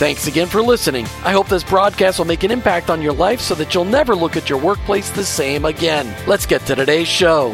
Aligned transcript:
Thanks 0.00 0.26
again 0.26 0.46
for 0.46 0.62
listening. 0.62 1.04
I 1.24 1.32
hope 1.32 1.50
this 1.50 1.62
broadcast 1.62 2.16
will 2.16 2.24
make 2.24 2.42
an 2.42 2.50
impact 2.50 2.88
on 2.88 3.02
your 3.02 3.12
life 3.12 3.38
so 3.38 3.54
that 3.56 3.74
you'll 3.74 3.84
never 3.84 4.16
look 4.16 4.34
at 4.34 4.48
your 4.48 4.58
workplace 4.58 5.10
the 5.10 5.26
same 5.26 5.66
again. 5.66 6.10
Let's 6.26 6.46
get 6.46 6.64
to 6.68 6.74
today's 6.74 7.06
show. 7.06 7.50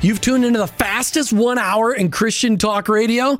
You've 0.00 0.22
tuned 0.22 0.46
into 0.46 0.58
the 0.58 0.66
fastest 0.66 1.30
one 1.30 1.58
hour 1.58 1.92
in 1.92 2.10
Christian 2.10 2.56
talk 2.56 2.88
radio. 2.88 3.38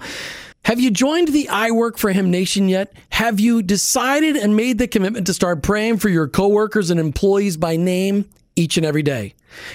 Have 0.66 0.80
you 0.80 0.90
joined 0.90 1.28
the 1.28 1.48
I 1.48 1.70
Work 1.70 1.96
for 1.96 2.12
Him 2.12 2.30
Nation 2.30 2.68
yet? 2.68 2.92
Have 3.08 3.40
you 3.40 3.62
decided 3.62 4.36
and 4.36 4.54
made 4.54 4.76
the 4.76 4.86
commitment 4.86 5.26
to 5.28 5.32
start 5.32 5.62
praying 5.62 5.96
for 5.96 6.10
your 6.10 6.28
coworkers 6.28 6.90
and 6.90 7.00
employees 7.00 7.56
by 7.56 7.76
name 7.76 8.28
each 8.54 8.76
and 8.76 8.84
every 8.84 9.02
day? 9.02 9.32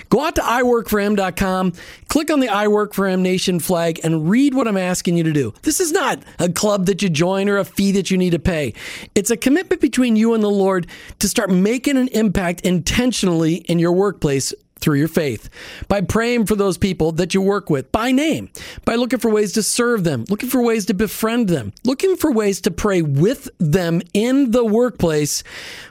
Go 0.09 0.25
out 0.25 0.35
to 0.35 0.41
iworkforhim.com, 0.41 1.73
click 2.07 2.31
on 2.31 2.39
the 2.39 2.49
I 2.49 2.67
Work 2.67 2.93
for 2.93 3.15
Nation 3.17 3.59
flag, 3.59 3.99
and 4.03 4.29
read 4.29 4.53
what 4.53 4.67
I'm 4.67 4.77
asking 4.77 5.17
you 5.17 5.23
to 5.23 5.33
do. 5.33 5.53
This 5.63 5.79
is 5.79 5.91
not 5.91 6.23
a 6.39 6.49
club 6.49 6.85
that 6.87 7.01
you 7.01 7.09
join 7.09 7.49
or 7.49 7.57
a 7.57 7.65
fee 7.65 7.91
that 7.93 8.11
you 8.11 8.17
need 8.17 8.31
to 8.31 8.39
pay. 8.39 8.73
It's 9.15 9.29
a 9.29 9.37
commitment 9.37 9.81
between 9.81 10.15
you 10.15 10.33
and 10.33 10.43
the 10.43 10.49
Lord 10.49 10.87
to 11.19 11.29
start 11.29 11.49
making 11.49 11.97
an 11.97 12.07
impact 12.09 12.61
intentionally 12.61 13.55
in 13.55 13.79
your 13.79 13.91
workplace 13.91 14.53
through 14.79 14.97
your 14.97 15.07
faith, 15.07 15.49
by 15.87 16.01
praying 16.01 16.45
for 16.45 16.55
those 16.55 16.77
people 16.77 17.11
that 17.13 17.33
you 17.33 17.41
work 17.41 17.69
with 17.69 17.91
by 17.91 18.11
name, 18.11 18.49
by 18.85 18.95
looking 18.95 19.19
for 19.19 19.29
ways 19.29 19.53
to 19.53 19.63
serve 19.63 20.03
them, 20.03 20.25
looking 20.29 20.49
for 20.49 20.61
ways 20.61 20.85
to 20.85 20.93
befriend 20.93 21.47
them, 21.47 21.73
looking 21.83 22.15
for 22.15 22.31
ways 22.31 22.61
to 22.61 22.71
pray 22.71 23.01
with 23.01 23.49
them 23.57 24.01
in 24.13 24.51
the 24.51 24.65
workplace, 24.65 25.43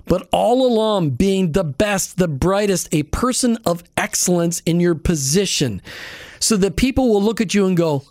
but 0.07 0.29
all 0.33 0.67
along 0.67 1.11
being 1.11 1.53
the 1.53 1.65
best, 1.65 2.19
the 2.19 2.29
brightest, 2.29 2.89
a 2.93 3.03
person 3.05 3.59
of 3.67 3.83
excellence 3.97 4.61
in 4.61 4.81
your 4.81 4.95
position 4.95 5.83
so 6.39 6.57
that 6.57 6.77
people 6.77 7.09
will 7.09 7.23
look 7.23 7.41
at 7.41 7.55
you 7.55 7.67
and 7.67 7.77
go, 7.77 8.03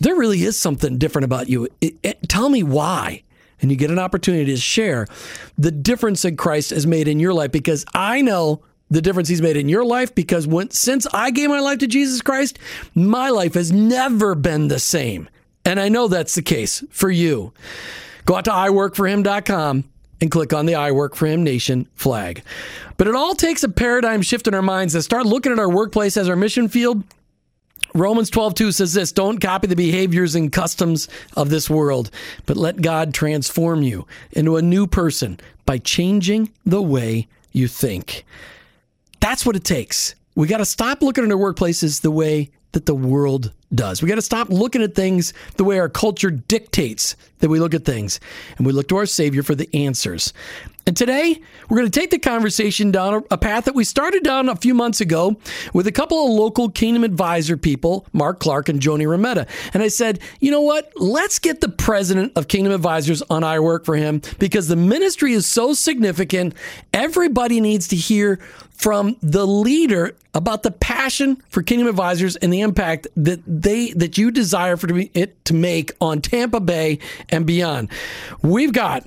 there 0.00 0.14
really 0.14 0.42
is 0.42 0.58
something 0.58 0.98
different 0.98 1.24
about 1.24 1.48
you. 1.48 1.68
It, 1.80 1.94
it, 2.02 2.28
tell 2.28 2.48
me 2.48 2.62
why 2.62 3.22
and 3.62 3.70
you 3.70 3.76
get 3.76 3.90
an 3.90 3.98
opportunity 3.98 4.46
to 4.46 4.56
share 4.56 5.06
the 5.56 5.70
difference 5.70 6.22
that 6.22 6.36
Christ 6.36 6.70
has 6.70 6.86
made 6.86 7.08
in 7.08 7.20
your 7.20 7.32
life 7.32 7.52
because 7.52 7.84
I 7.94 8.20
know 8.20 8.60
the 8.92 9.02
difference 9.02 9.28
he's 9.28 9.42
made 9.42 9.56
in 9.56 9.68
your 9.68 9.84
life 9.84 10.14
because 10.14 10.46
when 10.46 10.70
since 10.70 11.06
I 11.12 11.30
gave 11.30 11.48
my 11.48 11.60
life 11.60 11.78
to 11.78 11.86
Jesus 11.86 12.20
Christ, 12.20 12.58
my 12.94 13.30
life 13.30 13.54
has 13.54 13.72
never 13.72 14.34
been 14.34 14.68
the 14.68 14.78
same. 14.78 15.28
And 15.64 15.80
I 15.80 15.88
know 15.88 16.08
that's 16.08 16.34
the 16.34 16.42
case 16.42 16.84
for 16.90 17.10
you. 17.10 17.52
Go 18.26 18.36
out 18.36 18.44
to 18.44 18.50
iworkforhim.com 18.50 19.84
and 20.20 20.30
click 20.30 20.52
on 20.52 20.66
the 20.66 20.74
I 20.74 20.92
Work 20.92 21.16
for 21.16 21.26
Him 21.26 21.42
Nation 21.42 21.88
flag. 21.94 22.42
But 22.96 23.08
it 23.08 23.14
all 23.14 23.34
takes 23.34 23.64
a 23.64 23.68
paradigm 23.68 24.22
shift 24.22 24.46
in 24.46 24.54
our 24.54 24.62
minds 24.62 24.92
to 24.94 25.02
start 25.02 25.26
looking 25.26 25.52
at 25.52 25.58
our 25.58 25.70
workplace 25.70 26.16
as 26.16 26.28
our 26.28 26.36
mission 26.36 26.68
field. 26.68 27.02
Romans 27.94 28.30
12, 28.30 28.54
2 28.54 28.72
says 28.72 28.94
this 28.94 29.12
Don't 29.12 29.38
copy 29.38 29.66
the 29.66 29.76
behaviors 29.76 30.34
and 30.34 30.52
customs 30.52 31.08
of 31.36 31.50
this 31.50 31.68
world, 31.68 32.10
but 32.46 32.56
let 32.56 32.80
God 32.80 33.12
transform 33.12 33.82
you 33.82 34.06
into 34.30 34.56
a 34.56 34.62
new 34.62 34.86
person 34.86 35.38
by 35.66 35.78
changing 35.78 36.50
the 36.64 36.82
way 36.82 37.26
you 37.52 37.68
think. 37.68 38.24
That's 39.22 39.46
what 39.46 39.54
it 39.54 39.62
takes. 39.62 40.16
We 40.34 40.48
got 40.48 40.58
to 40.58 40.64
stop 40.64 41.00
looking 41.00 41.22
at 41.22 41.30
our 41.30 41.38
workplaces 41.38 42.00
the 42.00 42.10
way 42.10 42.50
that 42.72 42.86
the 42.86 42.94
world 42.94 43.52
does. 43.72 44.02
We 44.02 44.08
got 44.08 44.16
to 44.16 44.22
stop 44.22 44.48
looking 44.48 44.82
at 44.82 44.96
things 44.96 45.32
the 45.58 45.64
way 45.64 45.78
our 45.78 45.88
culture 45.88 46.32
dictates 46.32 47.14
that 47.38 47.48
we 47.48 47.60
look 47.60 47.72
at 47.72 47.84
things. 47.84 48.18
And 48.56 48.66
we 48.66 48.72
look 48.72 48.88
to 48.88 48.96
our 48.96 49.06
Savior 49.06 49.44
for 49.44 49.54
the 49.54 49.72
answers. 49.76 50.32
And 50.86 50.96
today, 50.96 51.40
we're 51.68 51.78
going 51.78 51.90
to 51.90 52.00
take 52.00 52.10
the 52.10 52.18
conversation 52.18 52.90
down 52.90 53.24
a 53.30 53.38
path 53.38 53.66
that 53.66 53.74
we 53.74 53.84
started 53.84 54.24
down 54.24 54.48
a 54.48 54.56
few 54.56 54.74
months 54.74 55.00
ago 55.00 55.36
with 55.72 55.86
a 55.86 55.92
couple 55.92 56.24
of 56.24 56.32
local 56.32 56.68
Kingdom 56.70 57.04
Advisor 57.04 57.56
people, 57.56 58.04
Mark 58.12 58.40
Clark 58.40 58.68
and 58.68 58.80
Joni 58.80 59.06
Rametta. 59.06 59.46
And 59.74 59.82
I 59.82 59.88
said, 59.88 60.18
you 60.40 60.50
know 60.50 60.60
what? 60.60 60.92
Let's 60.96 61.38
get 61.38 61.60
the 61.60 61.68
president 61.68 62.32
of 62.34 62.48
Kingdom 62.48 62.72
Advisors 62.72 63.22
on 63.22 63.44
I 63.44 63.60
Work 63.60 63.84
for 63.84 63.94
Him 63.94 64.22
because 64.40 64.66
the 64.66 64.76
ministry 64.76 65.32
is 65.34 65.46
so 65.46 65.72
significant. 65.72 66.54
Everybody 66.92 67.60
needs 67.60 67.86
to 67.88 67.96
hear 67.96 68.40
from 68.72 69.16
the 69.22 69.46
leader 69.46 70.16
about 70.34 70.64
the 70.64 70.72
passion 70.72 71.36
for 71.48 71.62
Kingdom 71.62 71.86
Advisors 71.86 72.34
and 72.36 72.52
the 72.52 72.60
impact 72.60 73.06
that 73.16 73.40
they 73.46 73.92
that 73.92 74.18
you 74.18 74.32
desire 74.32 74.76
for 74.76 74.88
it 75.14 75.44
to 75.44 75.54
make 75.54 75.92
on 76.00 76.20
Tampa 76.20 76.58
Bay 76.58 76.98
and 77.28 77.46
beyond. 77.46 77.88
We've 78.42 78.72
got 78.72 79.06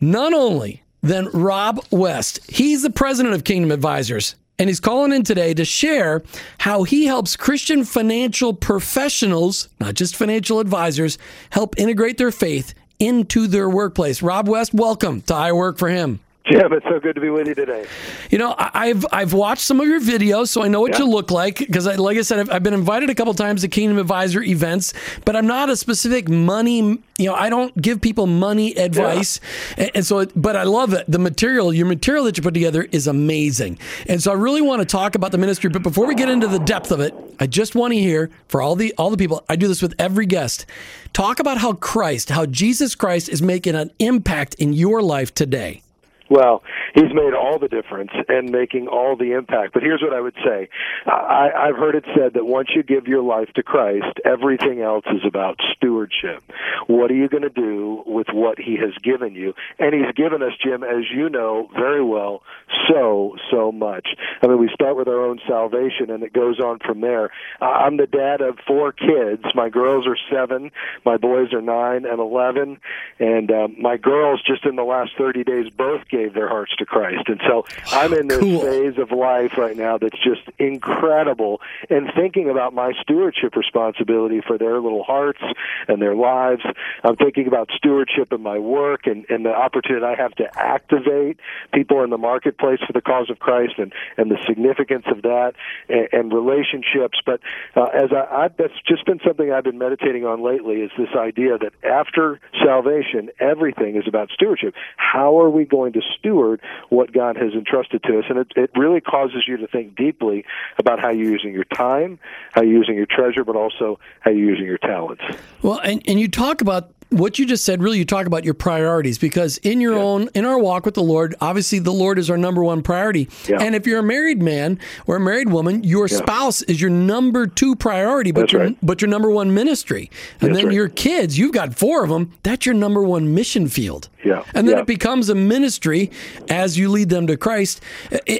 not 0.00 0.34
only 0.34 0.82
than 1.02 1.28
Rob 1.32 1.84
West. 1.90 2.40
He's 2.50 2.82
the 2.82 2.90
president 2.90 3.34
of 3.34 3.44
Kingdom 3.44 3.70
Advisors. 3.70 4.34
And 4.60 4.68
he's 4.68 4.80
calling 4.80 5.12
in 5.12 5.22
today 5.22 5.54
to 5.54 5.64
share 5.64 6.22
how 6.58 6.82
he 6.82 7.06
helps 7.06 7.36
Christian 7.36 7.84
financial 7.84 8.52
professionals, 8.52 9.68
not 9.78 9.94
just 9.94 10.16
financial 10.16 10.58
advisors, 10.58 11.16
help 11.50 11.78
integrate 11.78 12.18
their 12.18 12.32
faith 12.32 12.74
into 12.98 13.46
their 13.46 13.68
workplace. 13.68 14.20
Rob 14.20 14.48
West, 14.48 14.74
welcome 14.74 15.20
to 15.22 15.34
I 15.34 15.52
Work 15.52 15.78
for 15.78 15.88
Him. 15.88 16.18
Jim, 16.50 16.72
it's 16.72 16.86
so 16.86 16.98
good 16.98 17.14
to 17.14 17.20
be 17.20 17.28
with 17.28 17.46
you 17.46 17.54
today. 17.54 17.84
You 18.30 18.38
know, 18.38 18.54
I've 18.56 19.04
I've 19.12 19.34
watched 19.34 19.62
some 19.62 19.80
of 19.80 19.86
your 19.86 20.00
videos, 20.00 20.48
so 20.48 20.62
I 20.62 20.68
know 20.68 20.80
what 20.80 20.92
yeah. 20.92 21.00
you 21.00 21.06
look 21.06 21.30
like. 21.30 21.58
Because, 21.58 21.86
like 21.86 22.16
I 22.16 22.22
said, 22.22 22.38
I've, 22.38 22.50
I've, 22.50 22.62
been 22.62 22.72
invited 22.72 23.10
a 23.10 23.14
couple 23.14 23.34
times 23.34 23.60
to 23.62 23.68
Kingdom 23.68 23.98
Advisor 23.98 24.42
events, 24.42 24.94
but 25.26 25.36
I'm 25.36 25.46
not 25.46 25.68
a 25.68 25.76
specific 25.76 26.28
money. 26.28 27.02
You 27.18 27.26
know, 27.26 27.34
I 27.34 27.50
don't 27.50 27.76
give 27.80 28.00
people 28.00 28.26
money 28.26 28.74
advice, 28.76 29.40
yeah. 29.76 29.84
and, 29.84 29.90
and, 29.96 30.06
so. 30.06 30.24
But 30.36 30.56
I 30.56 30.62
love 30.62 30.94
it. 30.94 31.04
The 31.06 31.18
material, 31.18 31.74
your 31.74 31.86
material 31.86 32.24
that 32.24 32.38
you 32.38 32.42
put 32.42 32.54
together 32.54 32.86
is 32.92 33.06
amazing, 33.06 33.78
and 34.06 34.22
so 34.22 34.30
I 34.30 34.34
really 34.34 34.62
want 34.62 34.80
to 34.80 34.86
talk 34.86 35.14
about 35.14 35.32
the 35.32 35.38
ministry. 35.38 35.68
But 35.68 35.82
before 35.82 36.06
we 36.06 36.14
get 36.14 36.30
into 36.30 36.46
the 36.46 36.60
depth 36.60 36.92
of 36.92 37.00
it, 37.00 37.14
I 37.38 37.46
just 37.46 37.74
want 37.74 37.92
to 37.92 37.98
hear 37.98 38.30
for 38.48 38.62
all 38.62 38.74
the 38.74 38.94
all 38.96 39.10
the 39.10 39.18
people. 39.18 39.44
I 39.50 39.56
do 39.56 39.68
this 39.68 39.82
with 39.82 39.94
every 39.98 40.24
guest. 40.24 40.64
Talk 41.12 41.40
about 41.40 41.58
how 41.58 41.74
Christ, 41.74 42.30
how 42.30 42.46
Jesus 42.46 42.94
Christ 42.94 43.28
is 43.28 43.42
making 43.42 43.74
an 43.74 43.90
impact 43.98 44.54
in 44.54 44.72
your 44.72 45.02
life 45.02 45.34
today. 45.34 45.82
Well, 46.28 46.62
he's 46.94 47.12
made 47.12 47.34
all 47.34 47.58
the 47.58 47.68
difference 47.68 48.10
and 48.28 48.50
making 48.50 48.88
all 48.88 49.16
the 49.16 49.32
impact. 49.32 49.74
But 49.74 49.82
here's 49.82 50.02
what 50.02 50.14
I 50.14 50.20
would 50.20 50.36
say. 50.44 50.68
I, 51.06 51.50
I've 51.56 51.76
heard 51.76 51.94
it 51.94 52.04
said 52.16 52.34
that 52.34 52.44
once 52.44 52.68
you 52.74 52.82
give 52.82 53.06
your 53.06 53.22
life 53.22 53.48
to 53.54 53.62
Christ, 53.62 54.18
everything 54.24 54.80
else 54.80 55.04
is 55.06 55.22
about 55.26 55.58
stewardship. 55.76 56.42
What 56.86 57.10
are 57.10 57.14
you 57.14 57.28
going 57.28 57.42
to 57.42 57.50
do 57.50 58.02
with 58.06 58.28
what 58.32 58.58
he 58.58 58.76
has 58.76 58.94
given 59.02 59.34
you? 59.34 59.54
And 59.78 59.94
he's 59.94 60.12
given 60.14 60.42
us, 60.42 60.52
Jim, 60.62 60.82
as 60.82 61.04
you 61.14 61.28
know 61.28 61.68
very 61.74 62.02
well, 62.02 62.42
so, 62.88 63.36
so 63.50 63.72
much. 63.72 64.08
I 64.42 64.46
mean, 64.46 64.58
we 64.58 64.70
start 64.72 64.96
with 64.96 65.08
our 65.08 65.24
own 65.24 65.40
salvation 65.46 66.10
and 66.10 66.22
it 66.22 66.32
goes 66.32 66.60
on 66.60 66.78
from 66.78 67.00
there. 67.00 67.30
I'm 67.60 67.96
the 67.96 68.06
dad 68.06 68.40
of 68.40 68.58
four 68.66 68.92
kids. 68.92 69.44
My 69.54 69.68
girls 69.68 70.06
are 70.06 70.16
seven. 70.30 70.70
My 71.04 71.16
boys 71.16 71.52
are 71.52 71.60
nine 71.62 72.04
and 72.06 72.20
11. 72.20 72.78
And 73.18 73.50
uh, 73.50 73.68
my 73.78 73.96
girls, 73.96 74.42
just 74.46 74.64
in 74.64 74.76
the 74.76 74.84
last 74.84 75.12
30 75.18 75.44
days, 75.44 75.66
both 75.76 76.08
gave 76.08 76.34
their 76.34 76.48
hearts 76.48 76.72
to 76.78 76.86
Christ. 76.86 77.28
And 77.28 77.40
so 77.46 77.66
I'm 77.92 78.12
in 78.12 78.28
this 78.28 78.38
cool. 78.38 78.60
phase 78.60 78.98
of 78.98 79.10
life 79.10 79.56
right 79.56 79.76
now 79.76 79.98
that's 79.98 80.18
just 80.22 80.42
incredible 80.58 81.60
and 81.90 82.10
thinking 82.14 82.48
about 82.50 82.74
my 82.74 82.92
stewardship 83.02 83.56
responsibility 83.56 84.40
for 84.46 84.58
their 84.58 84.80
little 84.80 85.04
hearts 85.04 85.40
and 85.86 86.00
their 86.00 86.14
lives. 86.14 86.62
I'm 87.04 87.16
thinking 87.16 87.46
about 87.46 87.70
stewardship 87.76 88.32
in 88.32 88.42
my 88.42 88.58
work 88.58 89.06
and, 89.06 89.26
and 89.28 89.44
the 89.44 89.54
opportunity 89.54 90.04
I 90.04 90.14
have 90.16 90.34
to 90.36 90.58
activate 90.58 91.38
people 91.72 92.02
in 92.02 92.10
the 92.10 92.18
marketplace 92.18 92.80
for 92.86 92.92
the 92.92 93.00
cause 93.00 93.30
of 93.30 93.38
Christ 93.38 93.74
and, 93.78 93.92
and 94.16 94.30
the 94.30 94.38
significance 94.46 95.04
of 95.06 95.22
that 95.22 95.52
and, 95.88 96.08
and 96.12 96.32
relationships. 96.32 97.18
But 97.24 97.40
uh, 97.76 97.84
as 97.84 98.10
I, 98.12 98.44
I, 98.44 98.48
that's 98.48 98.74
just 98.86 99.04
been 99.06 99.20
something 99.24 99.52
I've 99.52 99.64
been 99.64 99.78
meditating 99.78 100.24
on 100.24 100.42
lately 100.42 100.76
is 100.76 100.90
this 100.98 101.14
idea 101.16 101.58
that 101.58 101.72
after 101.84 102.40
salvation, 102.64 103.30
everything 103.40 103.96
is 103.96 104.04
about 104.06 104.30
stewardship. 104.30 104.74
How 104.96 105.40
are 105.40 105.50
we 105.50 105.64
going 105.64 105.92
to 105.94 106.02
steward 106.18 106.60
what 106.88 107.12
God 107.12 107.36
has 107.36 107.52
entrusted 107.52 108.02
to 108.04 108.18
us. 108.18 108.24
And 108.28 108.38
it, 108.38 108.52
it 108.56 108.70
really 108.76 109.00
causes 109.00 109.44
you 109.46 109.56
to 109.58 109.66
think 109.66 109.96
deeply 109.96 110.44
about 110.78 111.00
how 111.00 111.10
you're 111.10 111.30
using 111.30 111.52
your 111.52 111.64
time, 111.64 112.18
how 112.52 112.62
you're 112.62 112.78
using 112.78 112.96
your 112.96 113.06
treasure, 113.06 113.44
but 113.44 113.56
also 113.56 113.98
how 114.20 114.30
you're 114.30 114.50
using 114.50 114.66
your 114.66 114.78
talents. 114.78 115.22
Well, 115.62 115.78
and, 115.78 116.02
and 116.06 116.18
you 116.20 116.28
talk 116.28 116.60
about 116.60 116.92
what 117.10 117.38
you 117.38 117.46
just 117.46 117.64
said 117.64 117.82
really 117.82 117.98
you 117.98 118.04
talk 118.04 118.26
about 118.26 118.44
your 118.44 118.54
priorities 118.54 119.18
because 119.18 119.56
in 119.58 119.80
your 119.80 119.94
yeah. 119.94 120.02
own 120.02 120.28
in 120.34 120.44
our 120.44 120.58
walk 120.58 120.84
with 120.84 120.94
the 120.94 121.02
lord 121.02 121.34
obviously 121.40 121.78
the 121.78 121.92
lord 121.92 122.18
is 122.18 122.28
our 122.28 122.36
number 122.36 122.62
one 122.62 122.82
priority 122.82 123.28
yeah. 123.46 123.56
and 123.60 123.74
if 123.74 123.86
you're 123.86 124.00
a 124.00 124.02
married 124.02 124.42
man 124.42 124.78
or 125.06 125.16
a 125.16 125.20
married 125.20 125.48
woman 125.48 125.82
your 125.82 126.06
yeah. 126.06 126.16
spouse 126.18 126.60
is 126.62 126.80
your 126.80 126.90
number 126.90 127.46
two 127.46 127.74
priority 127.74 128.30
but 128.30 128.42
that's 128.42 128.52
your 128.52 128.62
right. 128.62 128.78
but 128.82 129.00
your 129.00 129.08
number 129.08 129.30
one 129.30 129.54
ministry 129.54 130.10
and 130.40 130.50
that's 130.50 130.58
then 130.58 130.66
right. 130.66 130.74
your 130.74 130.88
kids 130.88 131.38
you've 131.38 131.52
got 131.52 131.74
four 131.74 132.04
of 132.04 132.10
them 132.10 132.30
that's 132.42 132.66
your 132.66 132.74
number 132.74 133.02
one 133.02 133.34
mission 133.34 133.68
field 133.68 134.08
yeah. 134.24 134.44
And 134.54 134.68
then 134.68 134.78
it 134.78 134.86
becomes 134.86 135.28
a 135.28 135.34
ministry 135.34 136.10
as 136.48 136.76
you 136.76 136.88
lead 136.88 137.08
them 137.08 137.26
to 137.28 137.36
christ. 137.36 137.80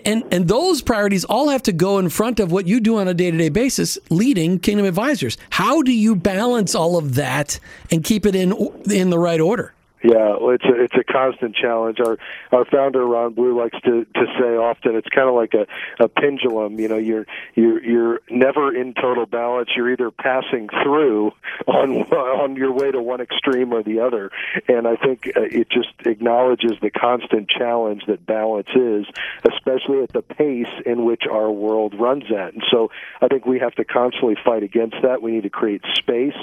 And 0.05 0.25
and 0.33 0.49
those 0.49 0.83
priorities 0.83 1.25
all 1.25 1.49
have 1.49 1.63
to 1.65 1.73
go 1.73 1.99
in 1.99 2.09
front 2.09 2.41
of 2.41 2.51
what 2.51 2.67
you 2.67 2.81
do 2.81 2.99
on 2.99 3.09
a 3.09 3.15
day-to-day 3.15 3.51
basis 3.51 3.99
leading 4.11 4.59
kingdom 4.59 4.87
advisors. 4.87 5.37
How 5.51 5.83
do 5.83 5.93
you 5.93 6.17
balance 6.17 6.75
all 6.75 6.97
of 6.97 7.15
that 7.15 7.61
and 7.91 8.03
keep 8.03 8.27
it 8.27 8.35
in 8.35 8.53
in 8.91 9.11
the 9.11 9.19
right 9.19 9.41
order. 9.41 9.73
Yeah, 10.09 10.37
it's 10.41 10.65
a 10.65 10.85
it's 10.85 10.95
a 10.95 11.05
constant 11.05 11.55
challenge. 11.55 11.99
Our 12.01 12.17
our 12.51 12.65
founder 12.65 13.07
Ron 13.07 13.35
Blue 13.35 13.59
likes 13.61 13.79
to 13.83 14.07
to 14.07 14.27
say 14.41 14.57
often 14.57 14.97
it's 14.97 15.09
kind 15.11 15.29
of 15.29 15.35
like 15.35 15.53
a 15.53 15.67
a 16.03 16.09
pendulum. 16.09 16.81
You 16.81 16.89
know, 16.89 16.97
you're 16.97 17.27
you're 17.55 17.85
you're 17.85 18.21
never 18.31 18.75
in 18.75 18.95
total 18.95 19.27
balance. 19.27 19.69
You're 19.77 19.93
either 19.93 20.11
passing 20.11 20.71
through 20.83 21.33
on 21.67 22.05
on 22.11 22.57
your 22.57 22.73
way 22.73 22.91
to 22.91 23.03
one 23.03 23.21
extreme 23.21 23.75
or 23.75 23.83
the 23.83 24.01
other. 24.01 24.31
And 24.67 24.89
I 24.89 24.97
think 24.97 25.27
uh, 25.37 25.43
it 25.43 25.69
just 25.69 25.93
acknowledges 26.07 26.73
the 26.81 26.91
constant 26.91 27.51
challenge 27.51 28.05
that 28.07 28.25
balance 28.25 28.71
is, 28.75 29.05
especially 29.45 30.03
at 30.03 30.15
the 30.15 30.23
pace 30.23 30.73
in 30.87 31.05
which 31.05 31.25
our 31.31 31.51
world 31.51 31.95
runs 32.01 32.33
at. 32.33 32.55
And 32.55 32.63
so 32.71 32.91
I 33.21 33.29
think 33.29 33.45
we 33.45 33.59
have 33.59 33.75
to 33.75 33.85
constantly 33.85 34.37
fight 34.43 34.63
against 34.63 34.97
that. 35.03 35.21
We 35.21 35.33
need 35.33 35.43
to 35.43 35.51
create 35.51 35.83
space 35.93 36.39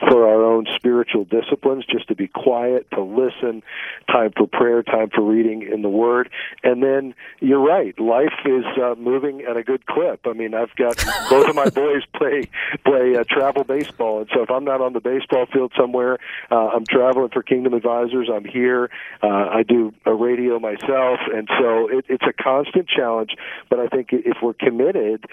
for 0.00 0.26
our 0.26 0.42
own 0.44 0.66
spiritual 0.74 1.26
disciplines, 1.26 1.84
just 1.86 2.08
to 2.08 2.16
be 2.16 2.26
quiet 2.26 2.90
to 2.90 3.03
listen, 3.04 3.62
time 4.10 4.32
for 4.36 4.46
prayer, 4.46 4.82
time 4.82 5.10
for 5.14 5.22
reading 5.22 5.62
in 5.62 5.82
the 5.82 5.88
Word, 5.88 6.30
and 6.62 6.82
then 6.82 7.14
you're 7.40 7.64
right. 7.64 7.98
Life 7.98 8.34
is 8.44 8.64
uh, 8.82 8.94
moving 8.96 9.42
at 9.42 9.56
a 9.56 9.62
good 9.62 9.86
clip. 9.86 10.26
I 10.26 10.32
mean, 10.32 10.54
I've 10.54 10.74
got 10.76 10.96
both 11.30 11.48
of 11.48 11.54
my 11.54 11.70
boys 11.70 12.02
play 12.16 12.48
play 12.84 13.16
uh, 13.16 13.24
travel 13.28 13.64
baseball, 13.64 14.20
and 14.20 14.30
so 14.34 14.42
if 14.42 14.50
I'm 14.50 14.64
not 14.64 14.80
on 14.80 14.92
the 14.92 15.00
baseball 15.00 15.46
field 15.52 15.72
somewhere, 15.78 16.18
uh, 16.50 16.68
I'm 16.68 16.84
traveling 16.84 17.30
for 17.30 17.42
Kingdom 17.42 17.74
Advisors. 17.74 18.28
I'm 18.32 18.44
here. 18.44 18.90
Uh, 19.22 19.26
I 19.26 19.62
do 19.66 19.92
a 20.04 20.14
radio 20.14 20.58
myself, 20.58 21.20
and 21.32 21.48
so 21.58 21.88
it, 21.88 22.06
it's 22.08 22.24
a 22.24 22.32
constant 22.32 22.88
challenge. 22.88 23.30
But 23.70 23.80
I 23.80 23.88
think 23.88 24.08
if 24.12 24.38
we're 24.42 24.54
committed 24.54 25.24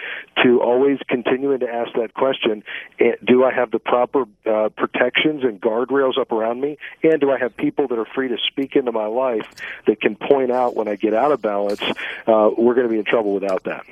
to 0.44 0.62
always 0.62 1.00
continuing 1.08 1.60
to 1.60 1.68
ask 1.68 1.92
that 1.94 2.14
question, 2.14 2.64
eh, 3.00 3.14
do 3.26 3.44
I 3.44 3.54
have 3.54 3.72
the 3.72 3.80
proper 3.80 4.26
uh, 4.46 4.70
protections 4.70 5.44
and 5.44 5.62
guardrails 5.62 6.18
up 6.20 6.32
around 6.32 6.62
me, 6.62 6.78
and 7.04 7.20
do 7.20 7.32
I 7.32 7.40
have 7.40 7.51
people 7.58 7.88
that 7.88 8.00
are 8.00 8.06
free 8.06 8.30
to 8.30 8.38
speak 8.48 8.76
into 8.76 8.92
my 8.92 9.06
life 9.06 9.48
that 9.86 10.02
can 10.02 10.16
point 10.16 10.52
out 10.52 10.76
when 10.76 10.88
I 10.88 10.96
get 10.96 11.14
out 11.14 11.32
of 11.32 11.42
balance, 11.42 11.82
uh, 12.28 12.52
we're 12.58 12.76
going 12.76 12.88
to 12.88 12.92
be 12.92 13.00
in 13.00 13.06
trouble 13.06 13.34
without 13.34 13.64
that. 13.64 13.86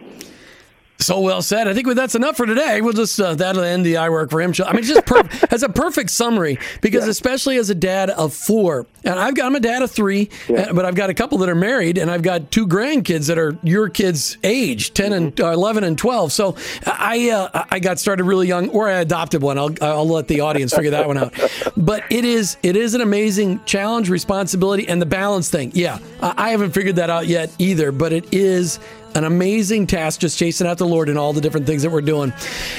So 1.02 1.22
well 1.22 1.42
said. 1.42 1.70
I 1.70 1.74
think 1.74 1.88
that's 1.96 2.16
enough 2.16 2.36
for 2.36 2.46
today. 2.46 2.82
We'll 2.82 2.92
just 2.92 3.18
uh, 3.22 3.34
that'll 3.34 3.64
end 3.64 3.86
the 3.86 3.98
I 3.98 4.10
work 4.10 4.30
for 4.30 4.42
him 4.42 4.52
show. 4.52 4.66
I 4.66 4.74
mean, 4.74 4.84
just 4.84 5.06
perfect. 5.06 5.30
That's 5.50 5.64
a 5.64 5.70
perfect 5.70 6.10
summary 6.10 6.60
because 6.82 7.06
yeah. 7.06 7.12
especially 7.12 7.56
as 7.58 7.70
a 7.70 7.76
dad 7.76 8.10
of 8.10 8.34
four, 8.34 8.86
and 9.06 9.18
I've 9.18 9.34
got 9.34 9.46
I'm 9.46 9.56
a 9.56 9.62
dad 9.62 9.82
of 9.82 9.92
three, 9.92 10.30
yeah. 10.50 10.74
but 10.74 10.84
I've 10.84 10.96
got 10.96 11.10
a 11.10 11.14
couple 11.14 11.38
that 11.40 11.50
are 11.50 11.56
married, 11.56 11.98
and 11.98 12.12
I've 12.12 12.22
got 12.22 12.52
two 12.52 12.68
grandkids 12.68 13.28
that 13.28 13.38
are 13.38 13.58
your 13.64 13.88
kids' 13.88 14.38
age, 14.44 14.94
10 14.94 15.14
and 15.14 15.36
mm-hmm. 15.36 15.46
uh, 15.46 15.54
eleven 15.54 15.86
and 15.86 15.98
twelve. 15.98 16.34
So 16.34 16.58
I 16.86 17.30
uh, 17.30 17.66
I 17.72 17.80
got 17.80 17.98
started 17.98 18.26
really 18.26 18.48
young, 18.48 18.68
or 18.70 18.90
I 18.90 19.00
adopted 19.00 19.42
one. 19.42 19.58
I'll 19.58 19.74
I'll 19.82 20.08
let 20.08 20.28
the 20.28 20.42
audience 20.42 20.74
figure 20.76 20.92
that 20.92 21.08
one 21.08 21.18
out. 21.18 21.34
But 21.78 22.04
it 22.10 22.26
is 22.26 22.58
it 22.62 22.76
is 22.76 22.94
an 22.94 23.02
amazing 23.02 23.62
challenge, 23.64 24.10
responsibility, 24.10 24.88
and 24.88 25.02
the 25.02 25.06
balance 25.06 25.50
thing. 25.50 25.72
Yeah, 25.74 26.00
I 26.22 26.50
haven't 26.50 26.72
figured 26.72 26.98
that 26.98 27.10
out 27.10 27.28
yet 27.28 27.52
either, 27.58 27.92
but 27.92 28.12
it 28.12 28.34
is 28.34 28.80
an 29.16 29.24
amazing 29.24 29.88
task 29.88 30.20
just 30.20 30.38
chasing 30.38 30.68
out 30.68 30.78
the 30.78 30.88
Lord 30.88 31.10
and 31.10 31.18
all 31.18 31.34
the 31.34 31.42
different 31.42 31.66
things 31.66 31.84
that 31.84 31.92
we're 31.92 32.02
doing. 32.02 32.32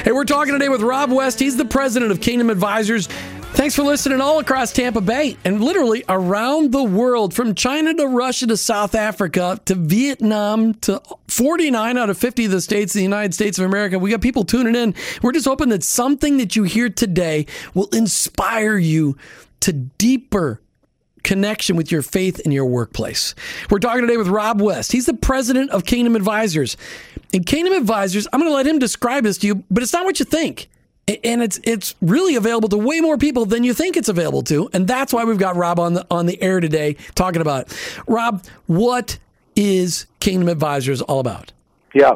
Hey, 0.04 0.12
we're 0.12 0.24
talking 0.24 0.52
today 0.52 0.68
with 0.68 0.82
Rob 0.82 1.10
West. 1.10 1.38
He's 1.38 1.56
the 1.56 1.64
president 1.64 2.10
of 2.12 2.20
Kingdom 2.20 2.50
Advisors. 2.50 3.08
Thanks 3.52 3.74
for 3.74 3.82
listening 3.82 4.20
all 4.20 4.38
across 4.38 4.72
Tampa 4.72 5.00
Bay 5.00 5.36
and 5.44 5.62
literally 5.62 6.04
around 6.08 6.72
the 6.72 6.84
world 6.84 7.34
from 7.34 7.54
China 7.54 7.92
to 7.92 8.06
Russia 8.06 8.46
to 8.46 8.56
South 8.56 8.94
Africa 8.94 9.60
to 9.64 9.74
Vietnam 9.74 10.74
to 10.74 11.02
49 11.28 11.98
out 11.98 12.10
of 12.10 12.16
50 12.16 12.44
of 12.46 12.52
the 12.52 12.60
states 12.60 12.94
in 12.94 13.00
the 13.00 13.04
United 13.04 13.34
States 13.34 13.58
of 13.58 13.66
America. 13.66 13.98
We 13.98 14.10
got 14.10 14.22
people 14.22 14.44
tuning 14.44 14.76
in. 14.76 14.94
We're 15.20 15.32
just 15.32 15.46
hoping 15.46 15.68
that 15.70 15.82
something 15.82 16.38
that 16.38 16.54
you 16.54 16.62
hear 16.62 16.88
today 16.88 17.46
will 17.74 17.88
inspire 17.88 18.78
you 18.78 19.16
to 19.60 19.72
deeper 19.72 20.62
connection 21.22 21.76
with 21.76 21.90
your 21.92 22.02
faith 22.02 22.40
in 22.40 22.52
your 22.52 22.64
workplace. 22.64 23.34
We're 23.70 23.78
talking 23.78 24.02
today 24.02 24.16
with 24.16 24.28
Rob 24.28 24.60
West. 24.60 24.92
He's 24.92 25.06
the 25.06 25.14
president 25.14 25.70
of 25.70 25.84
Kingdom 25.84 26.16
Advisors. 26.16 26.76
And 27.32 27.46
Kingdom 27.46 27.74
Advisors, 27.74 28.26
I'm 28.32 28.40
going 28.40 28.50
to 28.50 28.54
let 28.54 28.66
him 28.66 28.78
describe 28.78 29.24
this 29.24 29.38
to 29.38 29.46
you, 29.46 29.64
but 29.70 29.82
it's 29.82 29.92
not 29.92 30.04
what 30.04 30.18
you 30.18 30.24
think. 30.24 30.68
And 31.24 31.42
it's 31.42 31.58
it's 31.64 31.96
really 32.00 32.36
available 32.36 32.68
to 32.68 32.76
way 32.76 33.00
more 33.00 33.18
people 33.18 33.44
than 33.44 33.64
you 33.64 33.74
think 33.74 33.96
it's 33.96 34.08
available 34.08 34.42
to, 34.44 34.70
and 34.72 34.86
that's 34.86 35.12
why 35.12 35.24
we've 35.24 35.38
got 35.38 35.56
Rob 35.56 35.80
on 35.80 35.94
the 35.94 36.06
on 36.08 36.26
the 36.26 36.40
air 36.40 36.60
today 36.60 36.96
talking 37.16 37.40
about 37.40 37.66
it. 37.66 37.98
Rob, 38.06 38.44
what 38.66 39.18
is 39.56 40.06
Kingdom 40.20 40.48
Advisors 40.48 41.02
all 41.02 41.18
about? 41.18 41.52
Yeah. 41.94 42.12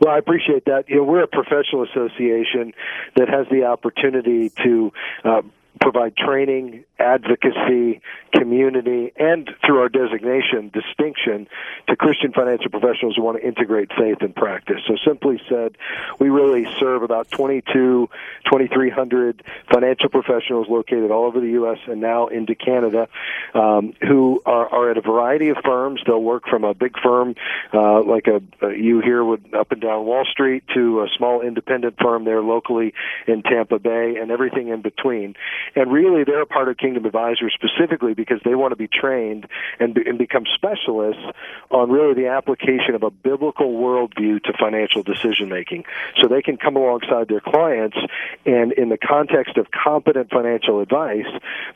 Well, 0.00 0.12
I 0.12 0.18
appreciate 0.18 0.66
that. 0.66 0.88
You 0.88 0.96
know, 0.96 1.04
we're 1.04 1.22
a 1.22 1.26
professional 1.26 1.84
association 1.84 2.74
that 3.16 3.28
has 3.30 3.46
the 3.50 3.64
opportunity 3.64 4.50
to 4.62 4.92
uh, 5.24 5.42
provide 5.80 6.16
training, 6.16 6.84
advocacy, 6.98 8.00
community, 8.32 9.12
and 9.16 9.50
through 9.64 9.80
our 9.80 9.88
designation, 9.88 10.70
distinction 10.72 11.48
to 11.88 11.96
Christian 11.96 12.32
financial 12.32 12.70
professionals 12.70 13.16
who 13.16 13.22
want 13.22 13.40
to 13.40 13.46
integrate 13.46 13.90
faith 13.96 14.18
and 14.20 14.34
practice. 14.34 14.80
So, 14.86 14.96
simply 15.04 15.40
said, 15.48 15.76
we 16.18 16.28
really 16.28 16.66
serve 16.78 17.02
about 17.02 17.30
22, 17.30 18.08
2,300 18.44 19.42
financial 19.72 20.08
professionals 20.08 20.68
located 20.68 21.10
all 21.10 21.24
over 21.26 21.40
the 21.40 21.50
U.S. 21.50 21.78
and 21.86 22.00
now 22.00 22.28
into 22.28 22.54
Canada 22.54 23.08
um, 23.54 23.94
who 24.00 24.42
are, 24.46 24.68
are 24.68 24.90
at 24.90 24.98
a 24.98 25.02
variety 25.02 25.48
of 25.48 25.56
firms. 25.64 26.00
They'll 26.06 26.22
work 26.22 26.44
from 26.48 26.64
a 26.64 26.74
big 26.74 26.98
firm 27.02 27.34
uh, 27.72 28.02
like 28.02 28.26
a, 28.26 28.40
a 28.64 28.74
you 28.74 29.00
here 29.00 29.24
would 29.24 29.54
up 29.54 29.72
and 29.72 29.80
down 29.80 30.04
Wall 30.04 30.24
Street 30.30 30.64
to 30.74 31.02
a 31.02 31.08
small 31.16 31.40
independent 31.40 31.96
firm 32.00 32.24
there 32.24 32.42
locally 32.42 32.94
in 33.26 33.42
Tampa 33.42 33.78
Bay 33.78 34.16
and 34.20 34.30
everything 34.30 34.68
in 34.68 34.82
between. 34.82 35.34
And 35.74 35.92
really, 35.92 36.24
they're 36.24 36.42
a 36.42 36.46
part 36.46 36.68
of 36.68 36.76
Kingdom 36.76 37.04
Advisors 37.04 37.54
specifically 37.54 38.14
because 38.14 38.40
they 38.44 38.54
want 38.54 38.72
to 38.72 38.76
be 38.76 38.88
trained 38.88 39.46
and, 39.80 39.94
be, 39.94 40.02
and 40.06 40.18
become 40.18 40.44
specialists 40.54 41.22
on 41.70 41.90
really 41.90 42.14
the 42.14 42.28
application 42.28 42.94
of 42.94 43.02
a 43.02 43.10
biblical 43.10 43.74
worldview 43.74 44.42
to 44.44 44.52
financial 44.58 45.02
decision 45.02 45.48
making. 45.48 45.84
So 46.20 46.28
they 46.28 46.42
can 46.42 46.56
come 46.56 46.76
alongside 46.76 47.28
their 47.28 47.40
clients 47.40 47.96
and, 48.44 48.72
in 48.72 48.88
the 48.88 48.98
context 48.98 49.56
of 49.56 49.66
competent 49.70 50.30
financial 50.30 50.80
advice, 50.80 51.26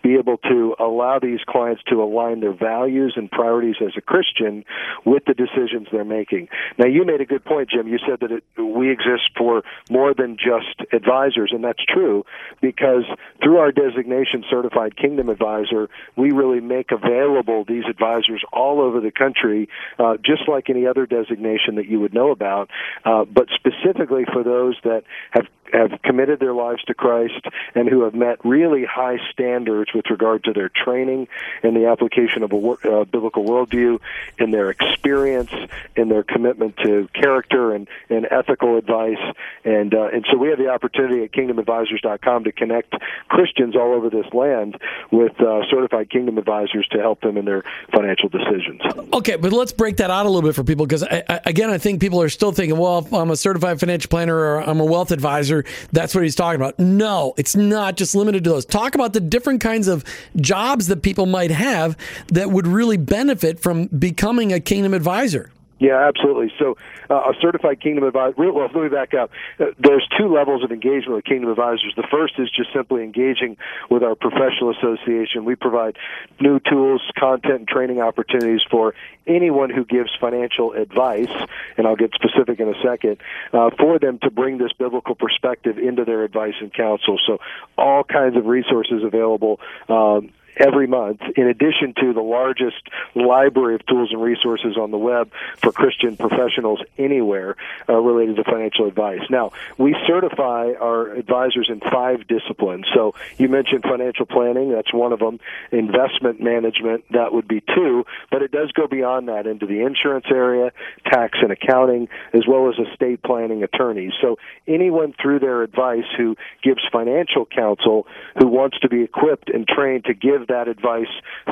be 0.03 0.15
able 0.15 0.39
to 0.39 0.75
allow 0.79 1.19
these 1.19 1.41
clients 1.47 1.83
to 1.89 2.03
align 2.03 2.41
their 2.41 2.53
values 2.53 3.15
and 3.17 3.31
priorities 3.31 3.77
as 3.81 3.93
a 3.97 4.01
Christian 4.01 4.65
with 5.05 5.25
the 5.27 5.35
decisions 5.35 5.89
they're 5.91 6.05
making. 6.05 6.49
Now, 6.79 6.87
you 6.87 7.05
made 7.05 7.21
a 7.21 7.27
good 7.27 7.45
point, 7.45 7.71
Jim. 7.71 7.89
You 7.89 7.99
said 7.99 8.21
that 8.21 8.33
it, 8.33 8.45
we 8.61 8.91
exist 8.91 9.31
for 9.37 9.63
more 9.91 10.15
than 10.15 10.37
just 10.37 10.93
advisors, 10.93 11.51
and 11.53 11.65
that's 11.65 11.85
true 11.85 12.25
because 12.61 13.05
through 13.43 13.59
our 13.59 13.73
designation 13.79 14.45
certified 14.51 14.97
kingdom 14.97 15.29
advisor, 15.29 15.89
we 16.17 16.33
really 16.33 16.61
make 16.61 16.91
available 16.91 17.65
these 17.65 17.85
advisors 17.89 18.43
all 18.53 18.81
over 18.81 19.01
the 19.01 19.11
country, 19.11 19.69
uh, 19.99 20.17
just 20.17 20.49
like 20.49 20.69
any 20.69 20.87
other 20.87 21.07
designation 21.07 21.77
that 21.77 21.87
you 21.87 22.01
would 22.01 22.13
know 22.13 22.31
about, 22.31 22.71
uh, 23.05 23.25
but 23.25 23.49
specifically 23.55 24.25
for 24.33 24.43
those 24.43 24.77
that 24.85 25.05
have 25.31 25.47
have 25.73 26.01
committed 26.03 26.41
their 26.41 26.55
lives 26.55 26.83
to 26.85 26.95
Christ 26.95 27.45
and 27.75 27.89
who 27.89 28.03
have 28.05 28.15
met 28.15 28.45
really 28.45 28.85
high 28.85 29.19
standards 29.33 29.93
with 29.95 30.07
regard 30.11 30.45
to 30.45 30.53
their 30.53 30.71
training 30.71 31.29
and 31.63 31.77
the 31.77 31.87
application 31.87 32.43
of 32.43 32.53
a 32.53 32.57
uh, 32.57 33.05
biblical 33.05 33.45
worldview, 33.45 34.01
in 34.39 34.51
their 34.51 34.71
experience, 34.71 35.51
in 35.97 36.09
their 36.09 36.23
commitment 36.23 36.77
to 36.79 37.09
character 37.13 37.75
and, 37.75 37.89
and 38.09 38.27
ethical 38.31 38.77
advice. 38.77 39.19
And, 39.65 39.95
uh, 39.95 40.09
and 40.13 40.25
so 40.31 40.39
we 40.39 40.49
have 40.49 40.59
the 40.59 40.69
opportunity 40.69 41.25
at 41.25 41.33
kingdomadvisors.com 41.33 42.45
to 42.45 42.53
connect 42.53 42.95
Christians 43.29 43.68
Christians 43.69 43.81
all 43.81 43.95
over 43.95 44.11
this 44.11 44.33
land 44.33 44.77
with 45.11 45.33
uh, 45.41 45.61
certified 45.71 46.11
kingdom 46.11 46.39
advisors 46.39 46.87
to 46.93 46.99
help 46.99 47.21
them 47.21 47.37
in 47.37 47.45
their 47.45 47.63
financial 47.95 48.29
decisions. 48.29 48.81
Okay, 49.13 49.37
but 49.37 49.53
let's 49.53 49.73
break 49.73 49.97
that 49.99 50.11
out 50.11 50.27
a 50.27 50.29
little 50.29 50.49
bit 50.49 50.55
for 50.55 50.65
people 50.65 50.87
because, 50.87 51.05
again, 51.45 51.71
I 51.71 51.79
think 51.79 52.01
people 52.01 52.21
are 52.21 52.29
still 52.29 52.53
thinking, 52.53 52.79
well, 52.79 52.99
if 52.99 53.13
I'm 53.13 53.31
a 53.31 53.37
certified 53.37 53.81
financial 53.81 54.09
planner 54.09 54.37
or 54.37 54.61
I'm 54.61 54.81
a 54.81 54.85
wealth 54.85 55.11
advisor, 55.11 55.65
that's 55.93 56.15
what 56.15 56.25
he's 56.25 56.35
talking 56.35 56.61
about. 56.61 56.79
No, 56.79 57.35
it's 57.37 57.57
not 57.57 57.97
just 57.97 58.15
limited 58.15 58.45
to 58.45 58.51
those. 58.51 58.65
Talk 58.65 58.95
about 58.95 59.13
the 59.13 59.21
different 59.21 59.61
kinds 59.61 59.89
of 59.89 60.05
jobs 60.37 60.87
that 60.89 61.03
people 61.03 61.27
might 61.27 61.51
have 61.51 61.97
that 62.29 62.51
would 62.51 62.67
really 62.67 62.97
benefit 62.97 63.61
from 63.61 63.87
becoming 63.87 64.53
a 64.53 64.61
kingdom 64.61 64.95
advisor. 64.95 65.51
Yeah, 65.79 66.09
absolutely. 66.09 66.53
So, 66.59 66.77
uh, 67.09 67.15
a 67.15 67.35
certified 67.41 67.81
Kingdom 67.81 68.05
advisor. 68.05 68.35
Well, 68.37 68.69
let 68.75 68.75
me 68.75 68.89
back 68.89 69.15
up. 69.15 69.31
Uh, 69.61 69.67
there's 69.79 70.07
two 70.19 70.27
levels 70.27 70.65
of 70.65 70.73
engagement 70.73 71.15
with 71.17 71.25
Kingdom 71.25 71.51
advisors. 71.51 71.93
The 71.97 72.07
first 72.11 72.35
is 72.39 72.51
just 72.51 72.73
simply 72.73 73.05
engaging 73.05 73.57
with 73.89 74.03
our 74.03 74.17
professional 74.17 74.71
association. 74.71 75.45
We 75.45 75.55
provide 75.55 75.97
new 76.41 76.59
tools, 76.59 77.03
content, 77.17 77.61
and 77.61 77.69
training 77.69 78.01
opportunities 78.01 78.63
for 78.69 78.95
anyone 79.27 79.71
who 79.71 79.85
gives 79.85 80.11
financial 80.21 80.73
advice, 80.73 81.31
and 81.77 81.87
I'll 81.87 81.97
get 81.97 82.13
specific 82.13 82.59
in 82.59 82.69
a 82.69 82.83
second, 82.83 83.19
uh, 83.53 83.71
for 83.79 83.99
them 84.01 84.19
to 84.23 84.31
bring 84.31 84.59
this 84.59 84.73
biblical 84.73 85.15
perspective 85.15 85.79
into 85.79 86.05
their 86.05 86.25
advice 86.25 86.55
and 86.61 86.73
counsel. 86.75 87.19
So, 87.25 87.39
all 87.77 88.03
kinds 88.03 88.37
of 88.37 88.47
resources 88.47 89.05
available. 89.05 89.61
Um, 89.89 90.31
every 90.59 90.87
month, 90.87 91.21
in 91.37 91.47
addition 91.47 91.95
to 92.01 92.13
the 92.13 92.21
largest 92.21 92.83
library 93.15 93.75
of 93.75 93.87
tools 93.87 94.11
and 94.13 94.21
resources 94.21 94.77
on 94.77 94.91
the 94.91 94.99
web 94.99 95.31
for 95.59 95.73
Christian 95.73 96.17
professionals 96.17 96.81
anywhere 96.99 97.57
uh, 97.89 97.95
related 97.95 98.37
to 98.37 98.45
financial 98.45 98.87
advice. 98.87 99.23
Now, 99.31 99.53
we 99.77 99.97
certify 100.07 100.73
our 100.81 101.13
advisors 101.15 101.69
in 101.71 101.81
five 101.81 102.27
disciplines. 102.27 102.87
So 102.95 103.15
you 103.37 103.49
mentioned 103.49 103.85
financial 103.85 104.27
planning, 104.27 104.73
that's 104.73 104.93
one 104.93 105.13
of 105.13 105.21
them. 105.21 105.39
Investment 105.71 106.41
management, 106.41 107.05
that 107.11 107.33
would 107.33 107.49
be 107.49 107.61
two, 107.61 108.05
but 108.31 108.43
it 108.43 108.51
does 108.51 108.73
go 108.73 108.87
beyond 108.87 109.29
that 109.29 109.47
into 109.47 109.67
the 109.67 109.81
insurance 109.81 110.27
area, 110.31 110.73
tax 111.05 111.39
and 111.41 111.53
accounting, 111.53 112.09
as 112.33 112.43
well 112.47 112.69
as 112.69 112.75
estate 112.79 113.23
planning 113.23 113.63
attorneys. 113.63 114.13
So 114.21 114.37
anyone 114.67 115.15
through 115.21 115.41
their 115.41 115.63
advice 115.63 116.05
who 116.17 116.37
gives 116.63 116.81
financial 116.91 117.47
counsel 117.47 118.07
who 118.39 118.47
wants 118.49 118.79
to 118.81 118.89
be 118.89 119.03
equipped 119.03 119.51
and 119.51 119.67
trained 119.67 120.05
to 120.07 120.15
give 120.15 120.48
that 120.49 120.69
advice 120.69 121.09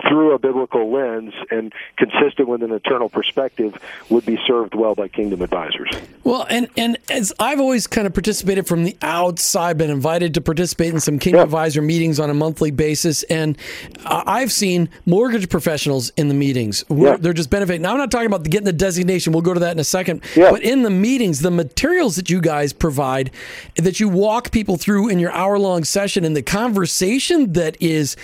through 0.09 0.33
a 0.33 0.39
biblical 0.39 0.93
lens 0.93 1.33
and 1.51 1.73
consistent 1.97 2.49
with 2.49 2.63
an 2.63 2.73
eternal 2.73 3.09
perspective 3.09 3.77
would 4.11 4.27
be 4.27 4.39
served 4.47 4.75
well 4.75 4.95
by 4.95 5.09
kingdom 5.09 5.43
advisors. 5.43 5.91
Well, 6.25 6.47
and 6.51 6.69
and 6.77 6.99
as 7.11 7.33
I've 7.39 7.61
always 7.61 7.87
kind 7.87 8.07
of 8.07 8.15
participated 8.15 8.67
from 8.67 8.85
the 8.85 8.97
outside, 9.03 9.79
been 9.79 9.91
invited 9.91 10.35
to 10.35 10.41
participate 10.41 10.93
in 10.93 11.01
some 11.01 11.19
kingdom 11.19 11.41
yeah. 11.41 11.45
advisor 11.45 11.83
meetings 11.83 12.19
on 12.19 12.31
a 12.31 12.35
monthly 12.35 12.71
basis, 12.71 13.23
and 13.25 13.57
I've 14.05 14.53
seen 14.53 14.89
mortgage 15.05 15.49
professionals 15.49 16.11
in 16.17 16.29
the 16.29 16.35
meetings. 16.35 16.85
Yeah. 16.89 17.17
They're 17.17 17.33
just 17.33 17.51
benefiting. 17.51 17.83
Now, 17.83 17.93
I'm 17.93 17.99
not 17.99 18.11
talking 18.11 18.27
about 18.27 18.45
getting 18.45 18.65
the 18.65 18.73
designation. 18.73 19.33
We'll 19.33 19.43
go 19.43 19.55
to 19.55 19.61
that 19.61 19.73
in 19.73 19.79
a 19.79 19.85
second. 19.85 20.23
Yeah. 20.35 20.51
But 20.51 20.63
in 20.63 20.83
the 20.83 20.91
meetings, 20.91 21.41
the 21.41 21.51
materials 21.51 22.17
that 22.17 22.31
you 22.31 22.41
guys 22.41 22.73
provide, 22.73 23.31
that 23.77 24.01
you 24.01 24.09
walk 24.09 24.51
people 24.51 24.77
through 24.77 25.09
in 25.09 25.19
your 25.19 25.33
hour 25.33 25.59
long 25.59 25.85
session, 25.85 26.25
and 26.25 26.37
the 26.37 26.43
conversation 26.43 27.53
that 27.53 27.77
is 27.81 28.17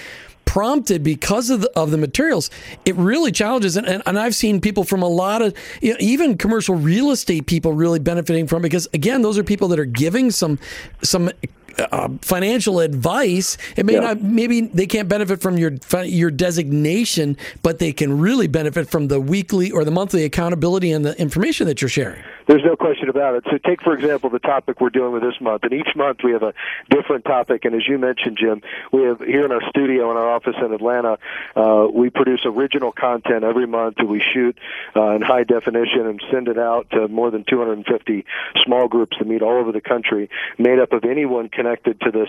prompted 0.44 1.02
because 1.02 1.50
of 1.50 1.62
the, 1.62 1.70
of 1.76 1.90
the 1.90 1.98
materials, 1.98 2.50
it 2.84 2.94
really 2.96 3.32
challenges. 3.32 3.76
And, 3.76 3.86
and, 3.86 4.02
and 4.06 4.18
I've 4.18 4.34
seen 4.34 4.60
people 4.60 4.84
from 4.84 5.02
a 5.02 5.08
lot 5.08 5.42
of, 5.42 5.54
you 5.80 5.92
know, 5.92 5.96
even 6.00 6.36
commercial 6.36 6.74
real 6.74 7.10
estate 7.10 7.46
people 7.46 7.72
really 7.72 7.98
benefiting 7.98 8.46
from 8.46 8.62
because 8.62 8.88
again, 8.92 9.22
those 9.22 9.38
are 9.38 9.44
people 9.44 9.68
that 9.68 9.78
are 9.78 9.84
giving 9.84 10.30
some 10.30 10.58
some 11.02 11.30
uh, 11.78 12.08
financial 12.20 12.80
advice. 12.80 13.56
It 13.76 13.86
may 13.86 13.94
yeah. 13.94 14.00
not, 14.00 14.22
maybe 14.22 14.62
they 14.62 14.86
can't 14.86 15.08
benefit 15.08 15.40
from 15.40 15.58
your 15.58 15.72
your 16.04 16.30
designation, 16.30 17.36
but 17.62 17.78
they 17.78 17.92
can 17.92 18.18
really 18.18 18.46
benefit 18.46 18.90
from 18.90 19.08
the 19.08 19.20
weekly 19.20 19.70
or 19.70 19.84
the 19.84 19.90
monthly 19.90 20.24
accountability 20.24 20.92
and 20.92 21.04
the 21.04 21.18
information 21.20 21.66
that 21.66 21.80
you're 21.80 21.88
sharing. 21.88 22.22
There's 22.52 22.64
no 22.66 22.76
question 22.76 23.08
about 23.08 23.34
it. 23.34 23.44
So, 23.50 23.56
take 23.56 23.80
for 23.80 23.94
example 23.94 24.28
the 24.28 24.38
topic 24.38 24.78
we're 24.78 24.90
dealing 24.90 25.12
with 25.12 25.22
this 25.22 25.40
month, 25.40 25.62
and 25.62 25.72
each 25.72 25.96
month 25.96 26.18
we 26.22 26.32
have 26.32 26.42
a 26.42 26.52
different 26.90 27.24
topic. 27.24 27.64
And 27.64 27.74
as 27.74 27.88
you 27.88 27.96
mentioned, 27.96 28.36
Jim, 28.38 28.60
we 28.92 29.04
have 29.04 29.20
here 29.20 29.46
in 29.46 29.52
our 29.52 29.66
studio 29.70 30.10
in 30.10 30.18
our 30.18 30.30
office 30.30 30.56
in 30.62 30.70
Atlanta, 30.70 31.16
uh, 31.56 31.88
we 31.90 32.10
produce 32.10 32.42
original 32.44 32.92
content 32.92 33.42
every 33.42 33.66
month 33.66 33.96
that 33.96 34.04
we 34.04 34.20
shoot 34.20 34.58
uh, 34.94 35.12
in 35.12 35.22
high 35.22 35.44
definition 35.44 36.06
and 36.06 36.22
send 36.30 36.46
it 36.48 36.58
out 36.58 36.90
to 36.90 37.08
more 37.08 37.30
than 37.30 37.42
250 37.48 38.26
small 38.66 38.86
groups 38.86 39.16
that 39.18 39.26
meet 39.26 39.40
all 39.40 39.58
over 39.58 39.72
the 39.72 39.80
country, 39.80 40.28
made 40.58 40.78
up 40.78 40.92
of 40.92 41.06
anyone 41.06 41.48
connected 41.48 41.98
to 42.02 42.10
this 42.10 42.28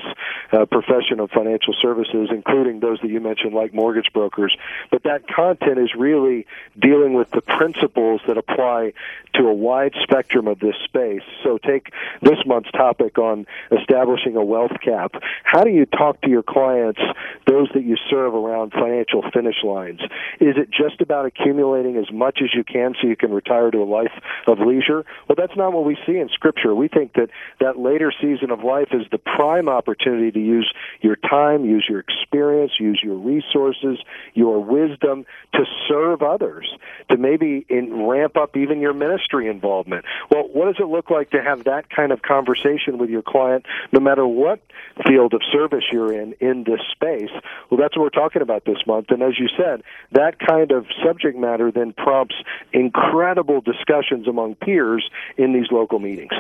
uh, 0.54 0.64
profession 0.68 1.20
of 1.20 1.32
financial 1.32 1.76
services, 1.82 2.30
including 2.32 2.80
those 2.80 2.98
that 3.02 3.10
you 3.10 3.20
mentioned, 3.20 3.54
like 3.54 3.74
mortgage 3.74 4.08
brokers. 4.14 4.56
But 4.90 5.04
that 5.04 5.28
content 5.28 5.80
is 5.80 5.94
really 5.98 6.48
dealing 6.80 7.14
with 7.14 7.30
the 7.32 7.42
principles 7.42 8.22
that 8.26 8.38
apply 8.38 8.94
to 9.34 9.48
a 9.48 9.54
wide 9.54 9.92
spectrum 10.02 10.13
of 10.14 10.60
this 10.60 10.76
space. 10.84 11.24
So, 11.44 11.58
take 11.58 11.92
this 12.22 12.38
month's 12.46 12.72
topic 12.72 13.18
on 13.18 13.46
establishing 13.72 14.36
a 14.36 14.44
wealth 14.44 14.80
cap. 14.84 15.14
How 15.44 15.64
do 15.64 15.72
you 15.72 15.86
talk 15.86 16.22
to 16.22 16.30
your 16.30 16.44
clients, 16.44 17.02
those 17.48 17.68
that 17.74 17.84
you 17.84 17.98
serve 18.10 18.36
around 18.36 18.74
financial 18.74 19.24
finish 19.34 19.64
lines? 19.64 20.02
Is 20.40 20.56
it 20.58 20.70
just 20.70 21.02
about 21.02 21.26
accumulating 21.26 21.98
as 21.98 22.12
much 22.12 22.40
as 22.44 22.50
you 22.54 22.64
can 22.64 22.94
so 23.02 23.08
you 23.08 23.16
can 23.16 23.32
retire 23.32 23.72
to 23.72 23.80
a 23.80 23.86
life 23.86 24.12
of 24.46 24.60
leisure? 24.60 25.06
Well, 25.28 25.36
that's 25.36 25.58
not 25.58 25.74
what 25.74 25.86
we 25.86 25.98
see 26.06 26.18
in 26.18 26.30
Scripture. 26.30 26.76
We 26.76 26.88
think 26.88 27.14
that 27.14 27.30
that 27.60 27.80
later 27.80 28.14
season 28.22 28.52
of 28.52 28.64
life 28.64 28.90
is 28.92 29.06
the 29.12 29.18
prime 29.18 29.68
opportunity 29.68 30.32
to 30.32 30.40
use 30.40 30.72
your 31.02 31.16
time, 31.16 31.66
use 31.66 31.86
your 31.90 32.00
experience, 32.00 32.74
use 32.80 33.00
your 33.04 33.16
resources, 33.16 34.00
your 34.34 34.64
wisdom 34.64 35.26
to 35.54 35.66
serve 35.88 36.22
others, 36.22 36.68
to 37.10 37.18
maybe 37.18 37.66
in, 37.70 38.06
ramp 38.06 38.38
up 38.38 38.56
even 38.58 38.80
your 38.80 38.94
ministry 38.94 39.48
involvement. 39.48 39.93
Well, 40.32 40.50
what 40.52 40.66
does 40.66 40.78
it 40.80 40.88
look 40.88 41.10
like 41.10 41.32
to 41.32 41.42
have 41.42 41.66
that 41.66 41.90
kind 41.90 42.12
of 42.12 42.22
conversation 42.22 42.98
with 42.98 43.10
your 43.10 43.22
client, 43.22 43.66
no 43.92 44.00
matter 44.00 44.26
what 44.26 44.60
field 45.08 45.34
of 45.34 45.42
service 45.52 45.84
you're 45.92 46.14
in 46.14 46.34
in 46.40 46.64
this 46.64 46.80
space? 46.92 47.32
Well, 47.70 47.80
that's 47.80 47.96
what 47.98 48.04
we're 48.04 48.10
talking 48.10 48.42
about 48.42 48.66
this 48.66 48.78
month. 48.86 49.08
And 49.10 49.22
as 49.22 49.40
you 49.40 49.48
said, 49.58 49.84
that 50.12 50.40
kind 50.40 50.72
of 50.72 50.86
subject 51.04 51.38
matter 51.38 51.72
then 51.72 51.94
prompts 51.94 52.36
incredible 52.72 53.62
discussions 53.62 54.28
among 54.28 54.56
peers 54.56 55.10
in 55.38 55.54
these 55.54 55.72
local 55.72 56.00
meetings. 56.00 56.32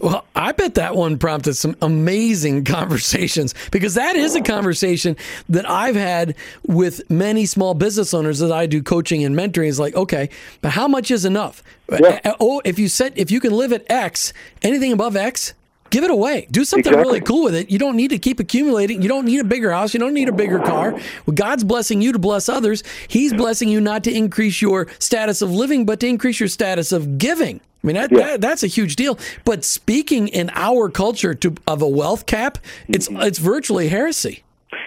Well, 0.00 0.24
I 0.34 0.52
bet 0.52 0.74
that 0.74 0.96
one 0.96 1.18
prompted 1.18 1.54
some 1.54 1.76
amazing 1.82 2.64
conversations 2.76 3.54
because 3.70 3.94
that 3.94 4.16
is 4.16 4.34
a 4.34 4.40
conversation 4.40 5.16
that 5.48 5.68
I've 5.68 5.96
had 5.96 6.34
with 6.66 7.08
many 7.10 7.46
small 7.46 7.74
business 7.74 8.14
owners 8.14 8.38
that 8.38 8.52
I 8.52 8.66
do 8.66 8.82
coaching 8.82 9.24
and 9.24 9.34
mentoring. 9.34 9.68
Is 9.68 9.78
like, 9.78 9.94
okay, 9.94 10.30
but 10.62 10.70
how 10.72 10.88
much 10.88 11.10
is 11.10 11.24
enough? 11.24 11.62
Yeah. 11.90 12.34
Oh, 12.38 12.62
if 12.64 12.78
you 12.78 12.88
set, 12.90 13.16
if 13.16 13.30
you 13.30 13.40
can 13.40 13.52
live 13.52 13.72
at 13.72 13.90
X, 13.90 14.32
anything 14.62 14.92
above 14.92 15.16
X, 15.16 15.54
give 15.90 16.04
it 16.04 16.10
away. 16.10 16.46
Do 16.50 16.64
something 16.64 16.92
exactly. 16.92 17.02
really 17.02 17.20
cool 17.20 17.44
with 17.44 17.54
it. 17.54 17.70
You 17.70 17.78
don't 17.78 17.96
need 17.96 18.08
to 18.08 18.18
keep 18.18 18.40
accumulating. 18.40 19.02
You 19.02 19.08
don't 19.08 19.24
need 19.24 19.40
a 19.40 19.44
bigger 19.44 19.72
house. 19.72 19.92
You 19.92 20.00
don't 20.00 20.14
need 20.14 20.28
a 20.28 20.32
bigger 20.32 20.58
car. 20.58 20.92
Well, 20.92 21.34
God's 21.34 21.64
blessing 21.64 22.00
you 22.00 22.12
to 22.12 22.18
bless 22.18 22.48
others. 22.48 22.82
He's 23.08 23.32
blessing 23.32 23.68
you 23.68 23.80
not 23.80 24.04
to 24.04 24.12
increase 24.12 24.62
your 24.62 24.86
status 24.98 25.42
of 25.42 25.50
living, 25.50 25.86
but 25.86 26.00
to 26.00 26.06
increase 26.06 26.40
your 26.40 26.48
status 26.48 26.92
of 26.92 27.18
giving. 27.18 27.60
I 27.82 27.86
mean 27.86 27.96
that, 27.96 28.12
yeah. 28.12 28.18
that, 28.18 28.40
that's 28.40 28.62
a 28.62 28.66
huge 28.66 28.96
deal. 28.96 29.18
But 29.44 29.64
speaking 29.64 30.28
in 30.28 30.50
our 30.54 30.90
culture 30.90 31.34
to 31.34 31.54
of 31.66 31.82
a 31.82 31.88
wealth 31.88 32.26
cap, 32.26 32.58
it's 32.88 33.08
mm-hmm. 33.08 33.22
it's 33.22 33.38
virtually 33.38 33.88
heresy. 33.88 34.44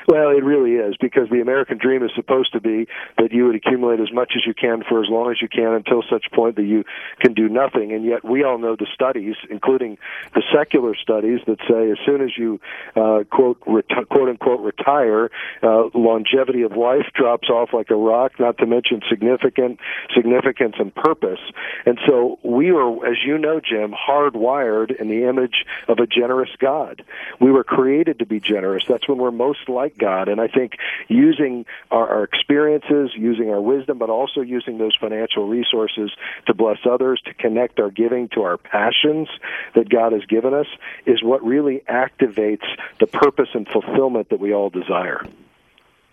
Well, 0.08 0.30
it 0.30 0.44
really 0.44 0.74
is 0.74 0.96
because 1.00 1.30
the 1.30 1.42
American 1.42 1.78
dream 1.78 2.04
is 2.04 2.12
supposed 2.16 2.54
to 2.54 2.62
be 2.62 2.88
that 3.18 3.32
you 3.32 3.46
would 3.46 3.56
accumulate 3.56 4.00
as 4.00 4.12
much 4.12 4.34
as 4.36 4.46
you 4.46 4.54
can 4.54 4.84
for 4.88 5.04
as 5.04 5.10
long 5.10 5.32
as 5.32 5.42
you 5.42 5.48
can 5.48 5.74
until 5.74 6.04
such 6.10 6.26
point 6.32 6.56
that 6.56 6.64
you 6.66 6.84
can 7.20 7.34
do 7.34 7.50
nothing. 7.50 7.92
And 7.92 8.06
yet, 8.06 8.24
we 8.24 8.44
all 8.44 8.58
know 8.58 8.76
the 8.76 8.88
studies, 8.94 9.36
including 9.50 9.98
the 10.34 10.44
secular 10.54 10.96
studies, 10.96 11.40
that 11.48 11.60
say 11.68 11.92
as 11.92 11.98
soon 12.06 12.22
as 12.22 12.38
you 12.38 12.60
uh, 12.96 13.24
quote 13.30 13.60
reti- 13.62 14.08
quote 14.10 14.30
unquote 14.30 14.62
retire, 14.62 15.30
uh, 15.62 15.90
longevity 15.94 16.62
of 16.62 16.74
life 16.74 17.08
drops 17.14 17.50
off 17.50 17.70
like 17.74 17.90
a 17.90 17.96
rock. 17.96 18.40
Not 18.40 18.58
to 18.60 18.66
mention 18.66 19.02
significant 19.10 19.80
significance 20.16 20.76
and 20.80 20.94
purpose. 20.94 21.40
And 21.86 22.00
so 22.08 22.40
we 22.44 22.72
were, 22.72 23.06
as 23.08 23.18
you 23.26 23.38
know, 23.38 23.60
Jim, 23.60 23.94
hardwired 23.94 24.96
in 25.00 25.08
the 25.10 25.28
image 25.28 25.66
of 25.88 26.00
a 26.00 26.08
generous 26.08 26.50
God. 26.60 27.04
We 27.40 27.52
were 27.52 27.64
created 27.64 28.20
to 28.20 28.26
be 28.26 28.40
generous. 28.40 28.84
That's 28.88 29.08
when 29.08 29.18
we're 29.18 29.32
most 29.32 29.70
like 29.74 29.98
God. 29.98 30.28
And 30.28 30.40
I 30.40 30.48
think 30.48 30.74
using 31.08 31.66
our, 31.92 32.08
our 32.08 32.24
experiences, 32.24 33.12
using 33.16 33.50
our 33.50 33.62
wisdom, 33.62 33.98
but 33.98 34.10
also 34.10 34.42
using 34.42 34.78
those 34.78 34.96
financial 35.00 35.48
resources 35.48 36.12
to 36.48 36.54
bless 36.54 36.80
others, 36.90 37.22
to 37.26 37.34
connect 37.34 37.80
our 37.80 37.90
giving 37.90 38.30
to 38.30 38.44
our 38.44 38.58
passions 38.58 39.28
that 39.76 39.90
God 39.90 40.14
has 40.14 40.26
given 40.26 40.54
us, 40.54 40.68
is 41.06 41.24
what 41.24 41.44
really 41.44 41.84
activates 41.90 42.66
the 43.00 43.08
purpose 43.08 43.50
and 43.54 43.68
fulfillment 43.68 44.30
that 44.30 44.40
we 44.40 44.54
all 44.54 44.70
desire. 44.70 45.26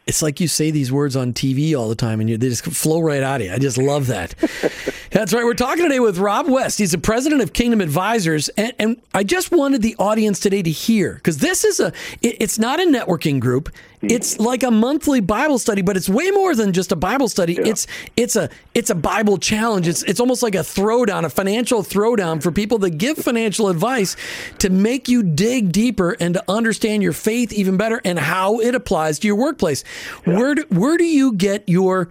it's 0.06 0.22
like 0.22 0.40
you 0.40 0.48
say 0.48 0.70
these 0.70 0.90
words 0.90 1.14
on 1.14 1.32
TV 1.32 1.78
all 1.78 1.88
the 1.88 1.94
time 1.94 2.20
and 2.20 2.28
you, 2.28 2.36
they 2.36 2.48
just 2.48 2.64
flow 2.64 3.00
right 3.00 3.22
out 3.22 3.40
of 3.40 3.46
you. 3.46 3.52
I 3.52 3.58
just 3.58 3.78
love 3.78 4.08
that. 4.08 4.34
That's 5.10 5.32
right. 5.32 5.44
We're 5.44 5.54
talking 5.54 5.82
today 5.82 5.98
with 5.98 6.18
Rob 6.18 6.48
West. 6.48 6.78
He's 6.78 6.92
the 6.92 6.98
president 6.98 7.42
of 7.42 7.52
Kingdom 7.52 7.80
Advisors. 7.80 8.48
And, 8.50 8.72
and 8.78 9.02
I 9.12 9.24
just 9.24 9.50
wanted 9.50 9.82
the 9.82 9.96
audience 9.98 10.38
today 10.38 10.62
to 10.62 10.70
hear 10.70 11.14
because 11.14 11.38
this 11.38 11.64
is 11.64 11.80
a, 11.80 11.88
it, 12.22 12.36
it's 12.38 12.60
not 12.60 12.78
a 12.78 12.84
networking 12.84 13.40
group. 13.40 13.70
Mm-hmm. 13.70 14.06
It's 14.12 14.38
like 14.38 14.62
a 14.62 14.70
monthly 14.70 15.18
Bible 15.18 15.58
study, 15.58 15.82
but 15.82 15.96
it's 15.96 16.08
way 16.08 16.30
more 16.30 16.54
than 16.54 16.72
just 16.72 16.92
a 16.92 16.96
Bible 16.96 17.28
study. 17.28 17.54
Yeah. 17.54 17.66
It's 17.66 17.88
it's 18.16 18.36
a 18.36 18.50
it's 18.72 18.88
a 18.88 18.94
Bible 18.94 19.36
challenge. 19.38 19.88
It's 19.88 20.04
it's 20.04 20.20
almost 20.20 20.44
like 20.44 20.54
a 20.54 20.58
throwdown, 20.58 21.24
a 21.24 21.28
financial 21.28 21.82
throwdown 21.82 22.40
for 22.40 22.52
people 22.52 22.78
that 22.78 22.90
give 22.90 23.18
financial 23.18 23.68
advice 23.68 24.16
to 24.60 24.70
make 24.70 25.08
you 25.08 25.24
dig 25.24 25.72
deeper 25.72 26.16
and 26.20 26.34
to 26.34 26.44
understand 26.48 27.02
your 27.02 27.12
faith 27.12 27.52
even 27.52 27.76
better 27.76 28.00
and 28.04 28.16
how 28.16 28.60
it 28.60 28.76
applies 28.76 29.18
to 29.18 29.26
your 29.26 29.36
workplace. 29.36 29.82
Yeah. 30.24 30.36
Where 30.36 30.54
do, 30.54 30.64
where 30.68 30.96
do 30.96 31.04
you 31.04 31.32
get 31.32 31.68
your 31.68 32.10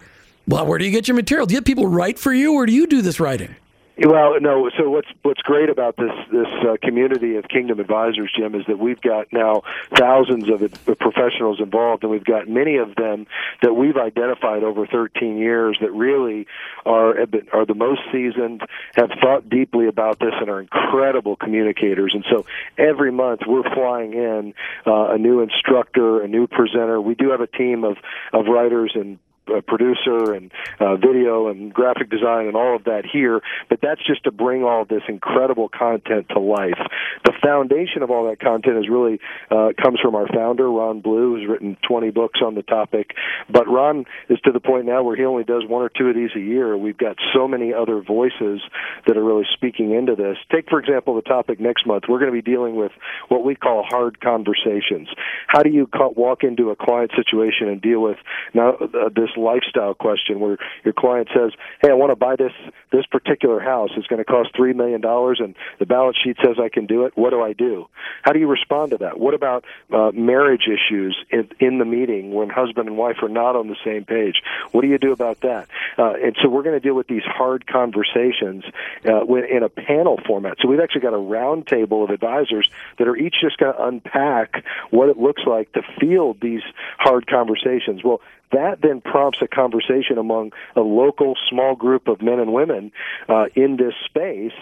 well, 0.49 0.65
where 0.65 0.79
do 0.79 0.85
you 0.85 0.91
get 0.91 1.07
your 1.07 1.15
material? 1.15 1.45
Do 1.45 1.53
you 1.53 1.57
have 1.57 1.65
people 1.65 1.87
write 1.87 2.17
for 2.17 2.33
you, 2.33 2.53
or 2.53 2.65
do 2.65 2.73
you 2.73 2.87
do 2.87 3.01
this 3.03 3.19
writing? 3.19 3.55
Well, 4.01 4.39
no. 4.39 4.69
So 4.77 4.89
what's 4.89 5.09
what's 5.23 5.41
great 5.41 5.69
about 5.69 5.97
this 5.97 6.11
this 6.31 6.47
uh, 6.61 6.77
community 6.81 7.35
of 7.35 7.49
Kingdom 7.49 7.81
Advisors, 7.81 8.31
Jim, 8.35 8.55
is 8.55 8.65
that 8.67 8.79
we've 8.79 9.01
got 9.01 9.27
now 9.33 9.63
thousands 9.93 10.49
of, 10.49 10.61
of 10.63 10.97
professionals 10.99 11.59
involved, 11.59 12.03
and 12.03 12.11
we've 12.11 12.23
got 12.23 12.47
many 12.47 12.77
of 12.77 12.95
them 12.95 13.27
that 13.61 13.73
we've 13.73 13.97
identified 13.97 14.63
over 14.63 14.87
13 14.87 15.37
years 15.37 15.77
that 15.81 15.91
really 15.91 16.47
are 16.85 17.19
are 17.51 17.65
the 17.65 17.75
most 17.75 18.01
seasoned, 18.09 18.61
have 18.95 19.11
thought 19.21 19.49
deeply 19.49 19.87
about 19.87 20.19
this, 20.19 20.33
and 20.39 20.49
are 20.49 20.61
incredible 20.61 21.35
communicators. 21.35 22.13
And 22.15 22.23
so 22.29 22.45
every 22.77 23.11
month 23.11 23.41
we're 23.45 23.69
flying 23.75 24.13
in 24.13 24.53
uh, 24.87 25.09
a 25.11 25.17
new 25.17 25.41
instructor, 25.41 26.21
a 26.21 26.27
new 26.27 26.47
presenter. 26.47 27.01
We 27.01 27.15
do 27.15 27.31
have 27.31 27.41
a 27.41 27.47
team 27.47 27.83
of 27.83 27.97
of 28.31 28.45
writers 28.45 28.93
and 28.95 29.19
producer 29.61 30.33
and 30.33 30.51
uh, 30.79 30.95
video 30.95 31.47
and 31.47 31.73
graphic 31.73 32.09
design 32.09 32.47
and 32.47 32.55
all 32.55 32.75
of 32.75 32.85
that 32.85 33.03
here, 33.11 33.41
but 33.69 33.79
that's 33.81 34.01
just 34.05 34.23
to 34.23 34.31
bring 34.31 34.63
all 34.63 34.85
this 34.85 35.03
incredible 35.07 35.69
content 35.69 36.27
to 36.29 36.39
life. 36.39 36.79
The 37.25 37.33
foundation 37.41 38.03
of 38.03 38.11
all 38.11 38.29
that 38.29 38.39
content 38.39 38.77
is 38.77 38.89
really 38.89 39.19
uh, 39.51 39.69
comes 39.81 39.99
from 40.01 40.15
our 40.15 40.27
founder 40.27 40.69
Ron 40.69 41.01
Blue, 41.01 41.35
who's 41.35 41.49
written 41.49 41.77
20 41.87 42.11
books 42.11 42.39
on 42.43 42.55
the 42.55 42.63
topic. 42.63 43.11
But 43.49 43.67
Ron 43.67 44.05
is 44.29 44.39
to 44.41 44.51
the 44.51 44.59
point 44.59 44.85
now 44.85 45.03
where 45.03 45.15
he 45.15 45.25
only 45.25 45.43
does 45.43 45.63
one 45.67 45.81
or 45.81 45.89
two 45.89 46.07
of 46.07 46.15
these 46.15 46.31
a 46.35 46.39
year. 46.39 46.77
We've 46.77 46.97
got 46.97 47.17
so 47.33 47.47
many 47.47 47.73
other 47.73 48.01
voices 48.01 48.61
that 49.07 49.17
are 49.17 49.23
really 49.23 49.45
speaking 49.53 49.93
into 49.93 50.15
this. 50.15 50.37
Take 50.51 50.69
for 50.69 50.79
example 50.79 51.15
the 51.15 51.21
topic 51.21 51.59
next 51.59 51.85
month. 51.85 52.05
We're 52.07 52.19
going 52.19 52.31
to 52.31 52.41
be 52.41 52.49
dealing 52.49 52.75
with 52.75 52.91
what 53.27 53.43
we 53.43 53.55
call 53.55 53.83
hard 53.87 54.19
conversations. 54.21 55.07
How 55.47 55.63
do 55.63 55.69
you 55.69 55.87
walk 56.15 56.43
into 56.43 56.69
a 56.69 56.75
client 56.75 57.11
situation 57.15 57.67
and 57.67 57.81
deal 57.81 58.01
with 58.01 58.17
now 58.53 58.75
uh, 58.75 59.09
this 59.09 59.29
lifestyle 59.39 59.93
question 59.93 60.39
where 60.39 60.57
your 60.83 60.93
client 60.93 61.29
says, 61.33 61.51
"Hey, 61.81 61.89
I 61.89 61.93
want 61.93 62.11
to 62.11 62.15
buy 62.15 62.35
this 62.35 62.53
this 62.91 63.05
particular 63.05 63.59
house. 63.59 63.91
It's 63.95 64.07
going 64.07 64.23
to 64.23 64.25
cost 64.25 64.55
three 64.55 64.73
million 64.73 65.01
dollars, 65.01 65.39
and 65.41 65.55
the 65.79 65.85
balance 65.85 66.17
sheet 66.23 66.37
says 66.43 66.57
I 66.59 66.69
can 66.69 66.85
do 66.85 67.05
it. 67.05 67.13
What 67.15 67.31
do 67.31 67.41
I 67.41 67.53
do?" 67.53 67.87
How 68.23 68.33
do 68.33 68.39
you 68.39 68.47
respond 68.47 68.91
to 68.91 68.97
that? 68.97 69.19
What 69.19 69.33
about 69.33 69.65
uh, 69.91 70.11
marriage 70.13 70.67
issues 70.67 71.17
in, 71.29 71.49
in 71.59 71.77
the 71.77 71.85
meeting 71.85 72.33
when 72.33 72.49
husband 72.49 72.87
and 72.87 72.97
wife 72.97 73.17
are 73.21 73.29
not 73.29 73.55
on 73.55 73.67
the 73.67 73.75
same 73.83 74.05
page? 74.05 74.41
What 74.71 74.81
do 74.81 74.87
you 74.87 74.97
do 74.97 75.11
about 75.11 75.41
that? 75.41 75.67
Uh, 75.97 76.13
and 76.13 76.35
so 76.41 76.49
we're 76.49 76.63
going 76.63 76.75
to 76.75 76.79
deal 76.79 76.95
with 76.95 77.07
these 77.07 77.23
hard 77.23 77.65
conversations 77.67 78.63
uh, 79.05 79.25
in 79.25 79.63
a 79.63 79.69
panel 79.69 80.19
format. 80.25 80.57
So 80.61 80.67
we've 80.67 80.79
actually 80.79 81.01
got 81.01 81.13
a 81.13 81.17
round 81.17 81.67
table 81.67 82.03
of 82.03 82.09
advisors 82.09 82.69
that 82.97 83.07
are 83.07 83.15
each 83.15 83.35
just 83.41 83.57
going 83.57 83.73
to 83.73 83.83
unpack 83.83 84.63
what 84.89 85.09
it 85.09 85.17
looks 85.17 85.43
like 85.45 85.71
to 85.73 85.81
field 85.99 86.37
these 86.41 86.61
hard 86.97 87.27
conversations. 87.27 88.03
Well, 88.03 88.21
that 88.51 88.81
then 88.81 89.01
prompts 89.01 89.39
a 89.41 89.47
conversation 89.47 90.17
among 90.17 90.51
a 90.75 90.81
local 90.81 91.35
small 91.49 91.75
group 91.75 92.07
of 92.07 92.21
men 92.21 92.39
and 92.39 92.53
women 92.53 92.91
uh, 93.27 93.45
in 93.55 93.77
this 93.77 93.93
space 94.05 94.53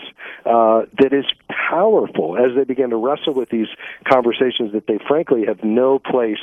uh, 0.45 0.83
that 0.99 1.13
is 1.13 1.25
powerful 1.69 2.37
as 2.37 2.55
they 2.55 2.63
begin 2.63 2.89
to 2.89 2.97
wrestle 2.97 3.33
with 3.33 3.49
these 3.49 3.67
conversations 4.05 4.73
that 4.73 4.87
they 4.87 4.99
frankly 5.07 5.45
have 5.45 5.63
no 5.63 5.99
place 5.99 6.39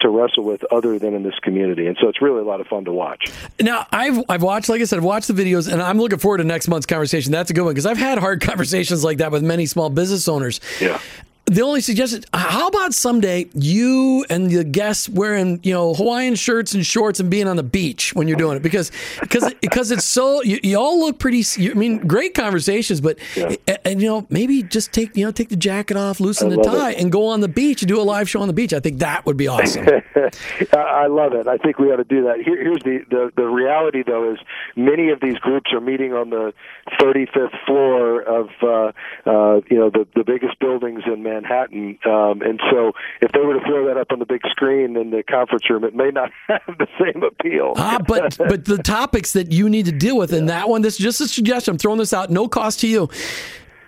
to 0.00 0.08
wrestle 0.08 0.44
with 0.44 0.62
other 0.72 0.98
than 0.98 1.14
in 1.14 1.22
this 1.22 1.38
community. 1.42 1.86
And 1.86 1.96
so 2.00 2.08
it's 2.08 2.22
really 2.22 2.40
a 2.40 2.44
lot 2.44 2.60
of 2.60 2.66
fun 2.66 2.84
to 2.84 2.92
watch. 2.92 3.30
Now, 3.60 3.86
I've, 3.90 4.22
I've 4.28 4.42
watched, 4.42 4.68
like 4.68 4.80
I 4.80 4.84
said, 4.84 4.98
I've 4.98 5.04
watched 5.04 5.28
the 5.28 5.34
videos 5.34 5.70
and 5.70 5.82
I'm 5.82 5.98
looking 5.98 6.18
forward 6.18 6.38
to 6.38 6.44
next 6.44 6.68
month's 6.68 6.86
conversation. 6.86 7.32
That's 7.32 7.50
a 7.50 7.54
good 7.54 7.64
one 7.64 7.74
because 7.74 7.86
I've 7.86 7.98
had 7.98 8.18
hard 8.18 8.40
conversations 8.42 9.04
like 9.04 9.18
that 9.18 9.32
with 9.32 9.42
many 9.42 9.66
small 9.66 9.90
business 9.90 10.28
owners. 10.28 10.60
Yeah 10.80 11.00
the 11.46 11.60
only 11.60 11.80
suggestion 11.80 12.24
how 12.32 12.68
about 12.68 12.94
someday 12.94 13.46
you 13.54 14.24
and 14.30 14.50
the 14.50 14.64
guests 14.64 15.08
wearing 15.08 15.60
you 15.62 15.72
know 15.72 15.94
hawaiian 15.94 16.34
shirts 16.34 16.74
and 16.74 16.86
shorts 16.86 17.20
and 17.20 17.30
being 17.30 17.46
on 17.46 17.56
the 17.56 17.62
beach 17.62 18.14
when 18.14 18.28
you're 18.28 18.36
doing 18.36 18.56
it? 18.56 18.62
Because 18.62 18.90
because 19.20 19.52
because 19.60 19.90
it's 19.90 20.04
so 20.04 20.42
you, 20.42 20.58
you 20.62 20.78
all 20.78 20.98
look 20.98 21.18
pretty 21.18 21.44
i 21.58 21.74
mean 21.74 21.98
great 21.98 22.34
conversations 22.34 23.00
but 23.00 23.18
yeah. 23.36 23.54
and 23.84 24.00
you 24.00 24.08
know 24.08 24.26
maybe 24.30 24.62
just 24.62 24.92
take 24.92 25.16
you 25.16 25.24
know 25.24 25.30
take 25.30 25.50
the 25.50 25.56
jacket 25.56 25.96
off 25.96 26.20
loosen 26.20 26.48
the 26.48 26.62
tie 26.62 26.92
it. 26.92 26.98
and 26.98 27.12
go 27.12 27.26
on 27.26 27.40
the 27.40 27.48
beach 27.48 27.82
and 27.82 27.88
do 27.88 28.00
a 28.00 28.02
live 28.02 28.28
show 28.28 28.40
on 28.40 28.48
the 28.48 28.54
beach. 28.54 28.72
I 28.72 28.80
think 28.80 28.98
that 28.98 29.26
would 29.26 29.36
be 29.36 29.48
awesome. 29.48 29.86
I 30.72 31.06
love 31.06 31.34
it. 31.34 31.46
I 31.46 31.58
think 31.58 31.78
we 31.78 31.92
ought 31.92 31.96
to 31.96 32.04
do 32.04 32.24
that. 32.24 32.40
Here, 32.42 32.60
here's 32.62 32.82
the, 32.82 33.04
the 33.10 33.32
the 33.36 33.46
reality 33.46 34.02
though 34.02 34.32
is 34.32 34.38
many 34.76 35.10
of 35.10 35.20
these 35.20 35.38
groups 35.38 35.72
are 35.72 35.80
meeting 35.80 36.12
on 36.12 36.30
the 36.30 36.54
35th 37.00 37.66
floor 37.66 38.22
of 38.22 38.48
uh, 38.62 38.92
uh, 39.28 39.60
you 39.70 39.78
know 39.78 39.90
the 39.90 40.06
the 40.14 40.24
biggest 40.24 40.58
buildings 40.58 41.02
in 41.06 41.22
Manhattan 41.22 41.33
Manhattan. 41.34 41.98
Um, 42.04 42.42
and 42.42 42.60
so 42.70 42.92
if 43.20 43.32
they 43.32 43.40
were 43.40 43.54
to 43.54 43.66
throw 43.66 43.86
that 43.86 43.96
up 43.96 44.08
on 44.10 44.18
the 44.18 44.26
big 44.26 44.42
screen 44.50 44.96
in 44.96 45.10
the 45.10 45.22
conference 45.22 45.68
room, 45.68 45.84
it 45.84 45.94
may 45.94 46.10
not 46.10 46.30
have 46.48 46.78
the 46.78 46.86
same 46.98 47.22
appeal. 47.22 47.74
ah, 47.76 47.98
but 48.06 48.36
but 48.48 48.64
the 48.64 48.78
topics 48.78 49.32
that 49.32 49.52
you 49.52 49.68
need 49.68 49.86
to 49.86 49.92
deal 49.92 50.16
with 50.16 50.32
in 50.32 50.46
that 50.46 50.68
one, 50.68 50.82
this 50.82 50.94
is 50.94 51.00
just 51.00 51.20
a 51.20 51.28
suggestion. 51.28 51.72
I'm 51.72 51.78
throwing 51.78 51.98
this 51.98 52.12
out, 52.12 52.30
no 52.30 52.48
cost 52.48 52.80
to 52.80 52.88
you. 52.88 53.08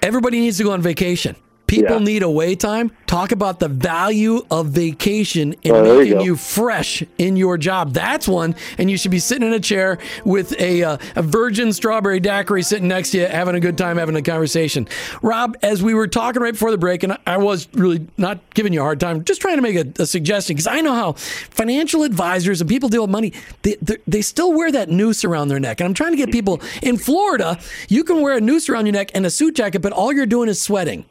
Everybody 0.03 0.41
needs 0.41 0.59
to 0.59 0.65
go 0.65 0.73
on 0.73 0.83
vacation. 0.83 1.37
People 1.67 1.99
yeah. 1.99 2.05
need 2.05 2.23
away 2.23 2.55
time. 2.55 2.93
Talk 3.07 3.33
about 3.33 3.59
the 3.59 3.69
value 3.69 4.47
of 4.51 4.69
vacation 4.69 5.55
and 5.65 5.73
oh, 5.77 5.99
making 5.99 6.21
you, 6.21 6.27
you, 6.27 6.37
fresh 6.37 7.03
in 7.19 7.37
your 7.37 7.59
job. 7.59 7.93
That's 7.93 8.29
one. 8.29 8.55
And 8.79 8.91
you 8.91 8.97
should 8.97 9.11
be 9.11 9.19
sitting 9.19 9.47
in 9.47 9.53
a 9.53 9.61
chair 9.61 9.99
with 10.25 10.59
a, 10.61 10.83
uh, 10.83 10.99
a 11.17 11.23
virgin 11.23 11.73
strawberry 11.73 12.21
daiquiri 12.21 12.63
sitting 12.63 12.89
next 12.89 13.11
to 13.11 13.19
you, 13.19 13.27
having 13.27 13.55
a 13.55 13.61
good 13.61 13.77
time, 13.77 13.97
having 13.97 14.17
a 14.17 14.23
conversation. 14.23 14.87
Rob, 15.23 15.57
as 15.63 15.83
we 15.83 15.95
were 15.95 16.07
talking 16.07 16.41
right 16.41 16.53
before 16.53 16.71
the 16.71 16.79
break, 16.79 17.03
and 17.03 17.17
I 17.27 17.37
was 17.37 17.69
really 17.75 18.07
not 18.17 18.39
giving 18.55 18.73
you 18.73 18.81
a 18.81 18.85
hard 18.85 19.01
time, 19.01 19.25
just 19.25 19.41
trying 19.41 19.57
to 19.57 19.63
make 19.63 19.77
a, 19.77 20.03
a 20.03 20.07
suggestion 20.07 20.55
because 20.55 20.69
I 20.69 20.81
know 20.81 20.95
how 20.95 21.13
financial 21.13 22.05
advisors 22.05 22.61
and 22.61 22.71
people 22.71 22.89
deal 22.89 23.03
with 23.03 23.11
money, 23.11 23.33
they, 23.63 23.77
they 24.07 24.23
still 24.23 24.53
wear 24.53 24.71
that 24.71 24.89
noose 24.89 25.25
around 25.25 25.49
their 25.49 25.61
neck. 25.61 25.81
And 25.81 25.87
I'm 25.87 25.95
trying 25.95 26.13
to 26.13 26.17
get 26.17 26.31
people 26.31 26.61
in 26.83 26.97
Florida, 26.97 27.59
you 27.89 28.05
can 28.05 28.21
wear 28.21 28.37
a 28.37 28.41
noose 28.41 28.69
around 28.69 28.87
your 28.87 28.93
neck 28.93 29.11
and 29.15 29.27
a 29.27 29.31
suit 29.31 29.57
jacket, 29.57 29.81
but 29.81 29.93
all 29.93 30.13
you're 30.13 30.27
doing 30.27 30.49
is 30.49 30.61
sweating. 30.61 31.05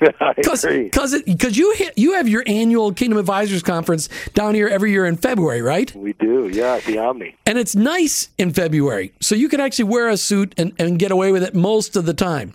Because 0.36 1.22
because 1.22 1.56
you 1.56 1.74
you 1.96 2.12
have 2.12 2.28
your 2.28 2.44
annual 2.46 2.92
Kingdom 2.92 3.18
Advisors 3.18 3.62
conference 3.62 4.08
down 4.34 4.54
here 4.54 4.68
every 4.68 4.92
year 4.92 5.04
in 5.06 5.16
February, 5.16 5.60
right? 5.60 5.92
We 5.94 6.12
do, 6.12 6.48
yeah, 6.48 6.76
at 6.76 6.84
the 6.84 6.98
Omni. 6.98 7.34
And 7.46 7.58
it's 7.58 7.74
nice 7.74 8.28
in 8.38 8.52
February, 8.52 9.12
so 9.20 9.34
you 9.34 9.48
can 9.48 9.60
actually 9.60 9.86
wear 9.86 10.08
a 10.08 10.16
suit 10.16 10.54
and, 10.56 10.72
and 10.78 10.98
get 10.98 11.10
away 11.10 11.32
with 11.32 11.42
it 11.42 11.54
most 11.54 11.96
of 11.96 12.06
the 12.06 12.14
time. 12.14 12.54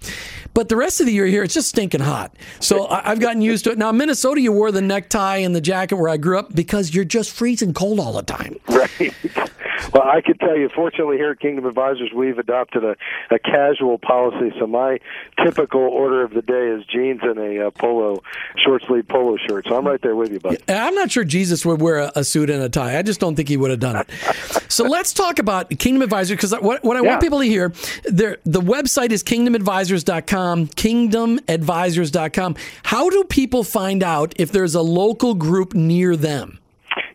But 0.53 0.69
the 0.69 0.75
rest 0.75 0.99
of 0.99 1.07
the 1.07 1.11
year 1.11 1.25
here, 1.25 1.43
it's 1.43 1.53
just 1.53 1.69
stinking 1.69 2.01
hot. 2.01 2.35
So 2.59 2.87
I've 2.87 3.19
gotten 3.19 3.41
used 3.41 3.63
to 3.65 3.71
it. 3.71 3.77
Now, 3.77 3.91
Minnesota, 3.91 4.39
you 4.39 4.51
wore 4.51 4.71
the 4.71 4.81
necktie 4.81 5.37
and 5.37 5.55
the 5.55 5.61
jacket 5.61 5.95
where 5.95 6.09
I 6.09 6.17
grew 6.17 6.37
up 6.37 6.53
because 6.53 6.93
you're 6.93 7.05
just 7.05 7.31
freezing 7.31 7.73
cold 7.73 7.99
all 7.99 8.13
the 8.13 8.23
time. 8.23 8.57
Right. 8.73 9.13
Well, 9.93 10.03
I 10.03 10.21
can 10.21 10.37
tell 10.37 10.57
you, 10.57 10.69
fortunately, 10.69 11.17
here 11.17 11.31
at 11.31 11.39
Kingdom 11.39 11.65
Advisors, 11.65 12.11
we've 12.15 12.37
adopted 12.37 12.83
a, 12.83 12.95
a 13.31 13.39
casual 13.39 13.97
policy. 13.97 14.53
So 14.59 14.67
my 14.67 14.99
typical 15.43 15.81
order 15.81 16.23
of 16.23 16.33
the 16.33 16.41
day 16.41 16.69
is 16.69 16.85
jeans 16.85 17.21
and 17.23 17.37
a 17.37 17.67
uh, 17.67 17.71
polo, 17.71 18.21
short 18.63 18.83
sleeve 18.87 19.07
polo 19.07 19.37
shirt. 19.47 19.65
So 19.67 19.77
I'm 19.77 19.85
right 19.85 20.01
there 20.01 20.15
with 20.15 20.31
you, 20.31 20.39
bud. 20.39 20.57
I'm 20.67 20.95
not 20.95 21.11
sure 21.11 21.23
Jesus 21.23 21.65
would 21.65 21.81
wear 21.81 21.97
a, 21.97 22.11
a, 22.15 22.23
suit 22.23 22.49
and 22.49 22.61
a 22.63 22.69
tie. 22.69 22.97
I 22.97 23.01
just 23.01 23.19
don't 23.19 23.35
think 23.35 23.49
he 23.49 23.57
would 23.57 23.71
have 23.71 23.79
done 23.79 23.97
it. 23.97 24.09
so 24.69 24.83
let's 24.87 25.13
talk 25.13 25.39
about 25.39 25.69
Kingdom 25.77 26.01
Advisors 26.01 26.37
because 26.37 26.51
what, 26.61 26.83
what 26.83 26.97
I 26.97 27.01
yeah. 27.01 27.09
want 27.09 27.21
people 27.21 27.39
to 27.39 27.45
hear, 27.45 27.69
the 28.05 28.61
website 28.61 29.11
is 29.11 29.23
kingdomadvisors.com, 29.23 30.67
kingdomadvisors.com. 30.67 32.55
How 32.83 33.09
do 33.09 33.23
people 33.25 33.63
find 33.63 34.03
out 34.03 34.33
if 34.37 34.51
there's 34.51 34.75
a 34.75 34.81
local 34.81 35.35
group 35.35 35.73
near 35.73 36.15
them? 36.15 36.59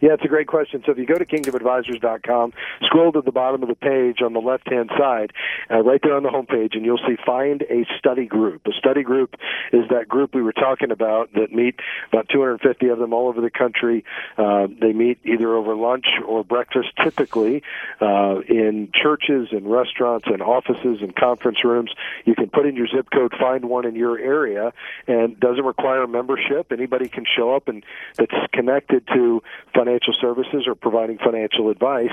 Yeah, 0.00 0.14
it's 0.14 0.24
a 0.24 0.28
great 0.28 0.46
question. 0.46 0.82
So 0.86 0.92
if 0.92 0.98
you 0.98 1.06
go 1.06 1.16
to 1.16 1.24
kingdomadvisors.com, 1.24 2.52
scroll 2.82 3.12
to 3.12 3.20
the 3.20 3.32
bottom 3.32 3.62
of 3.62 3.68
the 3.68 3.74
page 3.74 4.22
on 4.22 4.32
the 4.32 4.40
left 4.40 4.68
hand 4.68 4.90
side, 4.96 5.32
uh, 5.70 5.82
right 5.82 6.00
there 6.02 6.16
on 6.16 6.22
the 6.22 6.28
homepage, 6.28 6.76
and 6.76 6.84
you'll 6.84 6.98
see 6.98 7.16
find 7.26 7.62
a 7.62 7.84
study 7.98 8.26
group. 8.26 8.66
A 8.66 8.72
study 8.72 9.02
group 9.02 9.34
is 9.72 9.88
that 9.90 10.08
group 10.08 10.34
we 10.34 10.42
were 10.42 10.52
talking 10.52 10.90
about 10.90 11.32
that 11.34 11.52
meet 11.52 11.80
about 12.12 12.28
250 12.28 12.88
of 12.88 12.98
them 12.98 13.12
all 13.12 13.28
over 13.28 13.40
the 13.40 13.50
country. 13.50 14.04
Uh, 14.36 14.68
they 14.80 14.92
meet 14.92 15.18
either 15.24 15.54
over 15.54 15.74
lunch 15.74 16.06
or 16.26 16.44
breakfast, 16.44 16.88
typically 17.02 17.62
uh, 18.00 18.40
in 18.48 18.90
churches 18.94 19.48
and 19.50 19.70
restaurants 19.70 20.26
and 20.28 20.42
offices 20.42 20.98
and 21.00 21.14
conference 21.16 21.64
rooms. 21.64 21.92
You 22.24 22.34
can 22.34 22.50
put 22.50 22.66
in 22.66 22.76
your 22.76 22.86
zip 22.86 23.08
code, 23.12 23.32
find 23.38 23.64
one 23.64 23.84
in 23.84 23.96
your 23.96 24.18
area, 24.18 24.72
and 25.06 25.38
doesn't 25.40 25.64
require 25.64 26.06
membership. 26.06 26.70
Anybody 26.70 27.08
can 27.08 27.24
show 27.36 27.54
up 27.54 27.68
and 27.68 27.84
that's 28.16 28.32
connected 28.52 29.06
to 29.08 29.42
financial 29.74 29.87
financial 29.88 30.14
services 30.20 30.64
or 30.66 30.74
providing 30.74 31.18
financial 31.18 31.70
advice 31.70 32.10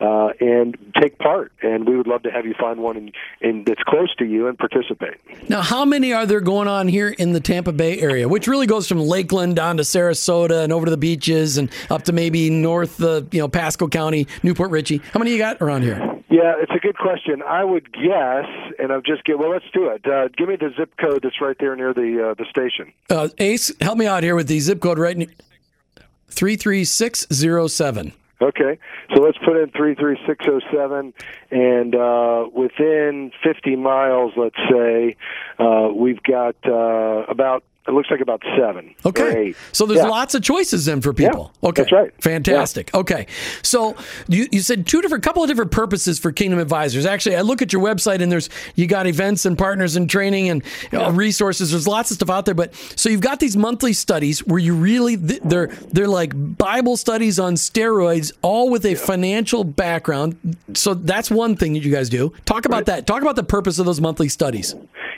uh, 0.00 0.28
and 0.40 0.76
take 1.00 1.18
part. 1.18 1.52
And 1.62 1.88
we 1.88 1.96
would 1.96 2.06
love 2.06 2.22
to 2.22 2.30
have 2.30 2.46
you 2.46 2.54
find 2.58 2.80
one 2.80 2.96
in, 2.96 3.12
in, 3.40 3.64
that's 3.64 3.82
close 3.82 4.14
to 4.16 4.24
you 4.24 4.46
and 4.46 4.58
participate. 4.58 5.16
Now, 5.48 5.62
how 5.62 5.84
many 5.84 6.12
are 6.12 6.26
there 6.26 6.40
going 6.40 6.68
on 6.68 6.88
here 6.88 7.08
in 7.08 7.32
the 7.32 7.40
Tampa 7.40 7.72
Bay 7.72 7.98
area, 8.00 8.28
which 8.28 8.46
really 8.46 8.66
goes 8.66 8.88
from 8.88 9.00
Lakeland 9.00 9.56
down 9.56 9.76
to 9.78 9.82
Sarasota 9.82 10.62
and 10.62 10.72
over 10.72 10.86
to 10.86 10.90
the 10.90 10.96
beaches 10.96 11.58
and 11.58 11.70
up 11.90 12.02
to 12.04 12.12
maybe 12.12 12.50
north, 12.50 13.00
of 13.00 13.32
you 13.32 13.40
know, 13.40 13.48
Pasco 13.48 13.88
County, 13.88 14.26
New 14.42 14.54
Port 14.54 14.70
Richey. 14.70 14.98
How 15.12 15.18
many 15.18 15.32
you 15.32 15.38
got 15.38 15.60
around 15.60 15.82
here? 15.82 16.16
Yeah, 16.28 16.54
it's 16.58 16.72
a 16.72 16.80
good 16.80 16.98
question. 16.98 17.40
I 17.42 17.64
would 17.64 17.92
guess, 17.92 18.46
and 18.78 18.92
I'll 18.92 19.00
just 19.00 19.24
get. 19.24 19.38
Well, 19.38 19.50
let's 19.50 19.64
do 19.72 19.88
it. 19.88 20.04
Uh, 20.06 20.28
give 20.36 20.48
me 20.48 20.56
the 20.56 20.70
zip 20.76 20.92
code 21.00 21.20
that's 21.22 21.40
right 21.40 21.56
there 21.58 21.74
near 21.76 21.94
the 21.94 22.30
uh, 22.30 22.34
the 22.34 22.44
station. 22.50 22.92
Uh, 23.08 23.28
Ace, 23.38 23.72
help 23.80 23.96
me 23.96 24.06
out 24.06 24.22
here 24.22 24.34
with 24.34 24.48
the 24.48 24.58
zip 24.58 24.80
code 24.80 24.98
right. 24.98 25.16
33607. 26.36 28.12
Okay, 28.40 28.78
so 29.14 29.22
let's 29.22 29.38
put 29.38 29.56
in 29.56 29.70
33607, 29.70 31.14
and 31.50 31.94
uh, 31.94 32.46
within 32.54 33.32
50 33.42 33.76
miles, 33.76 34.32
let's 34.36 34.58
say, 34.70 35.16
uh, 35.58 35.88
we've 35.94 36.22
got 36.22 36.54
uh, 36.66 37.24
about 37.30 37.64
it 37.88 37.92
looks 37.92 38.10
like 38.10 38.20
about 38.20 38.42
seven. 38.58 38.94
Okay. 39.04 39.54
So 39.72 39.86
there's 39.86 40.00
yeah. 40.00 40.08
lots 40.08 40.34
of 40.34 40.42
choices 40.42 40.86
then 40.86 41.00
for 41.00 41.12
people. 41.12 41.52
Yeah, 41.62 41.68
okay. 41.68 41.82
That's 41.82 41.92
right. 41.92 42.22
Fantastic. 42.22 42.90
Yeah. 42.92 43.00
Okay. 43.00 43.26
So 43.62 43.96
you, 44.28 44.48
you 44.50 44.60
said 44.60 44.86
two 44.86 45.02
different, 45.02 45.22
couple 45.22 45.42
of 45.42 45.48
different 45.48 45.70
purposes 45.70 46.18
for 46.18 46.32
Kingdom 46.32 46.58
Advisors. 46.58 47.06
Actually, 47.06 47.36
I 47.36 47.42
look 47.42 47.62
at 47.62 47.72
your 47.72 47.82
website 47.82 48.20
and 48.20 48.30
there's, 48.30 48.48
you 48.74 48.86
got 48.86 49.06
events 49.06 49.46
and 49.46 49.56
partners 49.56 49.96
and 49.96 50.10
training 50.10 50.48
and 50.48 50.62
you 50.90 50.98
know, 50.98 51.10
resources. 51.10 51.70
There's 51.70 51.86
lots 51.86 52.10
of 52.10 52.16
stuff 52.16 52.30
out 52.30 52.44
there. 52.44 52.54
But 52.54 52.74
so 52.96 53.08
you've 53.08 53.20
got 53.20 53.40
these 53.40 53.56
monthly 53.56 53.92
studies 53.92 54.44
where 54.46 54.58
you 54.58 54.74
really, 54.74 55.16
they're, 55.16 55.68
they're 55.92 56.08
like 56.08 56.32
Bible 56.58 56.96
studies 56.96 57.38
on 57.38 57.54
steroids, 57.54 58.32
all 58.42 58.70
with 58.70 58.84
a 58.84 58.94
financial 58.94 59.64
background. 59.64 60.56
So 60.74 60.94
that's 60.94 61.30
one 61.30 61.56
thing 61.56 61.74
that 61.74 61.84
you 61.84 61.92
guys 61.92 62.08
do. 62.08 62.32
Talk 62.44 62.64
about 62.64 62.76
right. 62.76 62.86
that. 62.86 63.06
Talk 63.06 63.22
about 63.22 63.36
the 63.36 63.44
purpose 63.44 63.78
of 63.78 63.86
those 63.86 64.00
monthly 64.00 64.28
studies. 64.28 64.74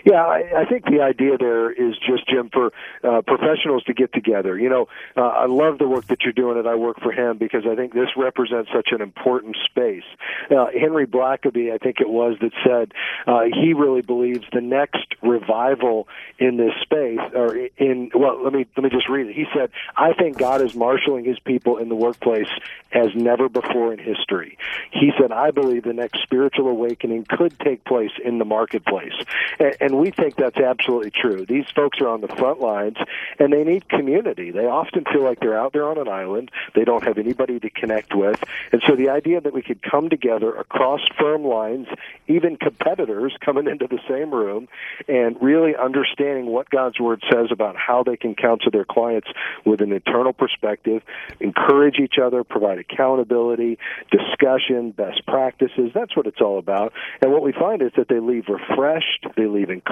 Yeah, 0.09 0.25
I, 0.25 0.63
I 0.63 0.65
think 0.65 0.87
the 0.87 1.03
idea 1.03 1.37
there 1.37 1.71
is 1.71 1.95
just 1.99 2.27
Jim 2.31 2.49
for 2.51 2.73
uh, 3.05 3.21
professionals 3.27 3.85
to 3.85 3.93
get 3.93 4.11
together. 4.15 4.59
You 4.59 4.71
know, 4.71 4.87
uh, 5.15 5.21
I 5.21 5.45
love 5.47 5.77
the 5.77 5.87
work 5.87 6.07
that 6.07 6.23
you're 6.23 6.33
doing 6.33 6.57
and 6.57 6.67
I 6.67 6.77
Work 6.77 7.01
for 7.01 7.13
Him 7.13 7.37
because 7.37 7.65
I 7.71 7.75
think 7.75 7.93
this 7.93 8.09
represents 8.17 8.71
such 8.75 8.89
an 8.93 9.03
important 9.03 9.57
space. 9.67 10.05
Uh, 10.51 10.69
Henry 10.73 11.07
Blackaby, 11.07 11.75
I 11.75 11.77
think 11.77 12.01
it 12.01 12.09
was, 12.09 12.37
that 12.41 12.53
said 12.65 12.93
uh, 13.27 13.43
he 13.53 13.75
really 13.75 14.01
believes 14.01 14.47
the 14.51 14.63
next 14.63 15.15
revival 15.23 16.09
in 16.39 16.57
this 16.57 16.73
space, 16.81 17.21
or 17.35 17.57
in 17.77 18.11
well, 18.15 18.43
let 18.43 18.55
me 18.55 18.67
let 18.77 18.85
me 18.85 18.91
just 18.91 19.09
read 19.11 19.27
it. 19.27 19.35
He 19.35 19.45
said, 19.55 19.71
"I 19.97 20.15
think 20.15 20.39
God 20.39 20.63
is 20.63 20.75
marshaling 20.75 21.25
His 21.25 21.39
people 21.41 21.77
in 21.77 21.89
the 21.89 21.97
workplace 21.97 22.49
as 22.93 23.09
never 23.15 23.49
before 23.49 23.93
in 23.93 23.99
history." 23.99 24.57
He 24.93 25.11
said, 25.21 25.33
"I 25.33 25.51
believe 25.51 25.83
the 25.83 25.93
next 25.93 26.23
spiritual 26.23 26.69
awakening 26.69 27.27
could 27.29 27.59
take 27.61 27.85
place 27.85 28.13
in 28.25 28.39
the 28.39 28.45
marketplace," 28.45 29.13
and, 29.59 29.77
and 29.81 29.98
we 29.99 30.11
think 30.11 30.37
that's 30.37 30.57
absolutely 30.57 31.11
true. 31.11 31.45
These 31.47 31.67
folks 31.75 32.01
are 32.01 32.09
on 32.09 32.21
the 32.21 32.29
front 32.29 32.61
lines, 32.61 32.97
and 33.39 33.53
they 33.53 33.65
need 33.65 33.89
community. 33.89 34.51
They 34.51 34.67
often 34.67 35.05
feel 35.05 35.25
like 35.25 35.41
they're 35.41 35.59
out 35.59 35.73
there 35.73 35.89
on 35.89 35.99
an 35.99 36.09
island. 36.09 36.51
They 36.75 36.85
don't 36.85 37.05
have 37.05 37.19
anybody 37.19 37.59
to 37.61 37.71
connect 37.71 38.15
with, 38.15 38.43
and 38.73 38.83
so 38.87 38.97
the 38.97 39.11
idea 39.11 39.41
that 39.41 39.53
we 39.53 39.63
could 39.63 39.83
come 39.83 40.09
together 40.09 40.55
across 40.55 41.01
firm 41.19 41.45
lines, 41.45 41.89
even 42.27 42.57
competitors 42.57 43.37
coming 43.41 43.67
into 43.67 43.87
the 43.87 43.99
same 44.09 44.31
room, 44.31 44.69
and 45.09 45.37
really 45.43 45.75
understanding 45.77 46.47
what 46.47 46.71
God's 46.71 47.01
word 47.01 47.23
says 47.31 47.49
about 47.51 47.77
how 47.77 48.03
they 48.03 48.17
can 48.17 48.35
counsel 48.35 48.71
their 48.71 48.85
clients 48.85 49.29
with 49.65 49.81
an 49.81 49.93
internal 49.93 50.33
perspective, 50.33 51.03
encourage 51.41 51.99
each 51.99 52.19
other, 52.23 52.45
provide 52.45 52.79
accountability, 52.79 53.79
discussion, 54.11 54.93
best 54.93 55.27
practices. 55.27 55.91
That's 55.95 56.17
what 56.17 56.27
it's 56.27 56.41
all 56.41 56.59
about. 56.59 56.93
And 57.21 57.33
what 57.33 57.43
we 57.43 57.53
find 57.53 57.83
is 57.83 57.93
that 57.97 58.09
they 58.09 58.21
leave 58.21 58.49
refreshed, 58.49 59.27
they 59.37 59.47
leave 59.47 59.71
encouraged, 59.71 59.88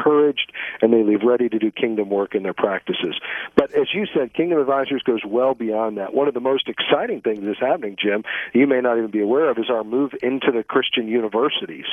and 0.83 0.93
they 0.93 1.03
leave 1.03 1.23
ready 1.23 1.49
to 1.49 1.59
do 1.59 1.71
kingdom 1.71 2.11
work 2.11 2.35
in 2.35 2.43
their 2.43 2.55
practices. 2.55 3.19
But 3.57 3.75
as 3.75 3.89
you 3.95 4.07
said, 4.15 4.35
Kingdom 4.35 4.61
Advisors 4.61 5.03
goes 5.03 5.21
well 5.27 5.55
beyond 5.55 5.99
that. 5.99 6.15
One 6.15 6.29
of 6.29 6.35
the 6.35 6.41
most 6.41 6.69
exciting 6.69 7.21
things 7.21 7.41
that's 7.45 7.61
happening, 7.61 7.97
Jim, 8.01 8.25
you 8.53 8.67
may 8.67 8.81
not 8.81 8.99
even 8.99 9.11
be 9.11 9.21
aware 9.21 9.51
of, 9.51 9.59
is 9.59 9.71
our 9.71 9.85
move 9.85 10.13
into 10.23 10.53
the 10.53 10.63
Christian 10.63 11.09
universities. 11.09 11.87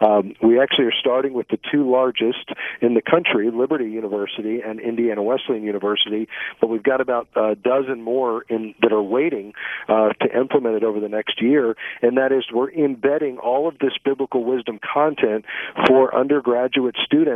Um, 0.00 0.34
we 0.42 0.60
actually 0.60 0.86
are 0.86 0.98
starting 0.98 1.32
with 1.32 1.48
the 1.48 1.58
two 1.70 1.90
largest 1.90 2.50
in 2.80 2.94
the 2.94 3.02
country, 3.02 3.50
Liberty 3.50 3.90
University 3.90 4.60
and 4.60 4.80
Indiana 4.80 5.22
Wesleyan 5.22 5.62
University, 5.62 6.28
but 6.60 6.68
we've 6.68 6.82
got 6.82 7.00
about 7.00 7.28
a 7.36 7.54
dozen 7.54 8.02
more 8.02 8.44
in, 8.48 8.74
that 8.82 8.92
are 8.92 9.02
waiting 9.02 9.52
uh, 9.88 10.10
to 10.20 10.38
implement 10.38 10.76
it 10.76 10.84
over 10.84 11.00
the 11.00 11.08
next 11.08 11.40
year, 11.40 11.76
and 12.02 12.16
that 12.16 12.32
is 12.32 12.44
we're 12.52 12.70
embedding 12.72 13.38
all 13.38 13.68
of 13.68 13.78
this 13.78 13.92
biblical 14.04 14.44
wisdom 14.44 14.78
content 14.80 15.44
for 15.86 16.14
undergraduate 16.14 16.96
students 17.04 17.35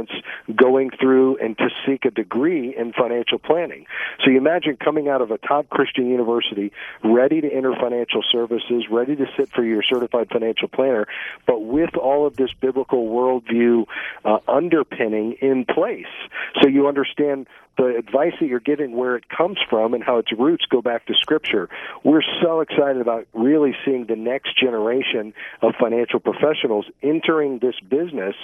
going 0.54 0.90
through 0.90 1.36
and 1.38 1.56
to 1.58 1.68
seek 1.86 2.04
a 2.04 2.10
degree 2.10 2.74
in 2.76 2.92
financial 2.92 3.38
planning. 3.38 3.86
So 4.24 4.30
you 4.30 4.38
imagine 4.38 4.76
coming 4.76 5.08
out 5.08 5.22
of 5.22 5.30
a 5.30 5.38
top 5.38 5.68
Christian 5.70 6.08
university, 6.08 6.72
ready 7.02 7.40
to 7.40 7.52
enter 7.52 7.74
financial 7.74 8.22
services, 8.30 8.84
ready 8.90 9.16
to 9.16 9.26
sit 9.36 9.50
for 9.50 9.64
your 9.64 9.82
certified 9.82 10.28
financial 10.30 10.68
planner, 10.68 11.06
but 11.46 11.60
with 11.60 11.96
all 11.96 12.26
of 12.26 12.36
this 12.36 12.50
biblical 12.60 13.08
worldview 13.08 13.86
uh, 14.24 14.38
underpinning 14.48 15.32
in 15.40 15.64
place. 15.64 16.06
So 16.60 16.68
you 16.68 16.88
understand 16.88 17.46
the 17.80 17.96
advice 17.96 18.34
that 18.40 18.46
you're 18.46 18.60
giving, 18.60 18.94
where 18.94 19.16
it 19.16 19.24
comes 19.28 19.56
from, 19.70 19.94
and 19.94 20.04
how 20.04 20.18
its 20.18 20.30
roots 20.32 20.66
go 20.66 20.82
back 20.82 21.06
to 21.06 21.14
Scripture. 21.14 21.68
We're 22.04 22.22
so 22.42 22.60
excited 22.60 23.00
about 23.00 23.26
really 23.32 23.74
seeing 23.84 24.04
the 24.04 24.16
next 24.16 24.58
generation 24.60 25.32
of 25.62 25.74
financial 25.80 26.20
professionals 26.20 26.86
entering 27.02 27.58
this 27.60 27.76
business 27.88 28.34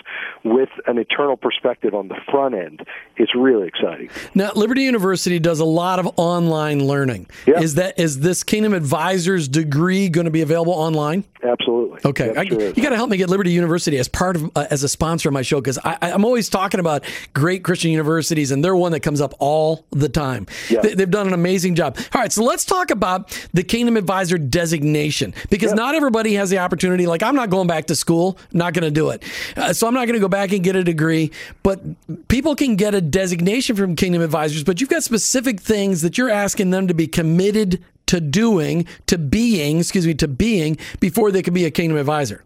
with 0.43 0.71
an 0.87 0.97
eternal 0.97 1.37
perspective 1.47 1.95
on 1.95 2.09
the 2.09 2.17
front 2.29 2.57
end. 2.57 2.85
It's 3.17 3.33
really 3.37 3.69
exciting. 3.69 4.11
Now, 4.35 4.51
Liberty 4.57 4.83
University 4.83 5.39
does 5.39 5.61
a 5.61 5.65
lot 5.65 6.01
of 6.01 6.09
online 6.17 6.85
learning. 6.85 7.29
Yep. 7.47 7.63
Is 7.63 7.75
that 7.77 7.99
is 8.01 8.19
this 8.19 8.43
Kingdom 8.43 8.75
Advisors 8.75 9.47
degree 9.47 10.09
going 10.09 10.25
to 10.25 10.33
be 10.33 10.43
available 10.43 10.73
online? 10.73 11.23
Absolutely. 11.45 12.01
Okay, 12.05 12.33
yep, 12.35 12.49
sure 12.49 12.61
you 12.61 12.83
got 12.83 12.91
to 12.91 12.97
help 12.97 13.11
me 13.11 13.17
get 13.17 13.31
Liberty 13.31 13.53
University 13.53 13.99
as 13.99 14.09
part 14.09 14.35
of 14.35 14.51
uh, 14.57 14.67
as 14.71 14.83
a 14.83 14.89
sponsor 14.89 15.29
of 15.29 15.33
my 15.33 15.43
show 15.43 15.61
because 15.61 15.79
I'm 15.85 16.25
always 16.25 16.49
talking 16.49 16.81
about 16.81 17.05
great 17.33 17.63
Christian 17.63 17.93
universities, 17.93 18.51
and 18.51 18.65
they're 18.65 18.75
one 18.75 18.93
that 18.93 19.01
comes 19.01 19.21
up 19.21 19.35
all 19.39 19.87
the 19.91 20.09
time. 20.09 20.47
Yeah. 20.69 20.81
They, 20.81 20.97
have 20.97 21.11
done 21.11 21.29
an 21.29 21.35
amazing 21.35 21.77
job. 21.77 21.97
All 22.13 22.21
right, 22.21 22.33
so 22.33 22.43
let's 22.43 22.65
talk 22.65 22.91
about 22.91 23.49
the 23.55 23.63
Kingdom 23.63 23.97
Advisor 23.97 24.39
designation 24.39 25.35
because 25.51 25.73
not 25.73 25.95
everybody 25.95 26.35
has 26.35 26.51
the 26.51 26.59
opportunity. 26.59 27.07
Like, 27.07 27.23
I'm 27.23 27.37
not 27.37 27.51
going 27.51 27.69
back 27.69 27.87
to 27.87 27.95
school, 27.95 28.39
not 28.53 28.75
going 28.75 28.85
to 28.85 28.91
do 28.91 29.11
it. 29.11 29.23
Uh, 29.57 29.73
so 29.73 29.87
I'm 29.87 29.95
not 29.95 30.07
going 30.07 30.15
to 30.15 30.21
go 30.21 30.29
back 30.29 30.53
and 30.53 30.65
get 30.65 30.75
a 30.75 30.83
degree, 30.83 31.31
but 31.63 31.81
people 32.29 32.55
can 32.55 32.77
get 32.77 32.95
a 32.95 33.01
designation 33.01 33.77
from 33.77 33.97
Kingdom 33.97 34.23
Advisors, 34.23 34.65
but 34.65 34.81
you've 34.81 34.91
got 34.91 35.03
specific 35.03 35.61
things 35.61 36.03
that 36.03 36.17
you're 36.19 36.31
asking 36.31 36.71
them 36.71 36.89
to 36.89 36.95
be 36.95 37.07
committed 37.07 37.83
to 38.07 38.21
doing, 38.21 38.87
to 39.07 39.19
being, 39.19 39.79
excuse 39.79 40.07
me, 40.07 40.15
to 40.15 40.29
being 40.29 40.79
before 41.01 41.31
they 41.31 41.43
can 41.43 41.55
be 41.55 41.65
a 41.65 41.71
Kingdom 41.71 41.99
Advisor. 41.99 42.43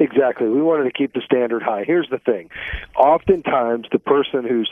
Exactly. 0.00 0.48
We 0.48 0.62
wanted 0.62 0.84
to 0.84 0.92
keep 0.92 1.12
the 1.12 1.22
standard 1.22 1.62
high. 1.62 1.84
Here's 1.84 2.08
the 2.08 2.18
thing. 2.18 2.50
Oftentimes, 2.94 3.88
the 3.90 3.98
person 3.98 4.44
who's 4.44 4.70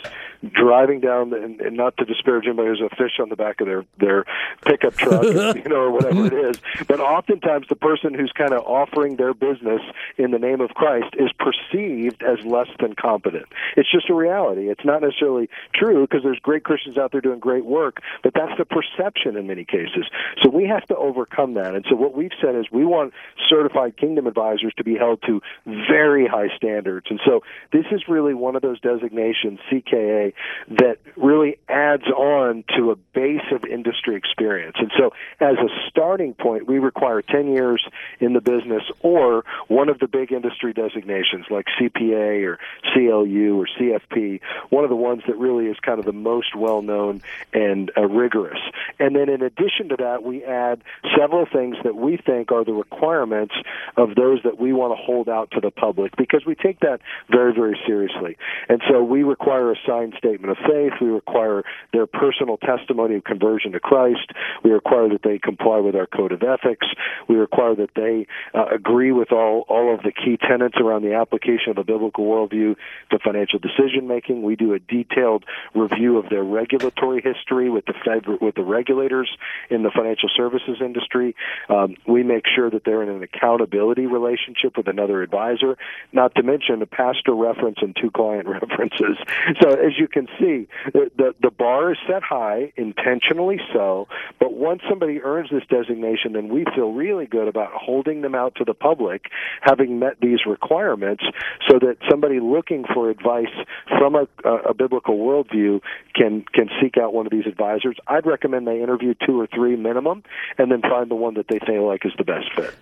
driving 0.53 1.01
down, 1.01 1.31
the, 1.31 1.43
and, 1.43 1.61
and 1.61 1.77
not 1.77 1.97
to 1.97 2.05
disparage 2.05 2.47
anybody 2.47 2.69
who's 2.69 2.81
a 2.81 2.95
fish 2.97 3.19
on 3.21 3.29
the 3.29 3.37
back 3.37 3.61
of 3.61 3.67
their, 3.67 3.85
their 3.99 4.25
pickup 4.65 4.95
truck, 4.95 5.25
you 5.57 5.69
know, 5.69 5.77
or 5.77 5.91
whatever 5.91 6.27
it 6.27 6.33
is, 6.33 6.61
but 6.87 7.01
oftentimes 7.01 7.67
the 7.69 7.77
person 7.77 8.15
who's 8.15 8.33
kind 8.33 8.53
of 8.53 8.63
offering 8.65 9.17
their 9.17 9.35
business 9.35 9.81
in 10.19 10.31
the 10.31 10.39
name 10.39 10.61
of 10.61 10.71
Christ 10.71 11.15
is 11.19 11.31
perceived 11.33 12.23
as 12.23 12.45
less 12.45 12.69
than 12.81 12.95
competent. 12.95 13.47
It's 13.77 13.91
just 13.91 14.11
a 14.11 14.15
reality. 14.15 14.69
It's 14.69 14.85
not 14.85 15.03
necessarily 15.03 15.49
true 15.75 16.07
because 16.07 16.23
there's 16.23 16.39
great 16.39 16.65
Christians 16.65 16.99
out 16.99 17.13
there 17.13 17.21
doing 17.21 17.39
great 17.39 17.65
work, 17.65 18.01
but 18.23 18.33
that's 18.35 18.57
the 18.59 18.65
perception 18.65 19.37
in 19.37 19.47
many 19.47 19.65
cases. 19.65 20.07
So 20.43 20.51
we 20.51 20.65
have 20.65 20.85
to 20.87 20.97
overcome 20.97 21.55
that. 21.55 21.75
And 21.75 21.85
so 21.89 21.97
what 21.97 22.15
we've 22.15 22.31
said 22.41 22.55
is 22.55 22.67
we 22.71 22.85
want 22.85 23.13
certified 23.49 23.97
kingdom 23.97 24.27
advisors 24.27 24.73
to 24.77 24.85
be 24.85 24.97
held 24.97 25.07
held 25.07 25.23
to 25.23 25.41
very 25.65 26.27
high 26.27 26.55
standards. 26.57 27.07
And 27.11 27.21
so 27.25 27.43
this 27.73 27.85
is 27.91 28.03
really 28.09 28.35
one 28.35 28.57
of 28.57 28.63
those 28.63 28.81
designations, 28.81 29.59
CKA, 29.71 30.26
that 30.69 30.99
really 31.17 31.59
adds 31.69 32.07
on 32.09 32.65
to 32.77 32.91
a 32.91 32.97
base 33.15 33.47
of 33.53 33.65
industry 33.65 34.17
experience. 34.17 34.77
And 34.79 34.91
so 34.99 35.13
as 35.41 35.57
a 35.57 35.69
starting 35.89 36.35
point, 36.35 36.67
we 36.67 36.79
require 36.79 37.23
10 37.23 37.49
years 37.49 37.87
in 38.21 38.33
the 38.33 38.41
business 38.41 38.83
or 39.01 39.45
one 39.69 39.89
of 39.89 39.99
the 39.99 40.09
big 40.09 40.33
industry 40.33 40.73
designations 40.73 41.47
like 41.51 41.67
CPA 41.81 42.45
or 42.47 42.59
CLU 42.93 43.61
or 43.61 43.67
CFP, 43.79 44.41
one 44.71 44.85
of 44.85 44.91
the 44.91 44.97
ones 44.97 45.23
that 45.27 45.37
really 45.37 45.67
is 45.67 45.77
kind 45.81 45.99
of 45.99 46.05
the 46.05 46.13
most 46.13 46.55
well 46.55 46.83
known 46.83 47.23
and 47.53 47.91
uh, 47.97 48.03
rigorous. 48.03 48.61
And 48.99 49.15
then 49.15 49.29
in 49.29 49.43
addition 49.43 49.89
to 49.91 49.97
that, 49.97 50.23
we 50.23 50.45
add 50.45 50.83
several 51.17 51.47
things 51.47 51.77
that 51.85 51.97
we 51.97 52.17
think 52.17 52.53
are 52.53 52.65
the 52.65 52.73
requirements 52.73 53.55
of 53.97 54.15
those 54.15 54.43
that 54.45 54.59
we 54.59 54.73
want 54.73 54.97
to 54.97 55.03
hold 55.03 55.29
out 55.29 55.51
to 55.53 55.61
the 55.61 55.71
public 55.71 56.17
because 56.17 56.45
we 56.45 56.55
take 56.55 56.81
that 56.81 57.01
very, 57.31 57.53
very 57.53 57.79
seriously. 57.87 58.37
And 58.69 58.83
so 58.89 59.03
we 59.03 59.23
require 59.23 59.73
a 59.73 59.77
signed 59.87 60.16
statement 60.19 60.51
of 60.51 60.59
faith. 60.59 60.93
We 61.01 61.09
require 61.09 61.63
their 61.93 62.07
personal 62.07 62.57
testimony 62.57 63.17
of 63.17 63.25
conversion 63.25 63.73
to 63.73 63.81
Christ. 63.81 64.31
We 64.65 64.71
require 64.71 65.09
that 65.11 65.23
they 65.23 65.39
comply 65.39 65.79
with 65.79 65.95
our 65.95 66.07
code 66.07 66.33
of 66.33 66.43
ethics. 66.43 66.87
We 67.29 67.37
require 67.37 67.75
that 67.77 67.91
they 67.95 68.27
uh, 68.55 68.67
agree 68.75 69.13
with 69.13 69.33
all, 69.33 69.65
all 69.69 69.95
of 69.95 70.03
the 70.03 70.13
key 70.13 70.37
tenets 70.37 70.77
around 70.79 71.03
the 71.03 71.15
application 71.15 71.71
of 71.71 71.79
a 71.79 71.85
biblical 71.85 72.25
worldview 72.25 72.77
to 73.11 73.19
financial 73.25 73.59
decision 73.59 74.07
making. 74.07 74.43
We 74.43 74.57
do 74.57 74.75
a 74.75 74.79
detailed 74.79 75.45
review 75.75 76.19
of 76.19 76.29
their 76.31 76.45
regulatory 76.45 77.23
history 77.23 77.71
with 77.71 77.87
the 77.87 77.95
Fed, 78.05 78.27
with 78.41 78.55
the 78.55 78.65
regulators 78.65 79.31
in 79.71 79.83
the 79.83 79.91
financial 79.95 80.29
services 80.35 80.79
industry. 80.81 81.35
Um, 81.69 81.97
we 82.07 82.23
make 82.23 82.45
sure 82.55 82.71
that 82.71 82.85
they're 82.85 83.03
in 83.03 83.09
an 83.09 83.23
accountability 83.23 84.07
relationship 84.07 84.77
with 84.77 84.89
another 84.89 85.23
advisor, 85.23 85.77
not 86.13 86.35
to 86.37 86.43
mention 86.43 86.83
a 86.83 86.87
pastor 86.87 87.35
reference 87.35 87.79
and 87.81 87.97
two 88.01 88.11
client 88.11 88.47
references. 88.61 89.17
So 89.61 89.71
as 89.71 89.99
you 89.99 90.06
can 90.07 90.27
see, 90.39 90.69
the, 90.93 91.11
the, 91.17 91.35
the 91.43 91.51
bar 91.51 91.93
is 91.93 91.99
set 92.07 92.23
high, 92.23 92.73
intentionally 92.77 93.59
so, 93.73 94.09
but 94.39 94.53
once 94.53 94.83
somebody 94.89 95.21
earns 95.23 95.51
this 95.51 95.63
designation, 95.69 96.33
then 96.33 96.49
we 96.49 96.65
feel 96.75 96.93
really 96.93 97.27
good 97.27 97.49
about 97.49 97.73
holding 97.73 98.23
them 98.23 98.35
out 98.35 98.55
to 98.57 98.65
the 98.65 98.75
public, 98.75 99.27
having 99.61 99.99
met 99.99 100.21
these 100.21 100.41
requirements, 100.47 101.25
so 101.69 101.79
that 101.79 101.97
somebody 102.09 102.41
looking 102.41 102.85
for 102.93 103.11
advice 103.11 103.55
from 103.89 104.15
a, 104.15 104.27
a, 104.45 104.71
a 104.71 104.75
biblical 104.75 105.19
worldview 105.19 105.81
can 106.15 106.45
can 106.53 106.69
seek 106.81 106.97
out 106.97 107.13
one 107.13 107.27
of 107.27 107.33
these 107.33 107.47
advisors. 107.47 107.97
I'd 108.07 108.27
recommend 108.27 108.67
they 108.67 108.83
interview 108.83 109.15
two 109.27 109.41
or 109.41 109.47
three 109.47 109.77
minimum, 109.77 110.23
and 110.59 110.71
then 110.71 110.83
find 110.83 111.11
the 111.11 111.15
one 111.15 111.35
that 111.35 111.47
they 111.49 111.59
feel 111.67 111.87
like 111.87 112.05
is 112.05 112.13
the 112.19 112.25
best 112.25 112.47
fit. 112.55 112.75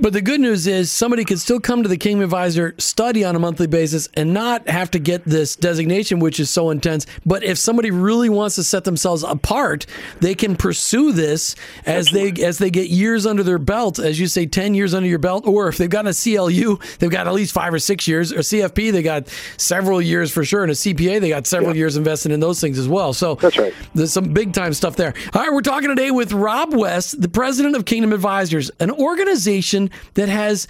But 0.00 0.14
the 0.14 0.22
good 0.22 0.40
news 0.40 0.66
is 0.66 0.90
somebody 0.90 1.26
can 1.26 1.36
still 1.36 1.60
come 1.60 1.82
to 1.82 1.88
the 1.88 1.98
Kingdom 1.98 2.24
Advisor, 2.24 2.74
study 2.78 3.22
on 3.22 3.36
a 3.36 3.38
monthly 3.38 3.66
basis, 3.66 4.08
and 4.14 4.32
not 4.32 4.66
have 4.66 4.90
to 4.92 4.98
get 4.98 5.26
this 5.26 5.56
designation, 5.56 6.20
which 6.20 6.40
is 6.40 6.48
so 6.48 6.70
intense. 6.70 7.04
But 7.26 7.44
if 7.44 7.58
somebody 7.58 7.90
really 7.90 8.30
wants 8.30 8.54
to 8.54 8.64
set 8.64 8.84
themselves 8.84 9.22
apart, 9.22 9.84
they 10.20 10.34
can 10.34 10.56
pursue 10.56 11.12
this 11.12 11.54
as 11.84 12.10
they 12.12 12.32
as 12.42 12.56
they 12.56 12.70
get 12.70 12.88
years 12.88 13.26
under 13.26 13.42
their 13.42 13.58
belt, 13.58 13.98
as 13.98 14.18
you 14.18 14.26
say, 14.26 14.46
ten 14.46 14.72
years 14.72 14.94
under 14.94 15.06
your 15.06 15.18
belt, 15.18 15.46
or 15.46 15.68
if 15.68 15.76
they've 15.76 15.90
got 15.90 16.06
a 16.06 16.14
CLU, 16.14 16.78
they've 16.98 17.10
got 17.10 17.26
at 17.26 17.34
least 17.34 17.52
five 17.52 17.74
or 17.74 17.78
six 17.78 18.08
years, 18.08 18.32
or 18.32 18.38
CFP, 18.38 18.92
they 18.92 19.02
got 19.02 19.28
several 19.58 20.00
years 20.00 20.32
for 20.32 20.46
sure, 20.46 20.62
and 20.62 20.72
a 20.72 20.74
CPA, 20.74 21.20
they 21.20 21.28
got 21.28 21.46
several 21.46 21.74
yeah. 21.74 21.80
years 21.80 21.98
invested 21.98 22.32
in 22.32 22.40
those 22.40 22.58
things 22.58 22.78
as 22.78 22.88
well. 22.88 23.12
So 23.12 23.34
that's 23.34 23.58
right. 23.58 23.74
There's 23.94 24.14
some 24.14 24.32
big 24.32 24.54
time 24.54 24.72
stuff 24.72 24.96
there. 24.96 25.12
All 25.34 25.42
right, 25.42 25.52
we're 25.52 25.60
talking 25.60 25.90
today 25.90 26.10
with 26.10 26.32
Rob 26.32 26.72
West, 26.72 27.20
the 27.20 27.28
president 27.28 27.76
of 27.76 27.84
Kingdom 27.84 28.14
Advisors, 28.14 28.70
an 28.80 28.90
organization 28.90 29.89
that 30.14 30.28
has 30.28 30.68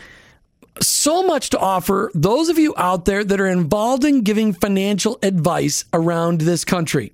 so 0.80 1.22
much 1.22 1.50
to 1.50 1.59
offer 1.59 2.11
those 2.14 2.48
of 2.48 2.59
you 2.59 2.74
out 2.76 3.04
there 3.04 3.24
that 3.24 3.40
are 3.40 3.46
involved 3.46 4.04
in 4.04 4.22
giving 4.22 4.52
financial 4.52 5.18
advice 5.22 5.85
around 5.92 6.40
this 6.40 6.64
country. 6.64 7.12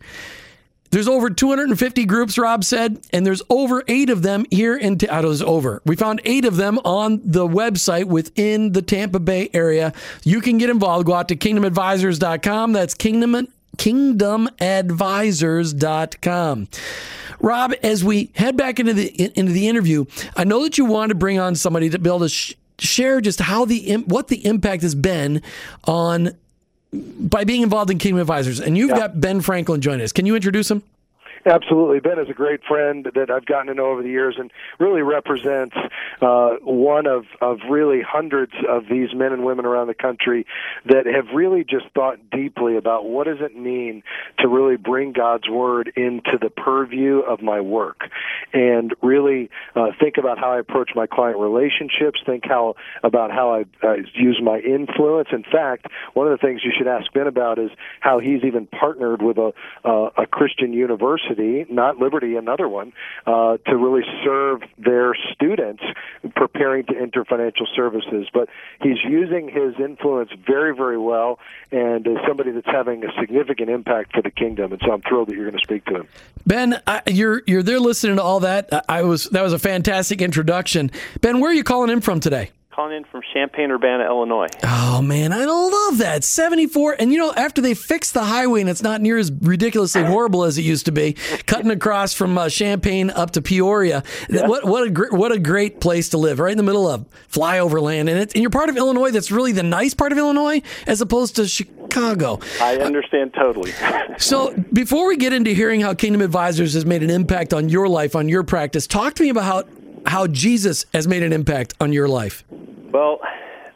There's 0.90 1.09
over 1.09 1.31
250 1.31 2.05
groups, 2.05 2.38
Rob 2.38 2.64
said, 2.64 3.01
and 3.12 3.27
there's 3.27 3.42
over 3.51 3.83
eight 3.88 4.09
of 4.09 4.23
them 4.23 4.47
here 4.51 4.77
in. 4.77 4.97
Was 4.97 5.42
over. 5.42 5.83
We 5.85 5.97
found 5.97 6.21
eight 6.25 6.45
of 6.45 6.57
them 6.57 6.79
on 6.85 7.21
the 7.25 7.47
website 7.47 8.05
within 8.05 8.73
the 8.73 8.83
Tampa 8.83 9.19
Bay 9.19 9.51
area. 9.53 9.92
You 10.23 10.40
can 10.40 10.59
get 10.59 10.71
involved. 10.71 11.07
Go 11.07 11.14
out 11.14 11.29
to 11.29 11.37
kingdomadvisors.com. 11.37 12.73
That's 12.73 12.95
kingdom 12.95 13.49
kingdomadvisors.com. 13.77 16.69
Rob, 17.41 17.75
as 17.83 18.03
we 18.03 18.31
head 18.35 18.57
back 18.57 18.81
into 18.81 18.95
the 18.95 19.09
into 19.39 19.53
the 19.53 19.69
interview, 19.69 20.07
I 20.37 20.45
know 20.45 20.62
that 20.62 20.79
you 20.79 20.87
want 20.87 21.11
to 21.11 21.15
bring 21.15 21.39
on 21.39 21.55
somebody 21.55 21.91
to 21.91 21.99
be 21.99 22.09
able 22.09 22.21
to 22.21 22.29
sh- 22.29 22.55
share 22.79 23.21
just 23.21 23.41
how 23.41 23.65
the 23.65 23.97
what 24.07 24.29
the 24.29 24.45
impact 24.47 24.83
has 24.83 24.95
been 24.95 25.43
on 25.85 26.31
by 26.93 27.45
being 27.45 27.62
involved 27.62 27.91
in 27.91 27.99
Kingdom 27.99 28.21
Advisors. 28.21 28.61
And 28.61 28.77
you've 28.77 28.91
yeah. 28.91 28.99
got 28.99 29.21
Ben 29.21 29.41
Franklin 29.41 29.81
joining 29.81 30.03
us. 30.03 30.12
Can 30.12 30.27
you 30.27 30.35
introduce 30.35 30.71
him? 30.71 30.83
Absolutely. 31.47 32.01
Ben 32.01 32.19
is 32.19 32.29
a 32.29 32.35
great 32.35 32.65
friend 32.65 33.09
that 33.15 33.31
I've 33.31 33.47
gotten 33.47 33.69
to 33.69 33.75
know 33.75 33.87
over 33.87 34.03
the 34.03 34.09
years 34.09 34.35
and 34.37 34.51
really 34.81 35.03
represents 35.03 35.77
uh, 36.21 36.57
one 36.63 37.07
of, 37.07 37.25
of 37.41 37.59
really 37.71 38.03
hundreds 38.03 38.53
of 38.69 38.87
these 38.91 39.15
men 39.15 39.33
and 39.33 39.45
women 39.45 39.65
around 39.65 39.87
the 39.87 39.95
country 39.95 40.45
that 40.87 41.07
have 41.07 41.33
really 41.33 41.63
just 41.63 41.87
thought 41.95 42.19
deeply 42.33 42.77
about 42.77 43.05
what 43.05 43.29
does 43.29 43.39
it 43.41 43.57
mean 43.57 44.03
to 44.41 44.49
really 44.49 44.77
bring 44.77 45.13
God's 45.13 45.49
Word 45.49 45.93
into 45.95 46.37
the 46.41 46.51
purview 46.51 47.21
of 47.21 47.41
my 47.43 47.61
work 47.61 48.01
and 48.53 48.93
really 49.01 49.49
uh, 49.77 49.93
think 50.01 50.17
about 50.19 50.39
how 50.39 50.51
I 50.51 50.59
approach 50.59 50.91
my 50.97 51.07
client 51.07 51.39
relationships, 51.39 52.21
think 52.27 52.43
how 52.45 52.75
about 53.05 53.31
how 53.31 53.55
I, 53.55 53.65
I 53.87 53.99
use 54.15 54.41
my 54.43 54.59
influence. 54.59 55.29
In 55.31 55.45
fact, 55.45 55.87
one 56.15 56.27
of 56.27 56.37
the 56.37 56.45
things 56.45 56.63
you 56.65 56.73
should 56.77 56.89
ask 56.89 57.13
Ben 57.13 57.29
about 57.29 57.61
is 57.61 57.71
how 58.01 58.19
he's 58.19 58.43
even 58.43 58.67
partnered 58.67 59.23
with 59.23 59.39
a, 59.39 59.53
uh, 59.85 60.11
a 60.17 60.27
Christian 60.27 60.73
university 60.73 61.36
University, 61.37 61.72
not 61.72 61.99
Liberty, 61.99 62.37
another 62.37 62.68
one, 62.68 62.92
uh, 63.27 63.57
to 63.66 63.77
really 63.77 64.03
serve 64.25 64.62
their 64.79 65.14
students 65.33 65.83
preparing 66.35 66.85
to 66.87 66.96
enter 66.96 67.25
financial 67.25 67.66
services. 67.75 68.29
But 68.33 68.49
he's 68.83 68.99
using 69.05 69.49
his 69.49 69.75
influence 69.79 70.31
very, 70.46 70.75
very 70.75 70.99
well, 70.99 71.38
and 71.70 72.07
is 72.07 72.18
somebody 72.27 72.51
that's 72.53 72.66
having 72.66 73.05
a 73.05 73.09
significant 73.20 73.70
impact 73.70 74.12
for 74.14 74.22
the 74.22 74.31
kingdom. 74.31 74.72
And 74.72 74.81
so 74.85 74.92
I'm 74.92 75.03
thrilled 75.03 75.29
that 75.29 75.35
you're 75.35 75.49
going 75.49 75.59
to 75.59 75.64
speak 75.64 75.85
to 75.87 75.96
him. 75.96 76.09
Ben, 76.46 76.81
I, 76.87 77.03
you're 77.07 77.42
you're 77.46 77.62
there 77.62 77.81
listening 77.81 78.16
to 78.16 78.22
all 78.22 78.40
that. 78.40 78.85
I 78.88 79.03
was 79.03 79.25
that 79.31 79.42
was 79.42 79.53
a 79.53 79.59
fantastic 79.59 80.22
introduction. 80.22 80.90
Ben, 81.20 81.40
where 81.40 81.51
are 81.51 81.55
you 81.55 81.64
calling 81.64 81.90
in 81.90 82.01
from 82.01 82.20
today? 82.20 82.51
Calling 82.77 82.95
in 82.95 83.05
from 83.05 83.23
Champaign 83.33 83.71
Urbana, 83.71 84.05
Illinois. 84.05 84.49
Oh 84.62 85.01
man, 85.01 85.33
I 85.33 85.47
love 85.47 85.99
that 85.99 86.23
74. 86.23 86.97
And 86.99 87.11
you 87.11 87.19
know, 87.19 87.33
after 87.33 87.62
they 87.62 87.73
fixed 87.73 88.12
the 88.12 88.25
highway 88.25 88.61
and 88.61 88.69
it's 88.69 88.83
not 88.83 89.01
near 89.01 89.17
as 89.17 89.33
ridiculously 89.33 90.05
horrible 90.05 90.45
as 90.45 90.59
it 90.59 90.62
used 90.62 90.85
to 90.85 90.93
be, 90.93 91.15
cutting 91.47 91.71
across 91.71 92.12
from 92.12 92.37
uh, 92.37 92.51
Champaign 92.51 93.09
up 93.09 93.31
to 93.33 93.43
Peoria, 93.43 94.03
yeah. 94.29 94.47
what 94.47 94.67
what 94.67 94.87
a 94.87 94.91
gr- 94.91 95.17
what 95.17 95.33
a 95.33 95.39
great 95.39 95.81
place 95.81 96.11
to 96.11 96.19
live, 96.19 96.39
right 96.39 96.53
in 96.53 96.59
the 96.59 96.62
middle 96.62 96.87
of 96.87 97.07
flyover 97.33 97.81
land, 97.81 98.11
and, 98.11 98.21
and 98.21 98.37
you're 98.37 98.51
part 98.51 98.69
of 98.69 98.77
Illinois. 98.77 99.11
That's 99.11 99.31
really 99.31 99.53
the 99.53 99.62
nice 99.62 99.95
part 99.95 100.12
of 100.12 100.19
Illinois, 100.19 100.61
as 100.87 101.01
opposed 101.01 101.37
to 101.37 101.49
Chicago. 101.49 102.41
I 102.61 102.77
understand 102.77 103.35
uh, 103.37 103.43
totally. 103.43 103.73
so 104.19 104.55
before 104.73 105.09
we 105.09 105.17
get 105.17 105.33
into 105.33 105.53
hearing 105.53 105.81
how 105.81 105.95
Kingdom 105.95 106.21
Advisors 106.21 106.75
has 106.75 106.85
made 106.85 107.03
an 107.03 107.11
impact 107.11 107.55
on 107.55 107.71
your 107.71 107.89
life, 107.89 108.15
on 108.15 108.29
your 108.29 108.43
practice, 108.43 108.87
talk 108.87 109.15
to 109.15 109.23
me 109.23 109.31
about 109.31 109.45
how 109.45 109.62
how 110.07 110.27
Jesus 110.27 110.85
has 110.93 111.09
made 111.09 111.23
an 111.23 111.33
impact 111.33 111.75
on 111.81 111.93
your 111.93 112.09
life. 112.09 112.45
Well, 112.97 113.21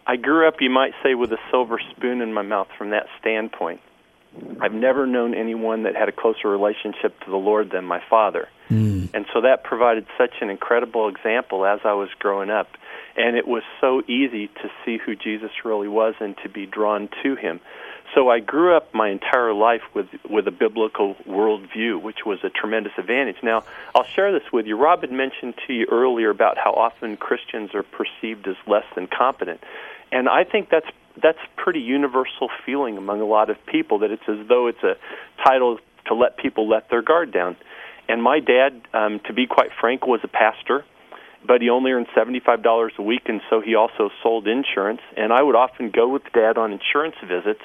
I 0.06 0.16
grew 0.16 0.48
up, 0.48 0.62
you 0.62 0.70
might 0.70 0.92
say, 1.02 1.14
with 1.14 1.30
a 1.30 1.36
silver 1.50 1.78
spoon 1.90 2.22
in 2.22 2.32
my 2.32 2.40
mouth 2.40 2.68
from 2.78 2.88
that 2.90 3.04
standpoint. 3.20 3.82
I've 4.62 4.72
never 4.72 5.06
known 5.06 5.34
anyone 5.34 5.82
that 5.82 5.94
had 5.94 6.08
a 6.08 6.12
closer 6.12 6.48
relationship 6.48 7.20
to 7.24 7.30
the 7.30 7.36
Lord 7.36 7.70
than 7.70 7.84
my 7.84 8.00
father. 8.08 8.48
Mm. 8.70 9.10
And 9.12 9.26
so 9.34 9.42
that 9.42 9.62
provided 9.62 10.06
such 10.16 10.36
an 10.40 10.48
incredible 10.48 11.06
example 11.10 11.66
as 11.66 11.80
I 11.84 11.92
was 11.92 12.08
growing 12.18 12.48
up. 12.48 12.68
And 13.14 13.36
it 13.36 13.46
was 13.46 13.62
so 13.78 14.00
easy 14.08 14.46
to 14.46 14.70
see 14.86 14.96
who 14.96 15.14
Jesus 15.14 15.50
really 15.66 15.88
was 15.88 16.14
and 16.18 16.34
to 16.42 16.48
be 16.48 16.64
drawn 16.64 17.10
to 17.22 17.34
him. 17.34 17.60
So 18.14 18.28
I 18.28 18.40
grew 18.40 18.76
up 18.76 18.92
my 18.92 19.08
entire 19.08 19.52
life 19.52 19.82
with 19.94 20.08
with 20.28 20.48
a 20.48 20.50
biblical 20.50 21.14
worldview, 21.28 22.02
which 22.02 22.26
was 22.26 22.38
a 22.42 22.50
tremendous 22.50 22.92
advantage. 22.98 23.36
Now, 23.42 23.62
I'll 23.94 24.04
share 24.04 24.32
this 24.32 24.50
with 24.52 24.66
you. 24.66 24.76
Rob 24.76 25.02
had 25.02 25.12
mentioned 25.12 25.54
to 25.66 25.72
you 25.72 25.86
earlier 25.90 26.30
about 26.30 26.58
how 26.58 26.72
often 26.72 27.16
Christians 27.16 27.70
are 27.74 27.84
perceived 27.84 28.48
as 28.48 28.56
less 28.66 28.84
than 28.94 29.06
competent, 29.06 29.60
and 30.10 30.28
I 30.28 30.44
think 30.44 30.70
that's 30.70 30.88
that's 31.22 31.38
pretty 31.56 31.80
universal 31.80 32.48
feeling 32.66 32.96
among 32.96 33.20
a 33.20 33.26
lot 33.26 33.50
of 33.50 33.56
people 33.66 34.00
that 34.00 34.10
it's 34.10 34.28
as 34.28 34.46
though 34.48 34.66
it's 34.66 34.82
a 34.82 34.96
title 35.44 35.78
to 36.06 36.14
let 36.14 36.36
people 36.36 36.68
let 36.68 36.90
their 36.90 37.02
guard 37.02 37.32
down. 37.32 37.56
And 38.08 38.22
my 38.22 38.40
dad, 38.40 38.80
um, 38.92 39.20
to 39.26 39.32
be 39.32 39.46
quite 39.46 39.70
frank, 39.80 40.06
was 40.06 40.20
a 40.24 40.28
pastor 40.28 40.84
but 41.46 41.62
he 41.62 41.70
only 41.70 41.90
earned 41.92 42.06
seventy-five 42.14 42.62
dollars 42.62 42.92
a 42.98 43.02
week, 43.02 43.22
and 43.26 43.40
so 43.48 43.60
he 43.60 43.74
also 43.74 44.10
sold 44.22 44.46
insurance. 44.46 45.00
And 45.16 45.32
I 45.32 45.42
would 45.42 45.54
often 45.54 45.90
go 45.90 46.08
with 46.08 46.22
Dad 46.32 46.58
on 46.58 46.72
insurance 46.72 47.16
visits, 47.26 47.62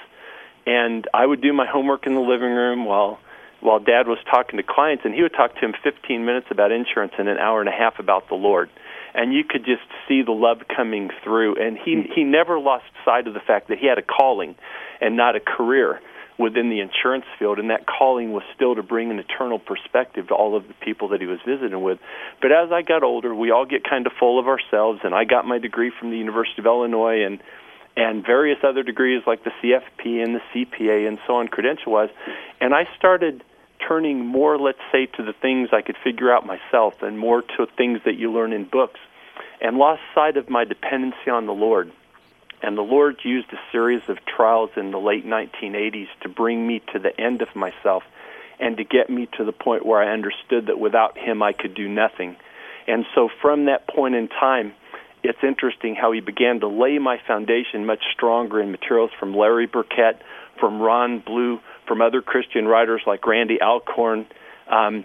and 0.66 1.08
I 1.14 1.26
would 1.26 1.42
do 1.42 1.54
my 1.54 1.66
homework 1.68 2.06
in 2.08 2.16
the 2.16 2.22
living 2.22 2.52
room 2.52 2.86
while 2.86 3.20
while 3.62 3.80
Dad 3.80 4.08
was 4.08 4.20
talking 4.30 4.58
to 4.58 4.64
clients, 4.64 5.06
and 5.06 5.14
he 5.14 5.24
would 5.24 5.34
talk 5.34 5.56
to 5.56 5.60
him 5.60 5.74
15 5.84 6.24
minutes 6.24 6.48
about 6.52 6.72
insurance 6.72 7.14
and 7.18 7.28
an 7.28 7.38
hour 7.38 7.62
and 7.62 7.70
a 7.70 7.72
half 7.72 7.98
about 7.98 8.30
the 8.30 8.36
Lord. 8.36 8.70
And 9.16 9.34
you 9.34 9.44
could 9.44 9.66
just 9.66 9.82
see 10.08 10.22
the 10.22 10.34
love 10.34 10.60
coming 10.68 11.10
through. 11.24 11.56
And 11.56 11.78
he 11.78 12.04
he 12.14 12.24
never 12.24 12.60
lost 12.60 12.86
sight 13.04 13.28
of 13.28 13.34
the 13.34 13.40
fact 13.40 13.70
that 13.70 13.80
he 13.80 13.88
had 13.88 13.98
a 13.98 14.04
calling, 14.04 14.56
and 15.02 15.18
not 15.18 15.36
a 15.36 15.40
career 15.40 16.02
within 16.38 16.70
the 16.70 16.82
insurance 16.82 17.26
field, 17.40 17.60
and 17.60 17.70
that 17.70 17.86
calling 17.88 18.34
was 18.34 18.44
still 18.54 18.76
to 18.76 18.84
bring 18.84 19.10
an 19.10 19.20
eternal 19.20 19.58
perspective 19.58 20.28
to 20.28 20.34
all 20.34 20.58
of 20.58 20.68
the 20.68 20.74
people 20.82 21.08
that 21.10 21.22
he 21.22 21.28
was 21.28 21.40
visiting 21.48 21.82
with. 21.82 21.98
But 22.42 22.52
as 22.52 22.72
I 22.72 22.82
got 22.82 23.04
older, 23.04 23.34
we 23.34 23.52
all 23.52 23.66
get 23.66 23.88
kind 23.90 24.06
of 24.06 24.12
full 24.20 24.38
of 24.38 24.48
ourselves, 24.48 25.00
and 25.04 25.16
I 25.16 25.24
got 25.24 25.46
my 25.46 25.60
degree 25.60 25.92
from 25.98 26.12
the 26.12 26.18
University 26.18 26.62
of 26.62 26.66
Illinois, 26.66 27.24
and 27.24 27.40
and 27.98 28.26
various 28.26 28.60
other 28.64 28.84
degrees 28.84 29.24
like 29.26 29.44
the 29.44 29.52
CFP 29.62 30.24
and 30.24 30.36
the 30.36 30.42
CPA 30.54 31.08
and 31.08 31.18
so 31.26 31.36
on, 31.36 31.48
credential 31.48 31.94
wise. 31.94 32.10
And 32.60 32.74
I 32.74 32.88
started 32.98 33.44
turning 33.88 34.26
more, 34.26 34.58
let's 34.58 34.80
say, 34.92 35.06
to 35.06 35.24
the 35.24 35.34
things 35.34 35.70
I 35.72 35.82
could 35.82 35.98
figure 36.04 36.34
out 36.34 36.46
myself 36.46 37.02
and 37.02 37.18
more 37.18 37.42
to 37.42 37.68
things 37.78 38.02
that 38.06 38.16
you 38.16 38.32
learn 38.32 38.54
in 38.54 38.66
books 38.66 39.00
and 39.62 39.78
lost 39.78 40.02
sight 40.14 40.38
of 40.38 40.50
my 40.50 40.66
dependency 40.66 41.30
on 41.32 41.46
the 41.46 41.54
Lord. 41.54 41.92
And 42.62 42.78
the 42.78 42.82
Lord 42.82 43.18
used 43.24 43.52
a 43.54 43.60
series 43.72 44.02
of 44.08 44.18
trials 44.26 44.72
in 44.76 44.92
the 44.92 45.00
late 45.00 45.26
1980s 45.26 46.08
to 46.22 46.30
bring 46.30 46.66
me 46.66 46.82
to 46.94 47.00
the 47.00 47.20
end 47.20 47.42
of 47.42 47.56
myself 47.56 48.04
and 48.60 48.78
to 48.78 48.84
get 48.84 49.10
me 49.10 49.28
to 49.38 49.44
the 49.44 49.52
point 49.52 49.86
where 49.86 50.02
I 50.02 50.14
understood 50.14 50.68
that 50.68 50.80
without 50.80 51.18
Him 51.18 51.44
I 51.44 51.54
could 51.54 51.76
do 51.76 51.88
nothing. 51.88 52.38
And 52.88 53.06
so 53.14 53.30
from 53.42 53.66
that 53.66 53.88
point 53.88 54.16
in 54.16 54.28
time, 54.28 54.74
it's 55.26 55.44
interesting 55.44 55.96
how 55.96 56.12
he 56.12 56.22
began 56.22 56.60
to 56.62 56.68
lay 56.68 56.98
my 57.00 57.18
foundation 57.28 57.86
much 57.86 58.04
stronger 58.14 58.62
in 58.62 58.72
materials 58.72 59.12
from 59.20 59.36
Larry 59.36 59.66
Burkett, 59.66 60.22
from 60.60 60.82
Ron 60.82 61.20
Blue, 61.20 61.60
from 61.88 62.02
other 62.02 62.22
Christian 62.22 62.68
writers 62.68 63.02
like 63.06 63.26
Randy 63.26 63.62
Alcorn. 63.62 64.26
Um, 64.68 65.04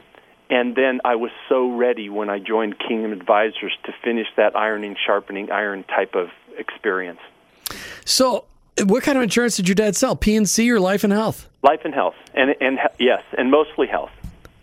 and 0.49 0.75
then 0.75 1.01
I 1.05 1.17
was 1.17 1.31
so 1.49 1.71
ready 1.71 2.09
when 2.09 2.29
I 2.29 2.39
joined 2.39 2.79
Kingdom 2.79 3.13
Advisors 3.13 3.73
to 3.85 3.93
finish 4.05 4.27
that 4.37 4.57
ironing, 4.57 4.97
sharpening 5.07 5.51
iron 5.51 5.85
type 5.85 6.15
of 6.15 6.29
experience. 6.59 7.21
So, 8.05 8.45
what 8.85 9.03
kind 9.03 9.17
of 9.17 9.23
insurance 9.23 9.57
did 9.57 9.69
your 9.69 9.75
dad 9.75 9.97
sell? 9.97 10.17
P&C 10.17 10.71
or 10.71 10.81
life 10.81 11.05
and 11.05 11.13
health? 11.13 11.49
Life 11.63 11.81
and 11.85 11.95
health, 11.95 12.15
and 12.35 12.55
and 12.61 12.79
yes, 12.99 13.23
and 13.37 13.51
mostly 13.51 13.87
health. 13.87 14.11